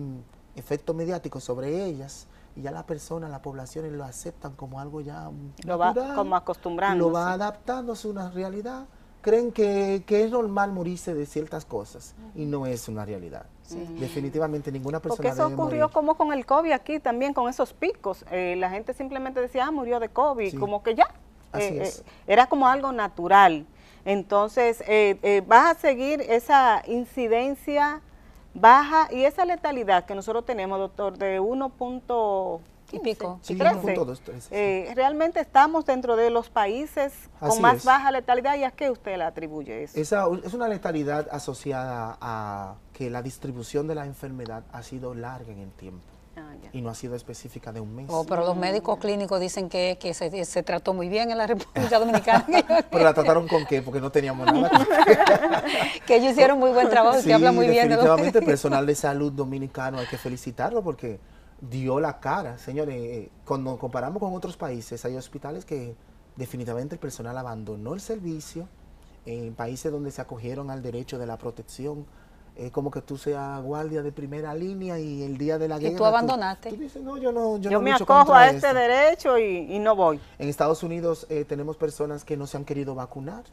efecto 0.56 0.92
mediático 0.92 1.38
sobre 1.38 1.84
ellas, 1.84 2.26
y 2.56 2.62
ya 2.62 2.70
la 2.70 2.86
persona, 2.86 3.28
las 3.28 3.40
poblaciones 3.40 3.92
lo 3.92 4.02
aceptan 4.04 4.52
como 4.54 4.80
algo 4.80 5.00
ya 5.02 5.30
Lo 5.64 5.78
va 5.78 5.88
natural, 5.88 6.14
como 6.16 6.36
acostumbrándose. 6.36 7.08
Lo 7.08 7.12
va 7.14 7.32
adaptándose 7.32 8.08
a 8.08 8.10
una 8.10 8.30
realidad. 8.30 8.86
Creen 9.20 9.52
que, 9.52 10.04
que 10.06 10.22
es 10.24 10.30
normal 10.30 10.72
morirse 10.72 11.12
de 11.12 11.26
ciertas 11.26 11.64
cosas 11.64 12.14
y 12.34 12.44
no 12.46 12.64
es 12.66 12.88
una 12.88 13.04
realidad. 13.04 13.44
Definitivamente 13.98 14.70
ninguna 14.70 15.00
persona 15.00 15.16
Porque 15.16 15.28
eso 15.28 15.48
debe 15.48 15.54
ocurrió 15.54 15.80
morir. 15.82 15.92
como 15.94 16.16
con 16.16 16.32
el 16.32 16.46
COVID 16.46 16.70
aquí 16.72 17.00
también, 17.00 17.34
con 17.34 17.48
esos 17.48 17.72
picos. 17.72 18.24
Eh, 18.30 18.54
la 18.56 18.70
gente 18.70 18.94
simplemente 18.94 19.40
decía, 19.40 19.66
ah, 19.66 19.70
murió 19.72 19.98
de 20.00 20.08
COVID, 20.08 20.52
Sí. 20.52 20.56
como 20.56 20.82
que 20.82 20.94
ya. 20.94 21.08
Eh, 21.54 21.82
eh, 21.84 21.92
era 22.28 22.46
como 22.46 22.68
algo 22.68 22.92
natural. 22.92 23.66
Entonces, 24.04 24.82
eh, 24.86 25.18
eh, 25.22 25.42
vas 25.46 25.76
a 25.76 25.80
seguir 25.80 26.20
esa 26.20 26.82
incidencia 26.86 28.00
baja 28.60 29.08
y 29.12 29.24
esa 29.24 29.44
letalidad 29.44 30.04
que 30.04 30.14
nosotros 30.14 30.44
tenemos, 30.44 30.78
doctor, 30.78 31.16
de 31.18 31.40
1. 31.40 31.72
Y 32.92 33.00
pico. 33.00 33.40
Sí, 33.42 33.56
13. 33.56 33.96
1.2, 33.96 34.18
13, 34.20 34.40
sí. 34.40 34.48
Eh, 34.52 34.92
realmente 34.94 35.40
estamos 35.40 35.84
dentro 35.86 36.14
de 36.14 36.30
los 36.30 36.50
países 36.50 37.12
con 37.40 37.60
más 37.60 37.78
es. 37.78 37.84
baja 37.84 38.12
letalidad 38.12 38.56
y 38.56 38.62
a 38.62 38.70
qué 38.70 38.90
usted 38.90 39.16
le 39.16 39.24
atribuye 39.24 39.82
eso. 39.82 39.98
Esa 39.98 40.26
es 40.44 40.54
una 40.54 40.68
letalidad 40.68 41.26
asociada 41.32 42.16
a 42.20 42.76
que 42.92 43.10
la 43.10 43.22
distribución 43.22 43.88
de 43.88 43.96
la 43.96 44.06
enfermedad 44.06 44.62
ha 44.72 44.84
sido 44.84 45.14
larga 45.14 45.52
en 45.52 45.58
el 45.58 45.72
tiempo 45.72 46.15
Ah, 46.38 46.54
y 46.72 46.82
no 46.82 46.90
ha 46.90 46.94
sido 46.94 47.14
específica 47.14 47.72
de 47.72 47.80
un 47.80 47.94
mes. 47.94 48.06
Oh, 48.10 48.24
pero 48.24 48.44
los 48.44 48.56
médicos 48.56 48.98
clínicos 48.98 49.40
dicen 49.40 49.70
que, 49.70 49.96
que 49.98 50.12
se, 50.12 50.44
se 50.44 50.62
trató 50.62 50.92
muy 50.92 51.08
bien 51.08 51.30
en 51.30 51.38
la 51.38 51.46
República 51.46 51.98
Dominicana, 51.98 52.44
Pero 52.90 53.04
la 53.04 53.14
trataron 53.14 53.48
con 53.48 53.64
qué? 53.64 53.80
Porque 53.80 54.00
no 54.00 54.10
teníamos 54.10 54.46
nada. 54.46 54.70
que 56.06 56.16
ellos 56.16 56.32
hicieron 56.32 56.58
muy 56.58 56.70
buen 56.72 56.90
trabajo, 56.90 57.18
sí, 57.20 57.28
que 57.28 57.34
habla 57.34 57.52
muy 57.52 57.68
bien 57.68 57.88
definitivamente 57.88 58.40
el 58.40 58.44
personal 58.46 58.84
de 58.84 58.94
salud 58.94 59.32
dominicano 59.32 59.98
hay 59.98 60.06
que 60.06 60.18
felicitarlo 60.18 60.82
porque 60.82 61.18
dio 61.60 62.00
la 62.00 62.20
cara. 62.20 62.58
Señores, 62.58 62.94
eh, 62.96 63.30
cuando 63.46 63.78
comparamos 63.78 64.20
con 64.20 64.34
otros 64.34 64.58
países, 64.58 65.02
hay 65.06 65.16
hospitales 65.16 65.64
que 65.64 65.94
definitivamente 66.36 66.96
el 66.96 66.98
personal 66.98 67.38
abandonó 67.38 67.94
el 67.94 68.00
servicio 68.00 68.68
en 69.24 69.54
países 69.54 69.90
donde 69.90 70.10
se 70.10 70.20
acogieron 70.20 70.70
al 70.70 70.82
derecho 70.82 71.18
de 71.18 71.26
la 71.26 71.38
protección. 71.38 72.04
Es 72.56 72.70
como 72.72 72.90
que 72.90 73.02
tú 73.02 73.18
seas 73.18 73.60
guardia 73.62 74.02
de 74.02 74.12
primera 74.12 74.54
línea 74.54 74.98
y 74.98 75.22
el 75.22 75.36
día 75.36 75.58
de 75.58 75.68
la 75.68 75.76
Y 75.76 75.80
guerra. 75.80 75.96
tú 75.98 76.04
abandonaste. 76.06 76.70
Tú, 76.70 76.76
dices, 76.76 77.02
no, 77.02 77.18
yo 77.18 77.30
no, 77.30 77.58
yo 77.58 77.70
Yo 77.70 77.78
no 77.78 77.82
me 77.82 77.92
acojo 77.92 78.32
a 78.34 78.46
este 78.46 78.66
esto". 78.68 78.74
derecho 78.78 79.38
y, 79.38 79.74
y 79.74 79.78
no 79.78 79.94
voy. 79.94 80.18
En 80.38 80.48
Estados 80.48 80.82
Unidos 80.82 81.26
eh, 81.28 81.44
tenemos 81.44 81.76
personas 81.76 82.24
que 82.24 82.36
no 82.36 82.46
se 82.46 82.56
han 82.56 82.64
querido 82.64 82.94
vacunar 82.94 83.44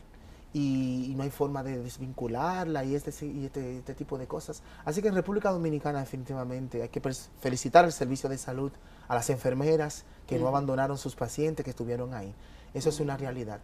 y, 0.53 1.07
y 1.11 1.15
no 1.15 1.23
hay 1.23 1.31
forma 1.31 1.63
de 1.63 1.79
desvincularla 1.79 2.85
y 2.85 2.95
este, 2.95 3.25
y 3.25 3.45
este, 3.45 3.79
este 3.79 3.93
tipo 3.93 4.17
de 4.17 4.25
cosas. 4.27 4.61
Así 4.85 5.01
que 5.01 5.09
en 5.09 5.15
República 5.15 5.51
Dominicana 5.51 5.99
definitivamente 5.99 6.81
hay 6.81 6.89
que 6.89 7.01
felicitar 7.41 7.83
al 7.83 7.91
servicio 7.91 8.29
de 8.29 8.37
salud, 8.37 8.71
a 9.09 9.15
las 9.15 9.29
enfermeras 9.29 10.05
que 10.27 10.39
no 10.39 10.47
abandonaron 10.47 10.97
sus 10.97 11.15
pacientes, 11.15 11.63
que 11.65 11.71
estuvieron 11.71 12.13
ahí. 12.13 12.33
Eso 12.73 12.87
es 12.89 12.99
una 13.01 13.17
realidad. 13.17 13.59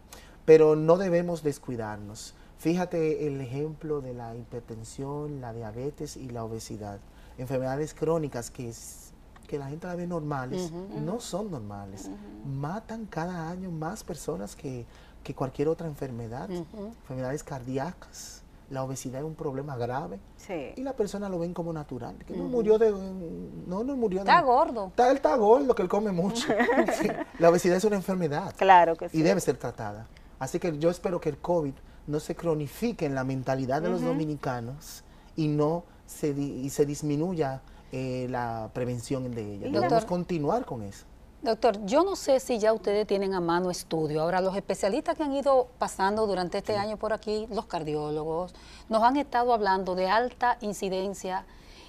Pero 0.45 0.75
no 0.75 0.97
debemos 0.97 1.43
descuidarnos. 1.43 2.33
Fíjate 2.59 3.25
el 3.25 3.39
ejemplo 3.39 4.01
de 4.01 4.13
la 4.13 4.35
hipertensión, 4.35 5.39
la 5.39 5.53
diabetes 5.53 6.17
y 6.17 6.29
la 6.29 6.43
obesidad. 6.43 6.99
Enfermedades 7.37 7.93
crónicas 7.93 8.51
que 8.51 8.67
es- 8.69 9.13
que 9.47 9.57
la 9.57 9.67
gente 9.69 9.87
la 9.87 9.95
ve 9.95 10.05
normales, 10.05 10.71
no 11.01 11.19
son 11.21 11.49
normales. 11.49 12.11
Matan 12.45 13.05
cada 13.07 13.49
año 13.49 13.71
más 13.71 14.03
personas 14.03 14.55
que, 14.55 14.85
que 15.23 15.33
cualquier 15.33 15.69
otra 15.69 15.87
enfermedad. 15.87 16.49
Enfermedades 16.51 17.43
cardíacas, 17.43 18.43
la 18.69 18.83
obesidad 18.83 19.21
es 19.21 19.25
un 19.25 19.33
problema 19.35 19.75
grave 19.77 20.19
Sí. 20.37 20.73
y 20.75 20.83
la 20.83 20.93
persona 20.93 21.29
lo 21.29 21.39
ven 21.39 21.53
como 21.55 21.71
natural. 21.73 22.15
Que 22.27 22.35
no 22.35 22.43
murió 22.43 22.77
de... 22.77 22.91
No, 22.91 23.83
no 23.83 23.95
murió 23.95 24.19
de... 24.23 24.29
Está 24.29 24.41
gordo. 24.41 24.87
Está, 24.87 25.09
él 25.09 25.15
está 25.15 25.35
gordo, 25.37 25.73
que 25.73 25.81
él 25.81 25.89
come 25.89 26.11
mucho. 26.11 26.47
Sí, 27.01 27.07
La 27.39 27.49
obesidad 27.49 27.77
es 27.77 27.85
una 27.85 27.95
enfermedad 27.95 28.53
Claro 28.57 28.95
que 28.97 29.07
sí. 29.09 29.17
y 29.17 29.21
debe 29.23 29.39
ser 29.41 29.57
tratada. 29.57 30.05
Así 30.39 30.59
que 30.59 30.77
yo 30.79 30.89
espero 30.89 31.19
que 31.19 31.29
el 31.29 31.37
COVID 31.37 31.73
no 32.07 32.19
se 32.19 32.35
cronifique 32.35 33.05
en 33.05 33.13
la 33.15 33.23
mentalidad 33.23 33.81
de 33.81 33.89
los 33.89 34.01
dominicanos 34.01 35.03
y 35.35 35.47
no 35.47 35.83
se, 36.07 36.33
di- 36.33 36.61
y 36.65 36.69
se 36.69 36.85
disminuya 36.85 37.61
eh, 37.91 38.27
la 38.29 38.69
prevención 38.73 39.29
de 39.31 39.41
ella. 39.41 39.67
Y 39.67 39.71
Debemos 39.71 39.89
doctor- 39.91 40.05
continuar 40.07 40.65
con 40.65 40.81
eso. 40.83 41.05
Doctor, 41.41 41.85
yo 41.85 42.03
no 42.03 42.15
sé 42.17 42.39
si 42.41 42.59
ya 42.59 42.73
ustedes 42.73 43.07
tienen 43.07 43.33
a 43.33 43.39
mano 43.39 43.71
estudio. 43.71 44.21
Ahora, 44.21 44.41
los 44.41 44.55
especialistas 44.57 45.15
que 45.15 45.23
han 45.23 45.31
ido 45.33 45.69
pasando 45.77 46.27
durante 46.27 46.57
este 46.57 46.75
año 46.75 46.97
por 46.97 47.13
aquí, 47.13 47.47
los 47.51 47.65
cardiólogos, 47.65 48.53
nos 48.89 49.03
han 49.03 49.15
estado 49.15 49.53
hablando 49.53 49.95
de 49.95 50.09
alta 50.09 50.57
incidencia 50.61 51.45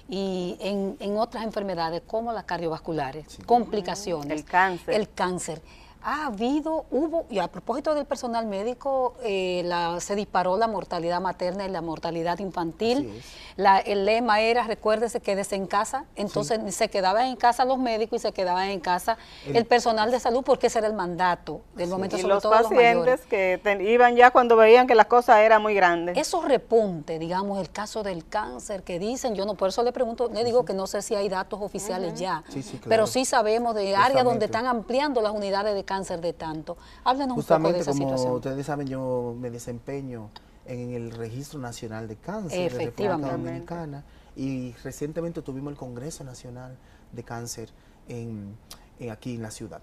y 0.07 0.55
en, 0.61 0.95
en 0.99 1.17
otras 1.17 1.43
enfermedades 1.43 2.01
como 2.07 2.31
las 2.31 2.45
cardiovasculares, 2.45 3.25
complicaciones. 3.45 4.31
El 4.31 4.45
cáncer. 4.45 4.93
El 4.95 5.09
cáncer. 5.09 5.61
Ha 6.03 6.25
habido, 6.27 6.85
hubo, 6.89 7.25
y 7.29 7.37
a 7.37 7.47
propósito 7.47 7.93
del 7.93 8.05
personal 8.05 8.47
médico, 8.47 9.13
eh, 9.23 9.61
la- 9.65 9.99
se 9.99 10.15
disparó 10.15 10.57
la 10.57 10.67
mortalidad 10.67 11.21
materna 11.21 11.65
y 11.65 11.69
la 11.69 11.81
mortalidad 11.81 12.39
infantil. 12.39 13.21
La- 13.55 13.77
el 13.79 14.05
lema 14.05 14.39
era, 14.41 14.63
recuérdese, 14.63 15.19
quédese 15.19 15.55
en 15.55 15.67
casa. 15.67 16.05
Entonces 16.15 16.59
se 16.73 16.89
quedaban 16.89 17.25
en 17.27 17.35
casa 17.35 17.65
los 17.65 17.77
médicos 17.77 18.17
y 18.17 18.19
se 18.21 18.31
quedaban 18.31 18.69
en 18.69 18.79
casa 18.79 19.17
el, 19.45 19.57
El- 19.57 19.65
personal 19.65 20.09
de 20.09 20.19
salud 20.19 20.41
porque 20.43 20.67
ese 20.67 20.79
era 20.79 20.87
el 20.87 20.93
mandato 20.93 21.61
del 21.75 21.89
momento, 21.89 22.17
y 22.17 22.21
sobre 22.21 22.33
los 22.33 22.43
todo 22.43 22.53
los 22.53 22.63
pacientes 22.63 23.21
que 23.21 23.59
ten- 23.63 23.81
iban 23.81 24.15
ya 24.15 24.31
cuando 24.31 24.55
veían 24.55 24.87
que 24.87 24.95
la 24.95 25.05
cosa 25.05 25.43
era 25.43 25.59
muy 25.59 25.75
grande. 25.75 26.13
Eso 26.15 26.41
repunte, 26.41 27.19
digamos, 27.19 27.59
el 27.59 27.69
caso 27.69 28.01
del 28.01 28.27
cáncer 28.27 28.81
que 28.83 28.97
dicen, 28.97 29.35
yo 29.35 29.45
no, 29.45 29.53
por 29.53 29.69
eso 29.69 29.83
le 29.83 29.91
pregunto, 29.91 30.29
le 30.33 30.43
digo 30.43 30.65
que 30.65 30.73
no 30.73 30.87
sé 30.87 31.03
si 31.03 31.13
hay 31.13 31.29
datos 31.29 31.61
oficiales 31.61 32.19
ya, 32.19 32.43
claro. 32.49 32.65
pero 32.89 33.05
sí 33.07 33.23
sabemos 33.25 33.75
de 33.75 33.95
áreas 33.95 34.23
donde 34.23 34.45
están 34.45 34.65
ampliando 34.65 35.21
las 35.21 35.33
unidades 35.33 35.75
de 35.75 35.83
cáncer 35.91 36.21
de 36.21 36.33
tanto. 36.33 36.77
Háblenos 37.03 37.35
un 37.35 37.35
poco 37.35 37.35
de 37.35 37.41
Justamente 37.43 37.79
esa 37.81 37.91
como 37.91 38.03
situación. 38.09 38.33
ustedes 38.35 38.65
saben, 38.65 38.87
yo 38.87 39.35
me 39.37 39.49
desempeño 39.49 40.29
en 40.65 40.91
el 40.93 41.11
Registro 41.11 41.59
Nacional 41.59 42.07
de 42.07 42.15
Cáncer 42.15 42.71
de 42.71 42.85
República. 42.85 43.17
Dominicana 43.17 44.03
y 44.35 44.71
recientemente 44.83 45.41
tuvimos 45.41 45.71
el 45.71 45.77
Congreso 45.77 46.23
Nacional 46.23 46.77
de 47.11 47.23
Cáncer 47.23 47.69
en, 48.07 48.55
en- 48.99 49.09
aquí 49.11 49.35
en 49.35 49.41
la 49.41 49.51
ciudad. 49.51 49.81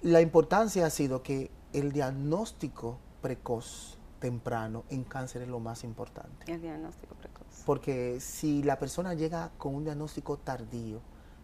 La 0.00 0.20
importancia 0.22 0.86
ha 0.86 0.90
sido 0.90 1.22
que 1.22 1.50
el 1.72 1.92
diagnóstico 1.92 2.96
precoz, 3.20 3.98
temprano, 4.20 4.84
en 4.88 5.04
cáncer 5.04 5.42
es 5.42 5.48
lo 5.48 5.60
más 5.60 5.84
importante. 5.84 6.50
El 6.52 6.60
diagnóstico 6.62 7.14
precoz. 7.16 7.46
Porque 7.66 8.18
si 8.20 8.62
la 8.62 8.78
persona 8.78 9.12
llega 9.14 9.50
con 9.58 9.74
un 9.74 9.84
diagnóstico 9.84 10.38
tardío, 10.38 11.00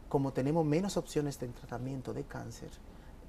como 0.09 0.33
tenemos 0.33 0.65
menos 0.65 0.97
opciones 0.97 1.39
de 1.41 1.49
tratamiento 1.49 2.15
de 2.15 2.23
cáncer, 2.25 2.71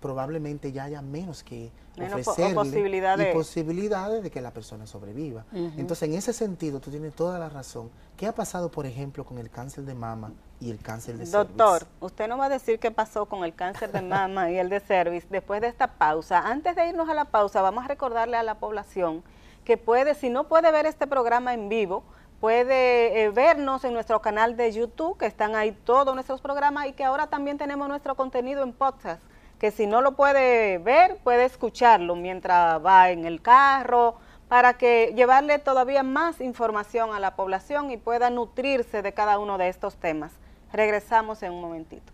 probablemente 0.05 0.71
ya 0.71 0.83
haya 0.83 1.01
menos 1.01 1.43
que 1.43 1.71
Menos 1.97 2.27
ofrecerle 2.27 2.53
posibilidades. 2.53 3.31
y 3.31 3.33
posibilidades 3.33 4.21
de 4.21 4.29
que 4.29 4.39
la 4.39 4.51
persona 4.51 4.85
sobreviva. 4.85 5.45
Entonces, 5.51 6.07
en 6.07 6.13
ese 6.13 6.31
sentido, 6.31 6.79
tú 6.79 6.91
tienes 6.91 7.15
toda 7.15 7.39
la 7.39 7.49
razón. 7.49 7.89
¿Qué 8.15 8.27
ha 8.27 8.31
pasado, 8.31 8.69
por 8.69 8.85
ejemplo, 8.85 9.25
con 9.25 9.39
el 9.39 9.49
cáncer 9.49 9.83
de 9.83 9.95
mama 9.95 10.31
y 10.59 10.69
el 10.69 10.77
cáncer 10.77 11.17
de 11.17 11.25
Doctor, 11.25 11.79
cervix? 11.79 11.95
usted 12.01 12.27
no 12.27 12.37
va 12.37 12.45
a 12.45 12.49
decir 12.49 12.77
qué 12.77 12.91
pasó 12.91 13.25
con 13.25 13.43
el 13.43 13.55
cáncer 13.55 13.91
de 13.91 14.03
mama 14.03 14.51
y 14.51 14.59
el 14.59 14.69
de 14.69 14.79
cervix 14.79 15.27
después 15.27 15.59
de 15.59 15.69
esta 15.69 15.87
pausa. 15.87 16.37
Antes 16.47 16.75
de 16.75 16.87
irnos 16.87 17.09
a 17.09 17.15
la 17.15 17.25
pausa, 17.25 17.63
vamos 17.63 17.83
a 17.83 17.87
recordarle 17.87 18.37
a 18.37 18.43
la 18.43 18.59
población 18.59 19.23
que 19.63 19.77
puede, 19.77 20.13
si 20.13 20.29
no 20.29 20.43
puede 20.47 20.71
ver 20.71 20.85
este 20.85 21.07
programa 21.07 21.55
en 21.55 21.67
vivo, 21.67 22.03
puede 22.39 23.23
eh, 23.23 23.31
vernos 23.31 23.83
en 23.85 23.93
nuestro 23.93 24.21
canal 24.21 24.55
de 24.55 24.71
YouTube, 24.71 25.17
que 25.17 25.25
están 25.25 25.55
ahí 25.55 25.71
todos 25.83 26.13
nuestros 26.13 26.41
programas 26.41 26.85
y 26.85 26.93
que 26.93 27.03
ahora 27.03 27.25
también 27.25 27.57
tenemos 27.57 27.87
nuestro 27.87 28.13
contenido 28.13 28.61
en 28.61 28.71
podcast, 28.71 29.19
que 29.59 29.71
si 29.71 29.87
no 29.87 30.01
lo 30.01 30.15
puede 30.15 30.77
ver, 30.77 31.17
puede 31.23 31.45
escucharlo 31.45 32.15
mientras 32.15 32.83
va 32.85 33.09
en 33.09 33.25
el 33.25 33.41
carro, 33.41 34.15
para 34.47 34.73
que 34.77 35.13
llevarle 35.15 35.59
todavía 35.59 36.03
más 36.03 36.39
información 36.39 37.13
a 37.13 37.19
la 37.19 37.35
población 37.35 37.91
y 37.91 37.97
pueda 37.97 38.29
nutrirse 38.29 39.01
de 39.01 39.13
cada 39.13 39.39
uno 39.39 39.57
de 39.57 39.69
estos 39.69 39.95
temas. 39.95 40.31
Regresamos 40.71 41.41
en 41.43 41.53
un 41.53 41.61
momentito. 41.61 42.11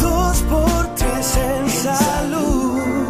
Dos 0.00 0.42
por 0.42 0.94
tres 0.94 1.36
en 1.36 1.68
salud. 1.68 3.00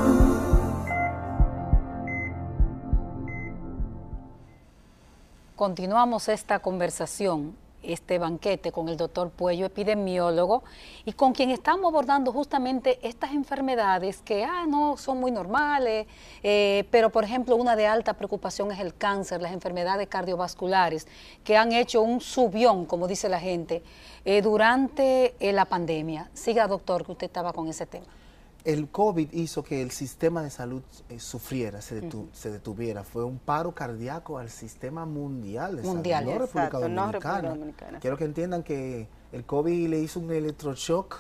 Continuamos 5.57 6.29
esta 6.31 6.61
conversación, 6.61 7.55
este 7.83 8.19
banquete 8.19 8.73
con 8.73 8.89
el 8.89 8.97
doctor 8.97 9.31
Puello, 9.31 9.67
epidemiólogo, 9.67 10.63
y 11.05 11.13
con 11.13 11.33
quien 11.33 11.51
estamos 11.51 11.87
abordando 11.87 12.33
justamente 12.33 12.99
estas 13.03 13.33
enfermedades 13.33 14.21
que 14.23 14.45
ah, 14.45 14.67
no 14.69 14.97
son 14.97 15.19
muy 15.21 15.31
normales, 15.31 16.07
eh, 16.43 16.85
pero 16.91 17.11
por 17.11 17.25
ejemplo 17.25 17.57
una 17.57 17.77
de 17.77 17.87
alta 17.87 18.15
preocupación 18.15 18.71
es 18.73 18.81
el 18.81 18.95
cáncer, 18.95 19.41
las 19.41 19.53
enfermedades 19.53 20.09
cardiovasculares, 20.09 21.07
que 21.45 21.57
han 21.57 21.73
hecho 21.73 22.03
un 22.03 22.21
subión, 22.21 22.87
como 22.87 23.09
dice 23.09 23.29
la 23.29 23.41
gente, 23.41 23.83
eh, 24.25 24.43
durante 24.43 25.35
eh, 25.41 25.53
la 25.53 25.65
pandemia. 25.65 26.31
Siga, 26.35 26.67
doctor, 26.67 27.05
que 27.05 27.13
usted 27.13 27.27
estaba 27.27 27.53
con 27.53 27.69
ese 27.69 27.87
tema. 27.87 28.20
El 28.65 28.89
COVID 28.89 29.33
hizo 29.33 29.63
que 29.63 29.81
el 29.83 29.91
sistema 29.91 30.43
de 30.43 30.51
salud 30.51 30.83
eh, 31.09 31.19
sufriera, 31.19 31.81
se, 31.81 32.03
detu- 32.03 32.29
se 32.33 32.51
detuviera. 32.51 33.05
Fue 33.05 33.25
un 33.25 33.39
paro 33.39 33.73
cardíaco 33.75 34.39
al 34.39 34.51
sistema 34.51 35.07
mundial 35.07 35.77
de 35.77 35.83
Mundial, 35.83 36.25
salud, 36.25 36.35
no 36.35 36.39
República 36.47 36.71
no 36.73 36.81
Dominicana. 36.81 37.13
República 37.13 37.49
Dominicana, 37.49 38.01
Quiero 38.01 38.17
que 38.19 38.25
entiendan 38.25 38.63
que 38.63 39.09
el 39.33 39.45
COVID 39.47 39.89
le 39.89 40.01
hizo 40.01 40.21
un 40.21 40.31
electroshock 40.31 41.17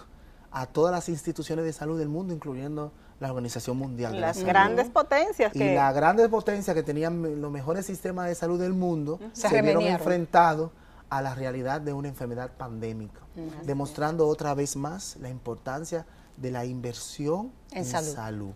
a 0.51 0.66
todas 0.66 0.93
las 0.93 1.09
instituciones 1.09 1.64
de 1.64 1.72
salud 1.72 1.99
del 1.99 2.09
mundo, 2.09 2.34
incluyendo 2.34 2.93
la 3.20 3.28
Organización 3.28 3.76
Mundial 3.76 4.12
de 4.12 4.20
la 4.20 4.26
Las 4.28 4.36
Salud. 4.36 4.49
grandes 4.49 4.88
potencias 4.91 5.55
Y 5.55 5.59
que 5.59 5.74
las 5.74 5.95
grandes 5.95 6.28
potencias 6.28 6.74
que 6.74 6.82
tenían 6.82 7.41
los 7.41 7.51
mejores 7.53 7.86
sistemas 7.86 8.26
de 8.26 8.34
salud 8.34 8.59
del 8.59 8.72
mundo 8.72 9.18
Se 9.32 9.49
se, 9.49 9.62
vieron 9.62 9.84
enfrentados 9.84 10.70
a 11.11 11.20
la 11.22 11.34
realidad 11.34 11.80
de 11.80 11.93
una 11.93 12.09
enfermedad 12.09 12.51
pandémica, 12.57 13.20
demostrando 13.64 14.26
otra 14.28 14.55
vez 14.55 14.76
más 14.76 15.16
la 15.20 15.28
importancia 15.28 15.99
de 16.01 16.20
la 16.51 16.64
inversión 16.64 17.53
En 17.72 17.78
en, 17.78 17.84
salud. 17.84 18.14
salud. 18.14 18.53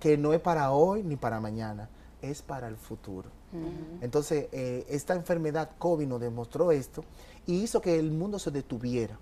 que 0.00 0.16
no 0.16 0.32
es 0.32 0.40
para 0.40 0.70
hoy 0.70 1.02
ni 1.02 1.16
para 1.16 1.40
mañana, 1.40 1.88
es 2.22 2.40
para 2.42 2.68
el 2.68 2.76
futuro. 2.76 3.30
Entonces, 4.00 4.48
eh, 4.50 4.84
esta 4.88 5.14
enfermedad 5.14 5.70
COVID 5.78 6.06
nos 6.08 6.20
demostró 6.20 6.72
esto 6.72 7.04
y 7.46 7.62
hizo 7.62 7.80
que 7.80 7.98
el 7.98 8.10
mundo 8.10 8.38
se 8.38 8.50
detuviera. 8.50 9.16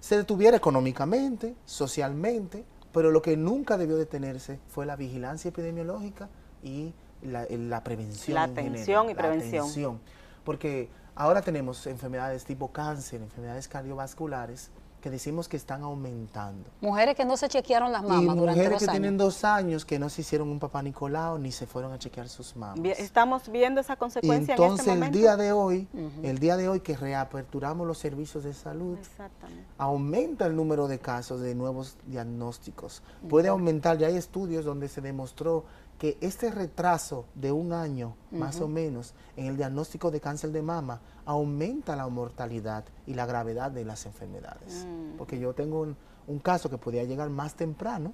Se 0.00 0.16
detuviera 0.16 0.56
económicamente, 0.56 1.56
socialmente, 1.64 2.64
pero 2.92 3.10
lo 3.10 3.20
que 3.20 3.36
nunca 3.36 3.76
debió 3.76 3.96
detenerse 3.96 4.60
fue 4.68 4.86
la 4.86 4.94
vigilancia 4.94 5.48
epidemiológica 5.48 6.28
y 6.62 6.94
la, 7.22 7.44
eh, 7.44 7.58
la 7.58 7.82
prevención. 7.82 8.34
La 8.34 8.46
general, 8.46 8.68
atención 8.74 9.10
y 9.10 9.14
la 9.14 9.18
prevención. 9.18 9.62
atención. 9.62 10.00
Porque 10.44 10.88
ahora 11.16 11.42
tenemos 11.42 11.86
enfermedades 11.88 12.44
tipo 12.44 12.70
cáncer, 12.70 13.20
enfermedades 13.22 13.66
cardiovasculares, 13.66 14.70
que 15.08 15.12
decimos 15.12 15.48
que 15.48 15.56
están 15.56 15.82
aumentando. 15.82 16.68
Mujeres 16.82 17.16
que 17.16 17.24
no 17.24 17.36
se 17.38 17.48
chequearon 17.48 17.90
las 17.92 18.02
y 18.02 18.06
mamas 18.06 18.36
durante 18.36 18.60
mujeres 18.60 18.70
dos 18.70 18.78
que 18.80 18.84
años. 18.84 18.92
tienen 18.92 19.16
dos 19.16 19.44
años 19.44 19.84
que 19.86 19.98
no 19.98 20.08
se 20.10 20.20
hicieron 20.20 20.48
un 20.50 20.58
papá 20.58 20.82
Nicolau 20.82 21.38
ni 21.38 21.50
se 21.50 21.66
fueron 21.66 21.92
a 21.92 21.98
chequear 21.98 22.28
sus 22.28 22.54
mamas. 22.56 22.78
estamos 22.98 23.48
viendo 23.48 23.80
esa 23.80 23.94
Y 23.94 23.96
consecuencia 23.96 24.54
entonces 24.54 24.86
en 24.88 25.02
este 25.02 25.06
el 25.06 25.12
día 25.12 25.36
de 25.36 25.52
hoy, 25.52 25.88
el 26.22 26.38
día 26.38 26.56
de 26.58 26.68
hoy 26.68 26.80
que 26.80 26.96
reaperturamos 26.96 27.86
los 27.86 27.96
servicios 27.98 28.44
de 28.44 28.52
salud, 28.52 28.98
Exactamente. 28.98 29.64
aumenta 29.78 30.46
el 30.46 30.54
número 30.54 30.88
de 30.88 30.98
casos 30.98 31.40
de 31.40 31.54
nuevos 31.54 31.96
diagnósticos. 32.06 33.02
Puede 33.28 33.48
aumentar, 33.48 33.96
ya 33.96 34.08
hay 34.08 34.16
estudios 34.16 34.64
donde 34.64 34.88
se 34.88 35.00
demostró 35.00 35.64
que 35.98 36.16
este 36.20 36.50
retraso 36.50 37.24
de 37.34 37.50
un 37.50 37.72
año, 37.72 38.14
más 38.30 38.60
o 38.60 38.68
menos, 38.68 39.14
en 39.36 39.46
el 39.46 39.56
diagnóstico 39.56 40.10
de 40.12 40.20
cáncer 40.20 40.52
de 40.52 40.62
mama, 40.62 41.00
aumenta 41.26 41.96
la 41.96 42.06
mortalidad 42.08 42.84
y 43.06 43.14
la 43.14 43.26
gravedad 43.26 43.70
de 43.72 43.84
las 43.84 44.06
enfermedades. 44.06 44.86
Mm. 44.86 45.16
Porque 45.16 45.38
yo 45.40 45.54
tengo 45.54 45.80
un, 45.80 45.96
un 46.28 46.38
caso 46.38 46.70
que 46.70 46.78
podía 46.78 47.02
llegar 47.04 47.28
más 47.30 47.54
temprano, 47.54 48.12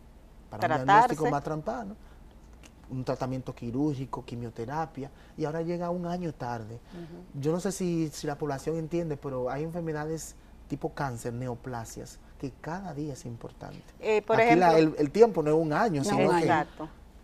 para 0.49 0.61
un 0.77 0.85
diagnóstico 0.85 1.25
más 1.31 1.45
temprano, 1.45 1.97
un 2.91 3.05
tratamiento 3.05 3.55
quirúrgico, 3.55 4.25
quimioterapia, 4.25 5.11
y 5.37 5.45
ahora 5.45 5.61
llega 5.63 5.91
un 5.91 6.07
año 6.07 6.33
tarde. 6.33 6.79
Yo 7.35 7.53
no 7.53 7.61
sé 7.61 7.71
si, 7.73 8.09
si 8.13 8.27
la 8.27 8.37
población 8.39 8.77
entiende, 8.77 9.17
pero 9.19 9.51
hay 9.51 9.63
enfermedades 9.63 10.37
tipo 10.69 10.95
cáncer, 10.95 11.35
neoplasias, 11.35 12.19
que 12.39 12.51
cada 12.63 12.95
día 12.95 13.13
es 13.13 13.27
importante. 13.27 13.83
Eh, 14.01 14.23
por 14.23 14.41
Aquí 14.41 14.55
la- 14.57 14.79
ejemplo- 14.79 14.97
el, 14.99 15.07
el 15.07 15.11
tiempo 15.11 15.43
no 15.43 15.51
es 15.51 15.57
un 15.57 15.73
año, 15.75 16.03
No, 16.03 16.09
sino 16.09 16.31
un 16.31 16.41
que. 16.41 16.47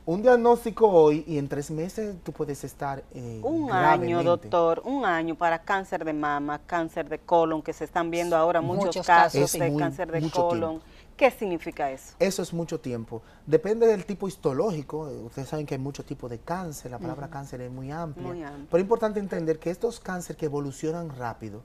Un 0.07 0.23
diagnóstico 0.23 0.89
hoy 0.89 1.25
y 1.27 1.39
en 1.39 1.49
tres 1.49 1.71
meses 1.71 2.17
tú 2.23 2.33
puedes 2.33 2.65
estar 2.65 3.05
eh, 3.13 3.41
Un 3.43 3.71
año, 3.71 4.23
doctor, 4.23 4.83
un 4.85 5.05
año 5.05 5.35
para 5.37 5.63
cáncer 5.63 6.05
de 6.05 6.13
mama, 6.13 6.61
cáncer 6.67 7.09
de 7.09 7.19
colon, 7.19 7.63
que 7.63 7.73
se 7.73 7.85
están 7.85 8.11
viendo 8.11 8.37
ahora 8.37 8.61
muchos, 8.61 8.87
Muchos 8.87 9.07
casos 9.07 9.53
de 9.53 9.71
muy- 9.71 9.81
cáncer 9.81 10.11
de 10.11 10.31
colon, 10.31 10.81
¿Qué 11.17 11.31
significa 11.31 11.91
eso? 11.91 12.15
Eso 12.19 12.41
es 12.41 12.51
mucho 12.55 12.81
tiempo. 12.81 13.21
Depende 13.45 13.87
del 13.87 14.07
tipo 14.07 14.27
histológico. 14.27 15.01
Ustedes 15.27 15.49
saben 15.51 15.67
que 15.67 15.75
hay 15.75 15.79
muchos 15.79 16.07
tipos 16.07 16.31
de 16.31 16.39
cáncer. 16.39 16.91
La 16.91 16.99
palabra 16.99 17.29
cáncer 17.29 17.61
es 17.61 17.71
muy 17.71 17.91
amplia. 17.93 18.27
Muy 18.27 18.43
amplia. 18.43 18.67
Pero 18.71 18.79
es 18.79 18.83
importante 18.85 19.21
entender 19.21 19.59
que 19.59 19.69
estos 19.69 20.01
cánceres 20.01 20.39
que 20.39 20.47
evolucionan 20.47 21.15
rápido, 21.15 21.61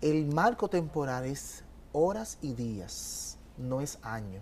el 0.00 0.26
marco 0.26 0.66
temporal 0.68 1.26
es 1.26 1.62
horas 1.92 2.38
y 2.42 2.54
días, 2.54 3.38
no 3.56 3.80
es 3.80 4.00
año. 4.02 4.40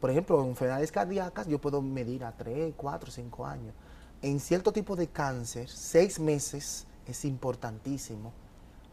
Por 0.00 0.10
ejemplo, 0.10 0.42
en 0.42 0.48
enfermedades 0.50 0.92
cardíacas 0.92 1.46
yo 1.46 1.60
puedo 1.60 1.80
medir 1.80 2.24
a 2.24 2.32
3, 2.32 2.74
4, 2.76 3.10
5 3.10 3.46
años. 3.46 3.74
En 4.22 4.40
cierto 4.40 4.72
tipo 4.72 4.96
de 4.96 5.08
cáncer, 5.08 5.68
6 5.68 6.20
meses 6.20 6.86
es 7.06 7.24
importantísimo. 7.24 8.32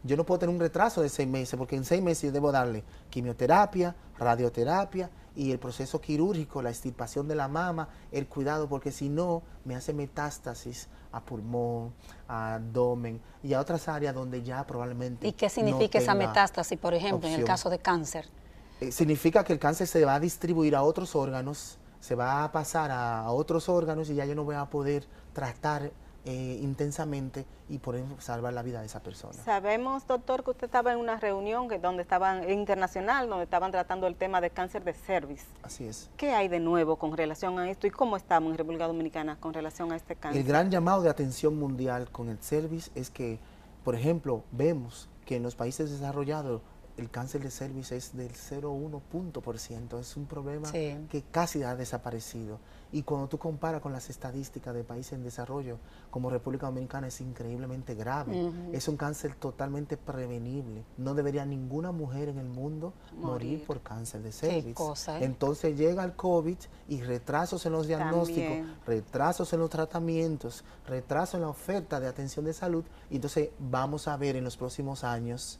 Yo 0.02 0.18
no 0.18 0.24
puedo 0.24 0.40
tener 0.40 0.54
un 0.54 0.60
retraso 0.60 1.00
de 1.00 1.08
6 1.08 1.28
meses 1.28 1.58
porque 1.58 1.76
en 1.76 1.84
6 1.84 2.02
meses 2.02 2.24
yo 2.24 2.32
debo 2.32 2.52
darle 2.52 2.84
quimioterapia, 3.08 3.96
radioterapia 4.18 5.10
y 5.34 5.50
el 5.50 5.58
proceso 5.58 6.00
quirúrgico, 6.00 6.60
la 6.60 6.70
extirpación 6.70 7.26
de 7.26 7.34
la 7.34 7.48
mama, 7.48 7.88
el 8.12 8.26
cuidado, 8.26 8.68
porque 8.68 8.92
si 8.92 9.08
no 9.08 9.42
me 9.64 9.74
hace 9.74 9.94
metástasis 9.94 10.88
a 11.10 11.24
pulmón, 11.24 11.94
a 12.28 12.54
abdomen 12.56 13.20
y 13.42 13.54
a 13.54 13.60
otras 13.60 13.88
áreas 13.88 14.14
donde 14.14 14.42
ya 14.42 14.64
probablemente... 14.66 15.26
¿Y 15.26 15.32
qué 15.32 15.48
significa 15.48 15.98
esa 15.98 16.14
metástasis, 16.14 16.78
por 16.78 16.92
ejemplo, 16.92 17.28
en 17.28 17.34
el 17.40 17.44
caso 17.44 17.70
de 17.70 17.78
cáncer? 17.78 18.28
Eh, 18.80 18.90
significa 18.92 19.44
que 19.44 19.52
el 19.52 19.58
cáncer 19.58 19.86
se 19.86 20.04
va 20.04 20.14
a 20.14 20.20
distribuir 20.20 20.74
a 20.74 20.82
otros 20.82 21.14
órganos, 21.14 21.78
se 22.00 22.14
va 22.14 22.44
a 22.44 22.52
pasar 22.52 22.90
a, 22.90 23.30
otros 23.30 23.68
órganos 23.68 24.10
y 24.10 24.14
ya 24.14 24.24
yo 24.24 24.34
no 24.34 24.44
voy 24.44 24.56
a 24.56 24.64
poder 24.66 25.06
tratar 25.32 25.90
eh, 26.26 26.58
intensamente 26.62 27.44
y 27.68 27.78
por 27.78 27.96
eso 27.96 28.06
salvar 28.18 28.52
la 28.52 28.62
vida 28.62 28.80
de 28.80 28.86
esa 28.86 29.00
persona. 29.00 29.34
Sabemos, 29.44 30.06
doctor, 30.06 30.42
que 30.42 30.50
usted 30.50 30.64
estaba 30.66 30.92
en 30.92 30.98
una 30.98 31.18
reunión 31.18 31.68
que, 31.68 31.78
donde 31.78 32.02
estaban 32.02 32.50
internacional, 32.50 33.28
donde 33.28 33.44
estaban 33.44 33.70
tratando 33.70 34.06
el 34.06 34.16
tema 34.16 34.40
del 34.40 34.50
cáncer 34.50 34.84
de 34.84 34.92
cervix. 34.92 35.44
Así 35.62 35.84
es. 35.84 36.10
¿Qué 36.16 36.32
hay 36.32 36.48
de 36.48 36.60
nuevo 36.60 36.96
con 36.96 37.16
relación 37.16 37.58
a 37.58 37.70
esto 37.70 37.86
y 37.86 37.90
cómo 37.90 38.16
estamos 38.16 38.50
en 38.52 38.58
República 38.58 38.86
Dominicana 38.86 39.36
con 39.38 39.54
relación 39.54 39.92
a 39.92 39.96
este 39.96 40.16
cáncer? 40.16 40.40
El 40.40 40.48
gran 40.48 40.70
llamado 40.70 41.02
de 41.02 41.10
atención 41.10 41.58
mundial 41.58 42.10
con 42.10 42.28
el 42.28 42.38
cervix 42.38 42.90
es 42.94 43.10
que, 43.10 43.38
por 43.84 43.94
ejemplo, 43.94 44.44
vemos 44.50 45.08
que 45.26 45.36
en 45.36 45.42
los 45.42 45.54
países 45.54 45.90
desarrollados 45.90 46.62
el 46.96 47.10
cáncer 47.10 47.42
de 47.42 47.50
cervix 47.50 47.92
es 47.92 48.16
del 48.16 48.32
0,1 48.32 49.00
punto 49.00 49.40
por 49.40 49.58
ciento. 49.58 49.98
Es 49.98 50.16
un 50.16 50.26
problema 50.26 50.70
que 50.70 51.24
casi 51.30 51.62
ha 51.62 51.74
desaparecido. 51.74 52.58
Y 52.92 53.02
cuando 53.02 53.26
tú 53.26 53.38
comparas 53.38 53.80
con 53.80 53.92
las 53.92 54.08
estadísticas 54.08 54.72
de 54.72 54.84
países 54.84 55.14
en 55.14 55.24
desarrollo, 55.24 55.78
como 56.12 56.30
República 56.30 56.66
Dominicana, 56.66 57.08
es 57.08 57.20
increíblemente 57.20 57.94
grave. 57.96 58.52
Es 58.72 58.86
un 58.86 58.96
cáncer 58.96 59.34
totalmente 59.34 59.96
prevenible. 59.96 60.84
No 60.96 61.14
debería 61.14 61.44
ninguna 61.44 61.90
mujer 61.90 62.28
en 62.28 62.38
el 62.38 62.48
mundo 62.48 62.92
morir, 63.16 63.64
por 63.66 63.80
cáncer 63.80 64.22
de 64.22 64.30
cervix. 64.30 65.08
¿eh? 65.08 65.18
Entonces 65.22 65.76
llega 65.76 66.04
el 66.04 66.14
COVID 66.14 66.58
y 66.88 67.02
retrasos 67.02 67.66
en 67.66 67.72
los 67.72 67.88
diagnósticos, 67.88 68.58
retrasos 68.86 69.52
en 69.52 69.58
los 69.58 69.70
tratamientos, 69.70 70.64
retrasos 70.86 71.34
en 71.34 71.40
la 71.40 71.48
oferta 71.48 71.98
de 71.98 72.06
atención 72.06 72.44
de 72.44 72.52
salud. 72.52 72.84
Y 73.10 73.16
entonces 73.16 73.50
vamos 73.58 74.06
a 74.06 74.16
ver 74.16 74.36
en 74.36 74.44
los 74.44 74.56
próximos 74.56 75.02
años 75.02 75.58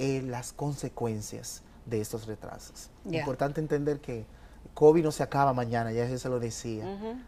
eh, 0.00 0.22
las 0.22 0.54
consecuencias 0.54 1.62
de 1.84 2.00
estos 2.00 2.26
retrasos. 2.26 2.88
Importante 3.04 3.60
entender 3.60 4.00
que 4.00 4.24
COVID 4.72 5.04
no 5.04 5.12
se 5.12 5.22
acaba 5.22 5.52
mañana, 5.52 5.92
ya 5.92 6.16
se 6.16 6.28
lo 6.30 6.40
decía. 6.40 6.86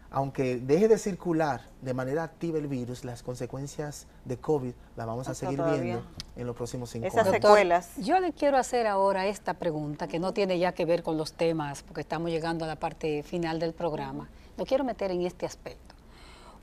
Aunque 0.09 0.57
deje 0.57 0.87
de 0.87 0.97
circular 0.97 1.61
de 1.83 1.93
manera 1.93 2.23
activa 2.23 2.57
el 2.57 2.67
virus, 2.67 3.05
las 3.05 3.21
consecuencias 3.21 4.07
de 4.25 4.37
COVID 4.37 4.73
las 4.95 5.05
vamos 5.05 5.27
a 5.27 5.35
seguir 5.35 5.61
viendo 5.61 6.03
en 6.35 6.47
los 6.47 6.55
próximos 6.55 6.89
cinco 6.89 7.05
Esas 7.05 7.29
secuelas. 7.29 7.91
Yo 7.97 8.19
le 8.19 8.33
quiero 8.33 8.57
hacer 8.57 8.87
ahora 8.87 9.27
esta 9.27 9.53
pregunta 9.53 10.07
que 10.07 10.17
no 10.17 10.33
tiene 10.33 10.57
ya 10.57 10.71
que 10.71 10.85
ver 10.85 11.03
con 11.03 11.15
los 11.15 11.33
temas, 11.33 11.83
porque 11.83 12.01
estamos 12.01 12.31
llegando 12.31 12.65
a 12.65 12.67
la 12.67 12.77
parte 12.77 13.21
final 13.21 13.59
del 13.59 13.73
programa. 13.73 14.29
Lo 14.57 14.65
quiero 14.65 14.83
meter 14.83 15.11
en 15.11 15.21
este 15.21 15.45
aspecto. 15.45 15.93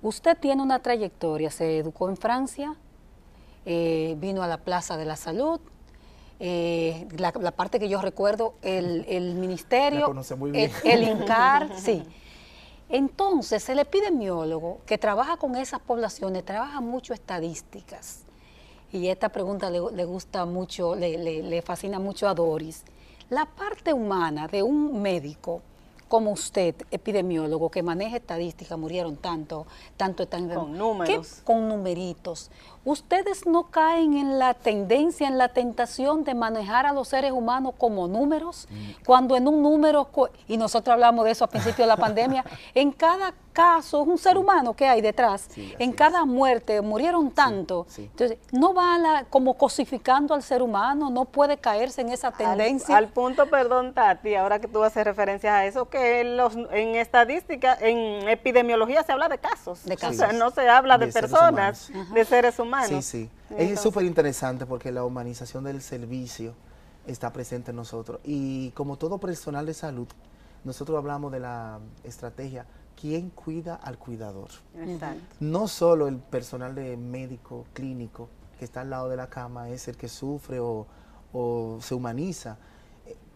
Usted 0.02 0.36
tiene 0.38 0.60
una 0.60 0.80
trayectoria, 0.80 1.52
se 1.52 1.78
educó 1.78 2.08
en 2.08 2.16
Francia, 2.16 2.74
eh, 3.64 4.16
vino 4.18 4.42
a 4.42 4.48
la 4.48 4.58
Plaza 4.58 4.96
de 4.96 5.04
la 5.04 5.14
Salud, 5.16 5.60
eh, 6.42 7.06
la, 7.18 7.32
parte 7.52 7.78
que 7.78 7.88
yo 7.90 8.00
recuerdo, 8.00 8.54
el, 8.62 9.04
el 9.08 9.34
ministerio, 9.34 10.10
El, 10.84 11.02
INCAR, 11.02 11.70
sí. 11.76 12.02
Entonces, 12.88 13.68
el 13.68 13.78
epidemiólogo 13.78 14.78
que 14.86 14.96
trabaja 14.96 15.36
con 15.36 15.54
esas 15.54 15.80
poblaciones 15.80 16.44
trabaja 16.44 16.80
mucho 16.80 17.12
estadísticas. 17.12 18.22
Y 18.90 19.08
esta 19.08 19.28
pregunta 19.28 19.70
le, 19.70 20.04
gusta 20.04 20.46
mucho, 20.46 20.96
le, 20.96 21.18
le 21.18 21.62
fascina 21.62 21.98
mucho 21.98 22.26
a 22.26 22.34
Doris. 22.34 22.84
La 23.28 23.44
parte 23.44 23.92
humana 23.92 24.48
de 24.48 24.62
un 24.62 25.00
médico 25.00 25.60
como 26.10 26.32
usted, 26.32 26.74
epidemiólogo, 26.90 27.70
que 27.70 27.84
maneja 27.84 28.16
estadísticas, 28.16 28.76
murieron 28.76 29.16
tanto, 29.16 29.64
tanto 29.96 30.24
están 30.24 30.48
Con 30.48 30.76
números. 30.76 31.40
Con 31.44 31.68
numeritos. 31.68 32.50
¿Ustedes 32.84 33.46
no 33.46 33.64
caen 33.70 34.14
en 34.14 34.38
la 34.38 34.54
tendencia, 34.54 35.28
en 35.28 35.36
la 35.36 35.48
tentación 35.48 36.24
de 36.24 36.34
manejar 36.34 36.86
a 36.86 36.92
los 36.92 37.08
seres 37.08 37.32
humanos 37.32 37.74
como 37.76 38.08
números? 38.08 38.66
Mm. 38.70 39.04
Cuando 39.04 39.36
en 39.36 39.46
un 39.48 39.62
número, 39.62 40.08
y 40.48 40.56
nosotros 40.56 40.94
hablamos 40.94 41.26
de 41.26 41.32
eso 41.32 41.44
a 41.44 41.48
principio 41.48 41.84
de 41.84 41.88
la 41.88 41.96
pandemia, 41.98 42.44
en 42.74 42.90
cada 42.92 43.34
caso 43.52 44.02
es 44.02 44.08
un 44.08 44.18
ser 44.18 44.38
humano 44.38 44.74
que 44.74 44.86
hay 44.86 45.00
detrás. 45.00 45.48
en 45.56 45.92
cada 45.92 46.24
muerte 46.24 46.80
murieron 46.80 47.30
tanto. 47.30 47.86
Entonces, 47.96 48.38
no 48.52 48.72
va 48.72 48.96
la, 48.98 49.24
como 49.28 49.54
cosificando 49.54 50.34
al 50.34 50.42
ser 50.42 50.62
humano, 50.62 51.10
no 51.10 51.24
puede 51.24 51.58
caerse 51.58 52.00
en 52.00 52.10
esa 52.10 52.30
tendencia. 52.30 52.96
Al, 52.96 53.08
punto, 53.08 53.46
perdón, 53.50 53.92
Tati, 53.92 54.34
ahora 54.34 54.60
que 54.60 54.68
tú 54.68 54.82
haces 54.82 55.04
referencia 55.04 55.56
a 55.56 55.66
eso, 55.66 55.88
que 55.88 56.20
en, 56.20 56.36
los, 56.36 56.54
en 56.54 56.96
estadística, 56.96 57.76
en 57.80 58.28
epidemiología 58.28 59.02
se 59.02 59.12
habla 59.12 59.28
de 59.28 59.38
casos. 59.38 59.84
De 59.84 59.96
casos. 59.96 60.16
O 60.16 60.18
sea, 60.18 60.32
no 60.32 60.50
se 60.50 60.68
habla 60.68 60.98
de, 60.98 61.08
personas, 61.08 61.90
de 62.12 62.24
seres 62.24 62.58
humanos. 62.58 62.69
Sí, 63.02 63.02
sí. 63.02 63.30
es 63.56 63.80
súper 63.80 64.04
interesante 64.04 64.66
porque 64.66 64.92
la 64.92 65.04
humanización 65.04 65.64
del 65.64 65.82
servicio 65.82 66.54
está 67.06 67.32
presente 67.32 67.70
en 67.70 67.76
nosotros. 67.76 68.20
Y 68.24 68.70
como 68.70 68.96
todo 68.96 69.18
personal 69.18 69.66
de 69.66 69.74
salud, 69.74 70.08
nosotros 70.64 70.98
hablamos 70.98 71.32
de 71.32 71.40
la 71.40 71.78
estrategia, 72.04 72.66
¿quién 73.00 73.30
cuida 73.30 73.74
al 73.76 73.98
cuidador? 73.98 74.50
No 75.40 75.68
solo 75.68 76.08
el 76.08 76.16
personal 76.16 76.74
de 76.74 76.96
médico 76.96 77.66
clínico 77.72 78.28
que 78.58 78.66
está 78.66 78.82
al 78.82 78.90
lado 78.90 79.08
de 79.08 79.16
la 79.16 79.28
cama 79.28 79.70
es 79.70 79.88
el 79.88 79.96
que 79.96 80.08
sufre 80.08 80.60
o, 80.60 80.86
se 81.80 81.94
humaniza. 81.94 82.58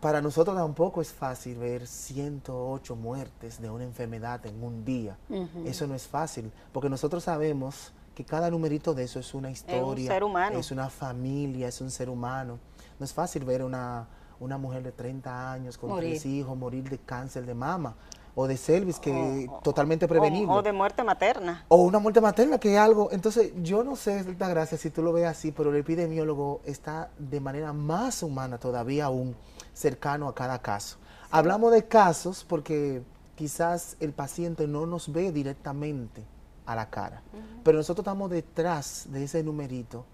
Para 0.01 0.21
nosotros 0.21 0.55
tampoco 0.55 1.01
es 1.01 1.13
fácil 1.13 1.57
ver 1.57 1.87
108 1.87 2.95
muertes 2.95 3.59
de 3.59 3.71
una 3.71 3.85
enfermedad 3.85 4.45
en 4.45 4.63
un 4.63 4.85
día. 4.85 5.17
Eso 5.65 5.87
no 5.87 5.95
es 5.95 6.07
fácil, 6.07 6.53
porque 6.73 6.91
nosotros 6.91 7.25
sabemos 7.25 7.94
que 8.15 8.25
cada 8.25 8.51
numerito 8.51 8.95
de 8.95 9.05
eso 9.05 9.19
es 9.19 9.35
una 9.35 9.51
historia, 9.51 10.05
es, 10.05 10.09
un 10.09 10.15
ser 10.15 10.25
humano. 10.25 10.59
es 10.59 10.71
una 10.71 10.89
familia, 10.89 11.69
es 11.69 11.81
un 11.81 11.91
ser 11.91 12.09
humano. 12.09 12.59
No 12.99 13.05
es 13.05 13.13
fácil 13.13 13.45
ver 13.45 13.63
una, 13.63 14.07
una 14.41 14.59
mujer 14.59 14.83
de 14.83 14.93
30 14.93 15.53
años 15.53 15.79
con 15.79 15.99
tres 15.99 16.25
hijos 16.27 16.57
morir 16.57 16.89
de 16.89 16.99
cáncer 16.99 17.45
de 17.45 17.55
mama 17.55 17.97
o 18.35 18.47
de 18.47 18.57
cervix 18.57 18.99
que 18.99 19.49
totalmente 19.63 20.09
prevenible. 20.09 20.53
O, 20.53 20.63
de 20.63 20.73
muerte 20.73 21.05
materna. 21.05 21.65
O 21.69 21.77
una 21.77 21.99
muerte 21.99 22.21
materna 22.21 22.59
que 22.59 22.75
es 22.75 22.79
algo, 22.79 23.11
entonces 23.13 23.53
yo 23.63 23.85
no 23.85 23.97
sé, 23.97 24.25
la 24.39 24.49
gracia 24.49 24.77
si 24.77 24.91
tú 24.91 25.03
lo 25.03 25.13
ves 25.13 25.27
así, 25.27 25.53
pero 25.53 25.71
el 25.71 25.77
epidemiólogo 25.77 26.61
está 26.65 27.11
de 27.19 27.41
manera 27.41 27.73
más 27.73 28.23
humana 28.23 28.59
todavía 28.59 29.07
aún 29.07 29.37
cercano 29.73 30.29
a 30.29 30.35
cada 30.35 30.61
caso. 30.61 30.99
Hablamos 31.31 31.73
de 31.73 31.87
casos 31.87 32.45
porque 32.49 33.03
quizás 33.37 33.97
el 34.01 34.13
paciente 34.13 34.67
no 34.67 34.87
nos 34.87 35.13
ve 35.13 35.33
directamente, 35.33 36.25
a 36.67 36.75
la 36.75 36.91
cara. 36.91 37.23
Pero 37.63 37.79
nosotros 37.79 38.03
estamos 38.05 38.31
detrás 38.31 39.07
de 39.11 39.25
ese 39.25 39.43
numerito 39.43 40.05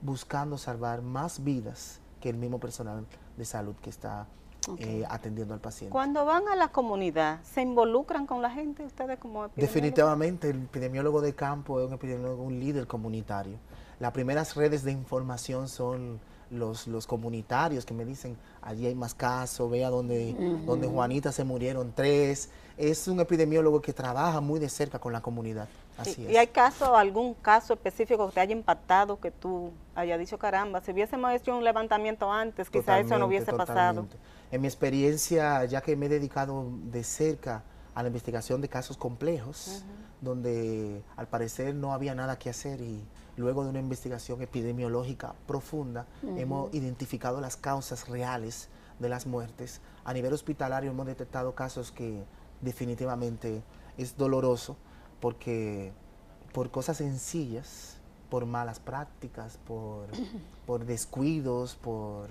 buscando 0.00 0.58
salvar 0.58 1.02
más 1.02 1.42
vidas 1.42 2.00
que 2.20 2.28
el 2.28 2.36
mismo 2.36 2.58
personal 2.58 3.06
de 3.36 3.44
salud 3.44 3.74
que 3.82 3.90
está 3.90 4.26
eh, 4.78 5.04
atendiendo 5.08 5.54
al 5.54 5.60
paciente. 5.60 5.92
Cuando 5.92 6.24
van 6.24 6.46
a 6.48 6.56
la 6.56 6.68
comunidad, 6.68 7.40
¿se 7.42 7.62
involucran 7.62 8.26
con 8.26 8.42
la 8.42 8.50
gente 8.50 8.84
ustedes 8.84 9.18
como 9.18 9.44
epidemiólogos? 9.44 9.74
Definitivamente, 9.74 10.50
el 10.50 10.62
epidemiólogo 10.64 11.20
de 11.20 11.34
campo 11.34 11.80
es 11.80 11.86
un 11.86 11.94
epidemiólogo, 11.94 12.42
un 12.42 12.58
líder 12.58 12.86
comunitario. 12.86 13.56
Las 13.98 14.12
primeras 14.12 14.54
redes 14.56 14.84
de 14.84 14.92
información 14.92 15.68
son 15.68 16.20
los, 16.50 16.86
los 16.86 17.06
comunitarios 17.06 17.84
que 17.84 17.94
me 17.94 18.04
dicen, 18.04 18.36
allí 18.62 18.86
hay 18.86 18.94
más 18.94 19.14
casos, 19.14 19.70
vea 19.70 19.90
donde, 19.90 20.34
donde 20.64 20.86
Juanita 20.86 21.32
se 21.32 21.44
murieron 21.44 21.92
tres. 21.94 22.50
Es 22.76 23.08
un 23.08 23.20
epidemiólogo 23.20 23.80
que 23.80 23.92
trabaja 23.92 24.40
muy 24.40 24.60
de 24.60 24.68
cerca 24.68 24.98
con 24.98 25.12
la 25.12 25.20
comunidad. 25.20 25.68
Así 25.98 26.26
¿Y 26.28 26.36
hay 26.36 26.46
caso, 26.46 26.96
algún 26.96 27.34
caso 27.34 27.74
específico 27.74 28.28
que 28.28 28.34
te 28.34 28.40
haya 28.40 28.52
impactado, 28.52 29.18
que 29.18 29.32
tú 29.32 29.72
hayas 29.96 30.18
dicho, 30.18 30.38
caramba, 30.38 30.80
si 30.80 30.92
hubiésemos 30.92 31.32
hecho 31.32 31.56
un 31.56 31.64
levantamiento 31.64 32.32
antes, 32.32 32.70
quizás 32.70 33.04
eso 33.04 33.18
no 33.18 33.26
hubiese 33.26 33.52
pasado? 33.52 34.06
En 34.50 34.60
mi 34.60 34.68
experiencia, 34.68 35.64
ya 35.64 35.80
que 35.80 35.96
me 35.96 36.06
he 36.06 36.08
dedicado 36.08 36.66
de 36.84 37.02
cerca 37.02 37.64
a 37.94 38.02
la 38.02 38.08
investigación 38.08 38.60
de 38.60 38.68
casos 38.68 38.96
complejos, 38.96 39.82
donde 40.20 41.02
al 41.16 41.28
parecer 41.28 41.74
no 41.74 41.92
había 41.92 42.14
nada 42.14 42.38
que 42.38 42.50
hacer 42.50 42.80
y 42.80 43.04
luego 43.36 43.64
de 43.64 43.70
una 43.70 43.78
investigación 43.78 44.42
epidemiológica 44.42 45.34
profunda, 45.46 46.06
hemos 46.36 46.72
identificado 46.74 47.40
las 47.40 47.56
causas 47.56 48.08
reales 48.08 48.68
de 48.98 49.08
las 49.08 49.26
muertes. 49.26 49.80
A 50.04 50.12
nivel 50.12 50.32
hospitalario 50.32 50.90
hemos 50.90 51.06
detectado 51.06 51.54
casos 51.54 51.92
que 51.92 52.24
definitivamente 52.60 53.62
es 53.96 54.16
doloroso 54.16 54.76
porque 55.20 55.92
por 56.52 56.70
cosas 56.70 56.96
sencillas, 56.96 57.96
por 58.30 58.46
malas 58.46 58.80
prácticas, 58.80 59.58
por, 59.66 60.06
por 60.66 60.84
descuidos, 60.84 61.76
por, 61.76 62.28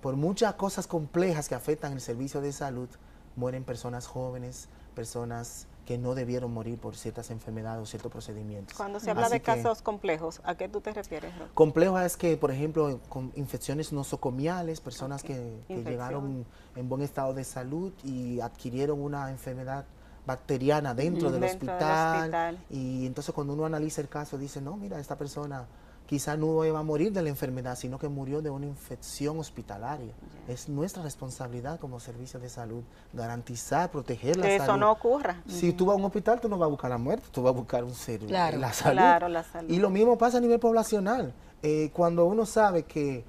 por 0.00 0.16
muchas 0.16 0.54
cosas 0.54 0.86
complejas 0.86 1.48
que 1.48 1.54
afectan 1.54 1.92
el 1.92 2.00
servicio 2.00 2.40
de 2.40 2.52
salud, 2.52 2.88
mueren 3.36 3.64
personas 3.64 4.06
jóvenes, 4.06 4.68
personas 4.94 5.66
que 5.92 5.98
no 5.98 6.14
debieron 6.14 6.50
morir 6.54 6.78
por 6.78 6.96
ciertas 6.96 7.30
enfermedades 7.30 7.82
o 7.82 7.84
ciertos 7.84 8.10
procedimientos. 8.10 8.74
Cuando 8.78 8.98
se 8.98 9.10
habla 9.10 9.28
de 9.28 9.42
casos 9.42 9.82
complejos, 9.82 10.40
¿a 10.42 10.54
qué 10.54 10.66
tú 10.66 10.80
te 10.80 10.90
refieres? 10.90 11.30
Complejo 11.52 11.98
es 11.98 12.16
que, 12.16 12.38
por 12.38 12.50
ejemplo, 12.50 12.98
con 13.10 13.30
infecciones 13.34 13.92
nosocomiales, 13.92 14.80
personas 14.80 15.22
que, 15.22 15.60
llegaron 15.68 16.46
en 16.76 16.88
buen 16.88 17.02
estado 17.02 17.34
de 17.34 17.44
salud 17.44 17.92
y 18.04 18.40
adquirieron 18.40 19.02
una 19.02 19.30
enfermedad 19.30 19.84
bacteriana 20.24 20.94
dentro, 20.94 21.30
del, 21.30 21.44
hospital, 21.44 22.58
y 22.70 23.04
entonces 23.04 23.34
cuando 23.34 23.52
uno 23.52 23.66
analiza 23.66 24.00
el 24.00 24.08
caso 24.08 24.38
dice, 24.38 24.62
no, 24.62 24.78
mira, 24.78 24.98
esta 24.98 25.18
persona 25.18 25.66
quizá 26.12 26.36
no 26.36 26.62
iba 26.62 26.78
a 26.78 26.82
morir 26.82 27.10
de 27.10 27.22
la 27.22 27.30
enfermedad, 27.30 27.74
sino 27.74 27.98
que 27.98 28.06
murió 28.06 28.42
de 28.42 28.50
una 28.50 28.66
infección 28.66 29.38
hospitalaria. 29.38 30.12
Es 30.46 30.68
nuestra 30.68 31.02
responsabilidad 31.02 31.80
como 31.80 32.00
servicio 32.00 32.38
de 32.38 32.50
salud 32.50 32.82
garantizar, 33.14 33.90
proteger 33.90 34.36
la 34.36 34.42
que 34.42 34.58
salud. 34.58 34.64
eso 34.64 34.76
no 34.76 34.92
ocurra. 34.92 35.42
Si 35.48 35.72
tú 35.72 35.86
vas 35.86 35.94
a 35.94 35.98
un 35.98 36.04
hospital, 36.04 36.38
tú 36.38 36.50
no 36.50 36.58
vas 36.58 36.66
a 36.66 36.68
buscar 36.68 36.90
la 36.90 36.98
muerte, 36.98 37.28
tú 37.32 37.42
vas 37.42 37.54
a 37.54 37.56
buscar 37.56 37.82
un 37.82 37.94
ser, 37.94 38.20
claro, 38.26 38.58
la, 38.58 38.74
salud. 38.74 38.98
Claro, 38.98 39.28
la 39.30 39.42
salud. 39.42 39.70
Y 39.70 39.78
lo 39.78 39.88
mismo 39.88 40.18
pasa 40.18 40.36
a 40.36 40.42
nivel 40.42 40.60
poblacional. 40.60 41.32
Eh, 41.62 41.90
cuando 41.94 42.26
uno 42.26 42.44
sabe 42.44 42.82
que 42.82 43.24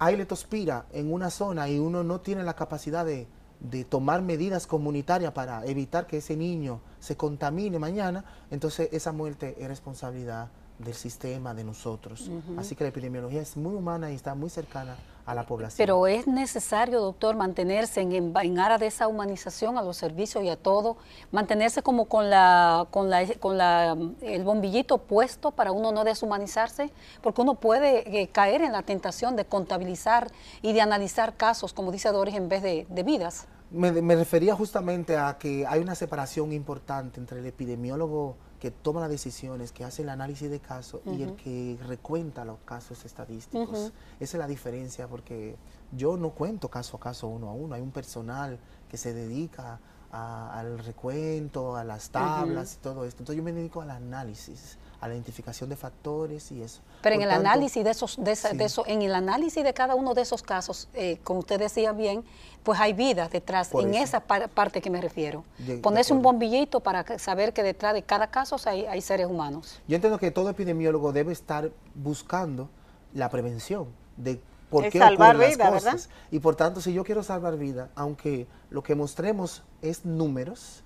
hay 0.00 0.16
letospira 0.16 0.86
en 0.90 1.12
una 1.12 1.30
zona 1.30 1.68
y 1.68 1.78
uno 1.78 2.02
no 2.02 2.20
tiene 2.20 2.42
la 2.42 2.54
capacidad 2.54 3.06
de, 3.06 3.28
de 3.60 3.84
tomar 3.84 4.22
medidas 4.22 4.66
comunitarias 4.66 5.30
para 5.30 5.64
evitar 5.66 6.08
que 6.08 6.16
ese 6.16 6.36
niño 6.36 6.80
se 6.98 7.16
contamine 7.16 7.78
mañana, 7.78 8.24
entonces 8.50 8.88
esa 8.90 9.12
muerte 9.12 9.54
es 9.60 9.68
responsabilidad 9.68 10.48
del 10.78 10.94
sistema, 10.94 11.54
de 11.54 11.64
nosotros. 11.64 12.30
Así 12.56 12.74
que 12.74 12.84
la 12.84 12.90
epidemiología 12.90 13.40
es 13.40 13.56
muy 13.56 13.74
humana 13.74 14.10
y 14.10 14.14
está 14.14 14.34
muy 14.34 14.50
cercana 14.50 14.96
a 15.24 15.34
la 15.34 15.46
población. 15.46 15.76
Pero 15.78 16.06
es 16.06 16.26
necesario, 16.26 17.00
doctor, 17.00 17.36
mantenerse 17.36 18.00
en, 18.00 18.36
en, 18.36 18.58
aras 18.58 18.80
de 18.80 18.88
esa 18.88 19.08
humanización 19.08 19.78
a 19.78 19.82
los 19.82 19.96
servicios 19.96 20.44
y 20.44 20.50
a 20.50 20.56
todo, 20.56 20.96
mantenerse 21.32 21.82
como 21.82 22.06
con 22.06 22.28
la, 22.28 22.86
con 22.90 23.08
la, 23.08 23.26
con 23.40 23.56
la, 23.56 23.96
el 24.20 24.44
bombillito 24.44 24.98
puesto 24.98 25.52
para 25.52 25.72
uno 25.72 25.92
no 25.92 26.04
deshumanizarse, 26.04 26.90
porque 27.22 27.40
uno 27.40 27.54
puede 27.54 28.20
eh, 28.20 28.28
caer 28.28 28.62
en 28.62 28.72
la 28.72 28.82
tentación 28.82 29.36
de 29.36 29.44
contabilizar 29.44 30.30
y 30.60 30.72
de 30.72 30.80
analizar 30.80 31.36
casos, 31.36 31.72
como 31.72 31.92
dice 31.92 32.10
Doris, 32.10 32.34
en 32.34 32.48
vez 32.48 32.62
de, 32.62 32.86
de 32.90 33.02
vidas. 33.02 33.46
Me, 33.70 33.90
me 33.90 34.14
refería 34.14 34.54
justamente 34.54 35.16
a 35.16 35.38
que 35.38 35.66
hay 35.66 35.80
una 35.80 35.94
separación 35.94 36.52
importante 36.52 37.18
entre 37.18 37.40
el 37.40 37.46
epidemiólogo 37.46 38.36
que 38.64 38.70
toma 38.70 39.02
las 39.02 39.10
decisiones, 39.10 39.72
que 39.72 39.84
hace 39.84 40.00
el 40.00 40.08
análisis 40.08 40.48
de 40.48 40.58
casos 40.58 41.02
y 41.04 41.22
el 41.22 41.36
que 41.36 41.78
recuenta 41.86 42.46
los 42.46 42.60
casos 42.60 43.04
estadísticos. 43.04 43.92
Esa 44.18 44.36
es 44.38 44.40
la 44.40 44.46
diferencia 44.46 45.06
porque 45.06 45.56
yo 45.92 46.16
no 46.16 46.30
cuento 46.30 46.70
caso 46.70 46.96
a 46.96 47.00
caso 47.00 47.28
uno 47.28 47.50
a 47.50 47.52
uno, 47.52 47.74
hay 47.74 47.82
un 47.82 47.90
personal 47.90 48.58
que 48.88 48.96
se 48.96 49.12
dedica 49.12 49.78
al 50.10 50.78
recuento, 50.78 51.76
a 51.76 51.84
las 51.84 52.08
tablas 52.08 52.76
y 52.76 52.78
todo 52.78 53.04
esto. 53.04 53.20
Entonces 53.20 53.36
yo 53.36 53.42
me 53.42 53.52
dedico 53.52 53.82
al 53.82 53.90
análisis 53.90 54.78
a 55.04 55.08
la 55.08 55.12
identificación 55.12 55.68
de 55.68 55.76
factores 55.76 56.50
y 56.50 56.62
eso. 56.62 56.80
Pero 57.02 57.16
en 57.16 57.20
el 57.20 57.30
análisis 57.30 57.84
de 57.84 57.90
esos, 57.90 58.16
de, 58.16 58.32
eso, 58.32 58.84
en 58.86 59.02
el 59.02 59.14
análisis 59.14 59.62
de 59.62 59.74
cada 59.74 59.94
uno 59.94 60.14
de 60.14 60.22
esos 60.22 60.42
casos, 60.42 60.88
eh, 60.94 61.18
como 61.22 61.40
usted 61.40 61.58
decía 61.58 61.92
bien, 61.92 62.24
pues 62.62 62.80
hay 62.80 62.94
vida 62.94 63.28
detrás, 63.28 63.70
en 63.74 63.94
esa 63.94 64.20
parte 64.20 64.80
que 64.80 64.88
me 64.88 65.02
refiero. 65.02 65.44
Ponerse 65.82 66.14
un 66.14 66.22
bombillito 66.22 66.80
para 66.80 67.18
saber 67.18 67.52
que 67.52 67.62
detrás 67.62 67.92
de 67.92 68.02
cada 68.02 68.28
caso 68.28 68.56
hay, 68.64 68.86
hay 68.86 69.02
seres 69.02 69.26
humanos. 69.26 69.78
Yo 69.86 69.96
entiendo 69.96 70.18
que 70.18 70.30
todo 70.30 70.48
epidemiólogo 70.48 71.12
debe 71.12 71.34
estar 71.34 71.70
buscando 71.94 72.70
la 73.12 73.28
prevención 73.28 73.88
de 74.16 74.40
por 74.74 74.90
qué 74.90 74.98
salvar 74.98 75.38
vida, 75.38 75.70
¿verdad? 75.70 76.00
Y 76.30 76.40
por 76.40 76.56
tanto, 76.56 76.80
si 76.80 76.92
yo 76.92 77.04
quiero 77.04 77.22
salvar 77.22 77.56
vida, 77.56 77.90
aunque 77.94 78.46
lo 78.70 78.82
que 78.82 78.94
mostremos 78.94 79.62
es 79.82 80.04
números, 80.04 80.82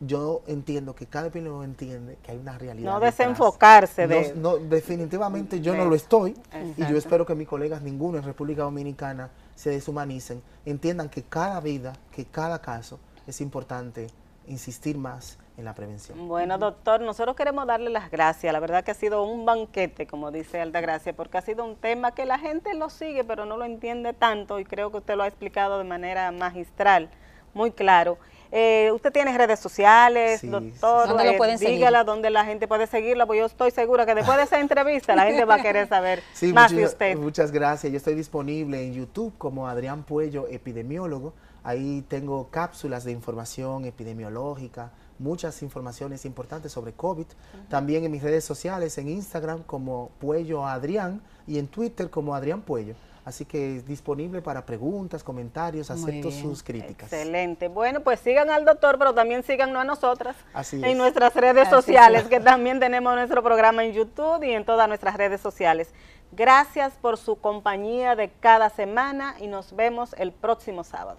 yo 0.00 0.42
entiendo 0.46 0.94
que 0.94 1.06
cada 1.06 1.28
epidemiólogo 1.28 1.64
entiende 1.64 2.18
que 2.22 2.32
hay 2.32 2.38
una 2.38 2.58
realidad. 2.58 2.92
No 2.92 3.00
desenfocarse 3.00 4.06
de... 4.06 4.34
No, 4.34 4.56
definitivamente 4.56 5.60
yo 5.60 5.74
no 5.74 5.84
lo 5.84 5.94
estoy 5.94 6.36
y 6.76 6.86
yo 6.86 6.96
espero 6.96 7.24
que 7.26 7.34
mis 7.34 7.48
colegas, 7.48 7.82
ninguno 7.82 8.18
en 8.18 8.24
República 8.24 8.62
Dominicana, 8.62 9.30
se 9.54 9.70
deshumanicen, 9.70 10.42
entiendan 10.64 11.08
que 11.08 11.22
cada 11.22 11.60
vida, 11.60 11.92
que 12.10 12.24
cada 12.24 12.60
caso 12.60 12.98
es 13.26 13.40
importante 13.40 14.08
insistir 14.46 14.96
más 14.96 15.38
en 15.60 15.64
la 15.64 15.74
prevención. 15.74 16.28
Bueno, 16.28 16.58
doctor, 16.58 17.00
nosotros 17.00 17.36
queremos 17.36 17.66
darle 17.66 17.90
las 17.90 18.10
gracias. 18.10 18.52
La 18.52 18.60
verdad 18.60 18.82
que 18.82 18.90
ha 18.90 18.94
sido 18.94 19.22
un 19.22 19.46
banquete, 19.46 20.06
como 20.06 20.30
dice 20.30 20.60
Altagracia, 20.60 21.12
porque 21.14 21.38
ha 21.38 21.42
sido 21.42 21.64
un 21.64 21.76
tema 21.76 22.12
que 22.12 22.26
la 22.26 22.38
gente 22.38 22.74
lo 22.74 22.90
sigue, 22.90 23.22
pero 23.24 23.46
no 23.46 23.56
lo 23.56 23.64
entiende 23.64 24.12
tanto 24.12 24.58
y 24.58 24.64
creo 24.64 24.90
que 24.90 24.98
usted 24.98 25.16
lo 25.16 25.22
ha 25.22 25.28
explicado 25.28 25.78
de 25.78 25.84
manera 25.84 26.32
magistral, 26.32 27.08
muy 27.54 27.70
claro. 27.70 28.18
Eh, 28.52 28.90
usted 28.92 29.12
tiene 29.12 29.36
redes 29.38 29.60
sociales, 29.60 30.40
doctor, 30.42 31.08
¿Dónde 31.08 31.24
lo 31.24 31.36
pueden 31.36 31.56
dígala 31.56 32.02
dónde 32.02 32.30
la 32.30 32.44
gente 32.44 32.66
puede 32.66 32.88
seguirla, 32.88 33.24
porque 33.24 33.38
yo 33.38 33.46
estoy 33.46 33.70
segura 33.70 34.04
que 34.06 34.14
después 34.16 34.36
de 34.38 34.42
esa 34.44 34.58
entrevista 34.58 35.14
la 35.14 35.26
gente 35.26 35.44
va 35.44 35.54
a 35.54 35.62
querer 35.62 35.88
saber 35.88 36.20
más 36.52 36.74
de 36.74 36.84
usted. 36.84 37.16
Muchas 37.16 37.52
gracias, 37.52 37.92
yo 37.92 37.96
estoy 37.96 38.14
disponible 38.14 38.84
en 38.84 38.92
YouTube 38.92 39.32
como 39.38 39.68
Adrián 39.68 40.02
Puello, 40.02 40.48
epidemiólogo, 40.48 41.32
ahí 41.62 42.04
tengo 42.08 42.48
cápsulas 42.50 43.04
de 43.04 43.12
información 43.12 43.84
epidemiológica, 43.84 44.90
muchas 45.20 45.62
informaciones 45.62 46.24
importantes 46.24 46.72
sobre 46.72 46.92
COVID. 46.92 47.26
También 47.68 48.04
en 48.04 48.10
mis 48.10 48.22
redes 48.22 48.44
sociales, 48.44 48.98
en 48.98 49.08
Instagram 49.08 49.62
como 49.62 50.10
Puello 50.18 50.66
Adrián 50.66 51.20
y 51.46 51.58
en 51.58 51.68
Twitter 51.68 52.10
como 52.10 52.34
Adrián 52.34 52.62
Puello. 52.62 52.94
Así 53.24 53.44
que 53.44 53.76
es 53.76 53.86
disponible 53.86 54.40
para 54.40 54.64
preguntas, 54.64 55.22
comentarios, 55.22 55.90
acepto 55.90 56.30
sus 56.30 56.62
críticas. 56.62 57.12
Excelente. 57.12 57.68
Bueno, 57.68 58.00
pues 58.00 58.18
sigan 58.18 58.50
al 58.50 58.64
doctor, 58.64 58.98
pero 58.98 59.14
también 59.14 59.42
síganos 59.42 59.76
a 59.76 59.84
nosotras 59.84 60.34
Así 60.54 60.82
en 60.82 60.96
nuestras 60.96 61.34
redes 61.34 61.68
sociales, 61.68 62.24
que 62.24 62.40
también 62.40 62.80
tenemos 62.80 63.14
nuestro 63.14 63.42
programa 63.42 63.84
en 63.84 63.92
YouTube 63.92 64.42
y 64.42 64.52
en 64.52 64.64
todas 64.64 64.88
nuestras 64.88 65.16
redes 65.16 65.40
sociales. 65.40 65.90
Gracias 66.32 66.94
por 66.94 67.18
su 67.18 67.36
compañía 67.36 68.16
de 68.16 68.30
cada 68.30 68.70
semana 68.70 69.36
y 69.38 69.48
nos 69.48 69.76
vemos 69.76 70.14
el 70.16 70.32
próximo 70.32 70.82
sábado. 70.82 71.18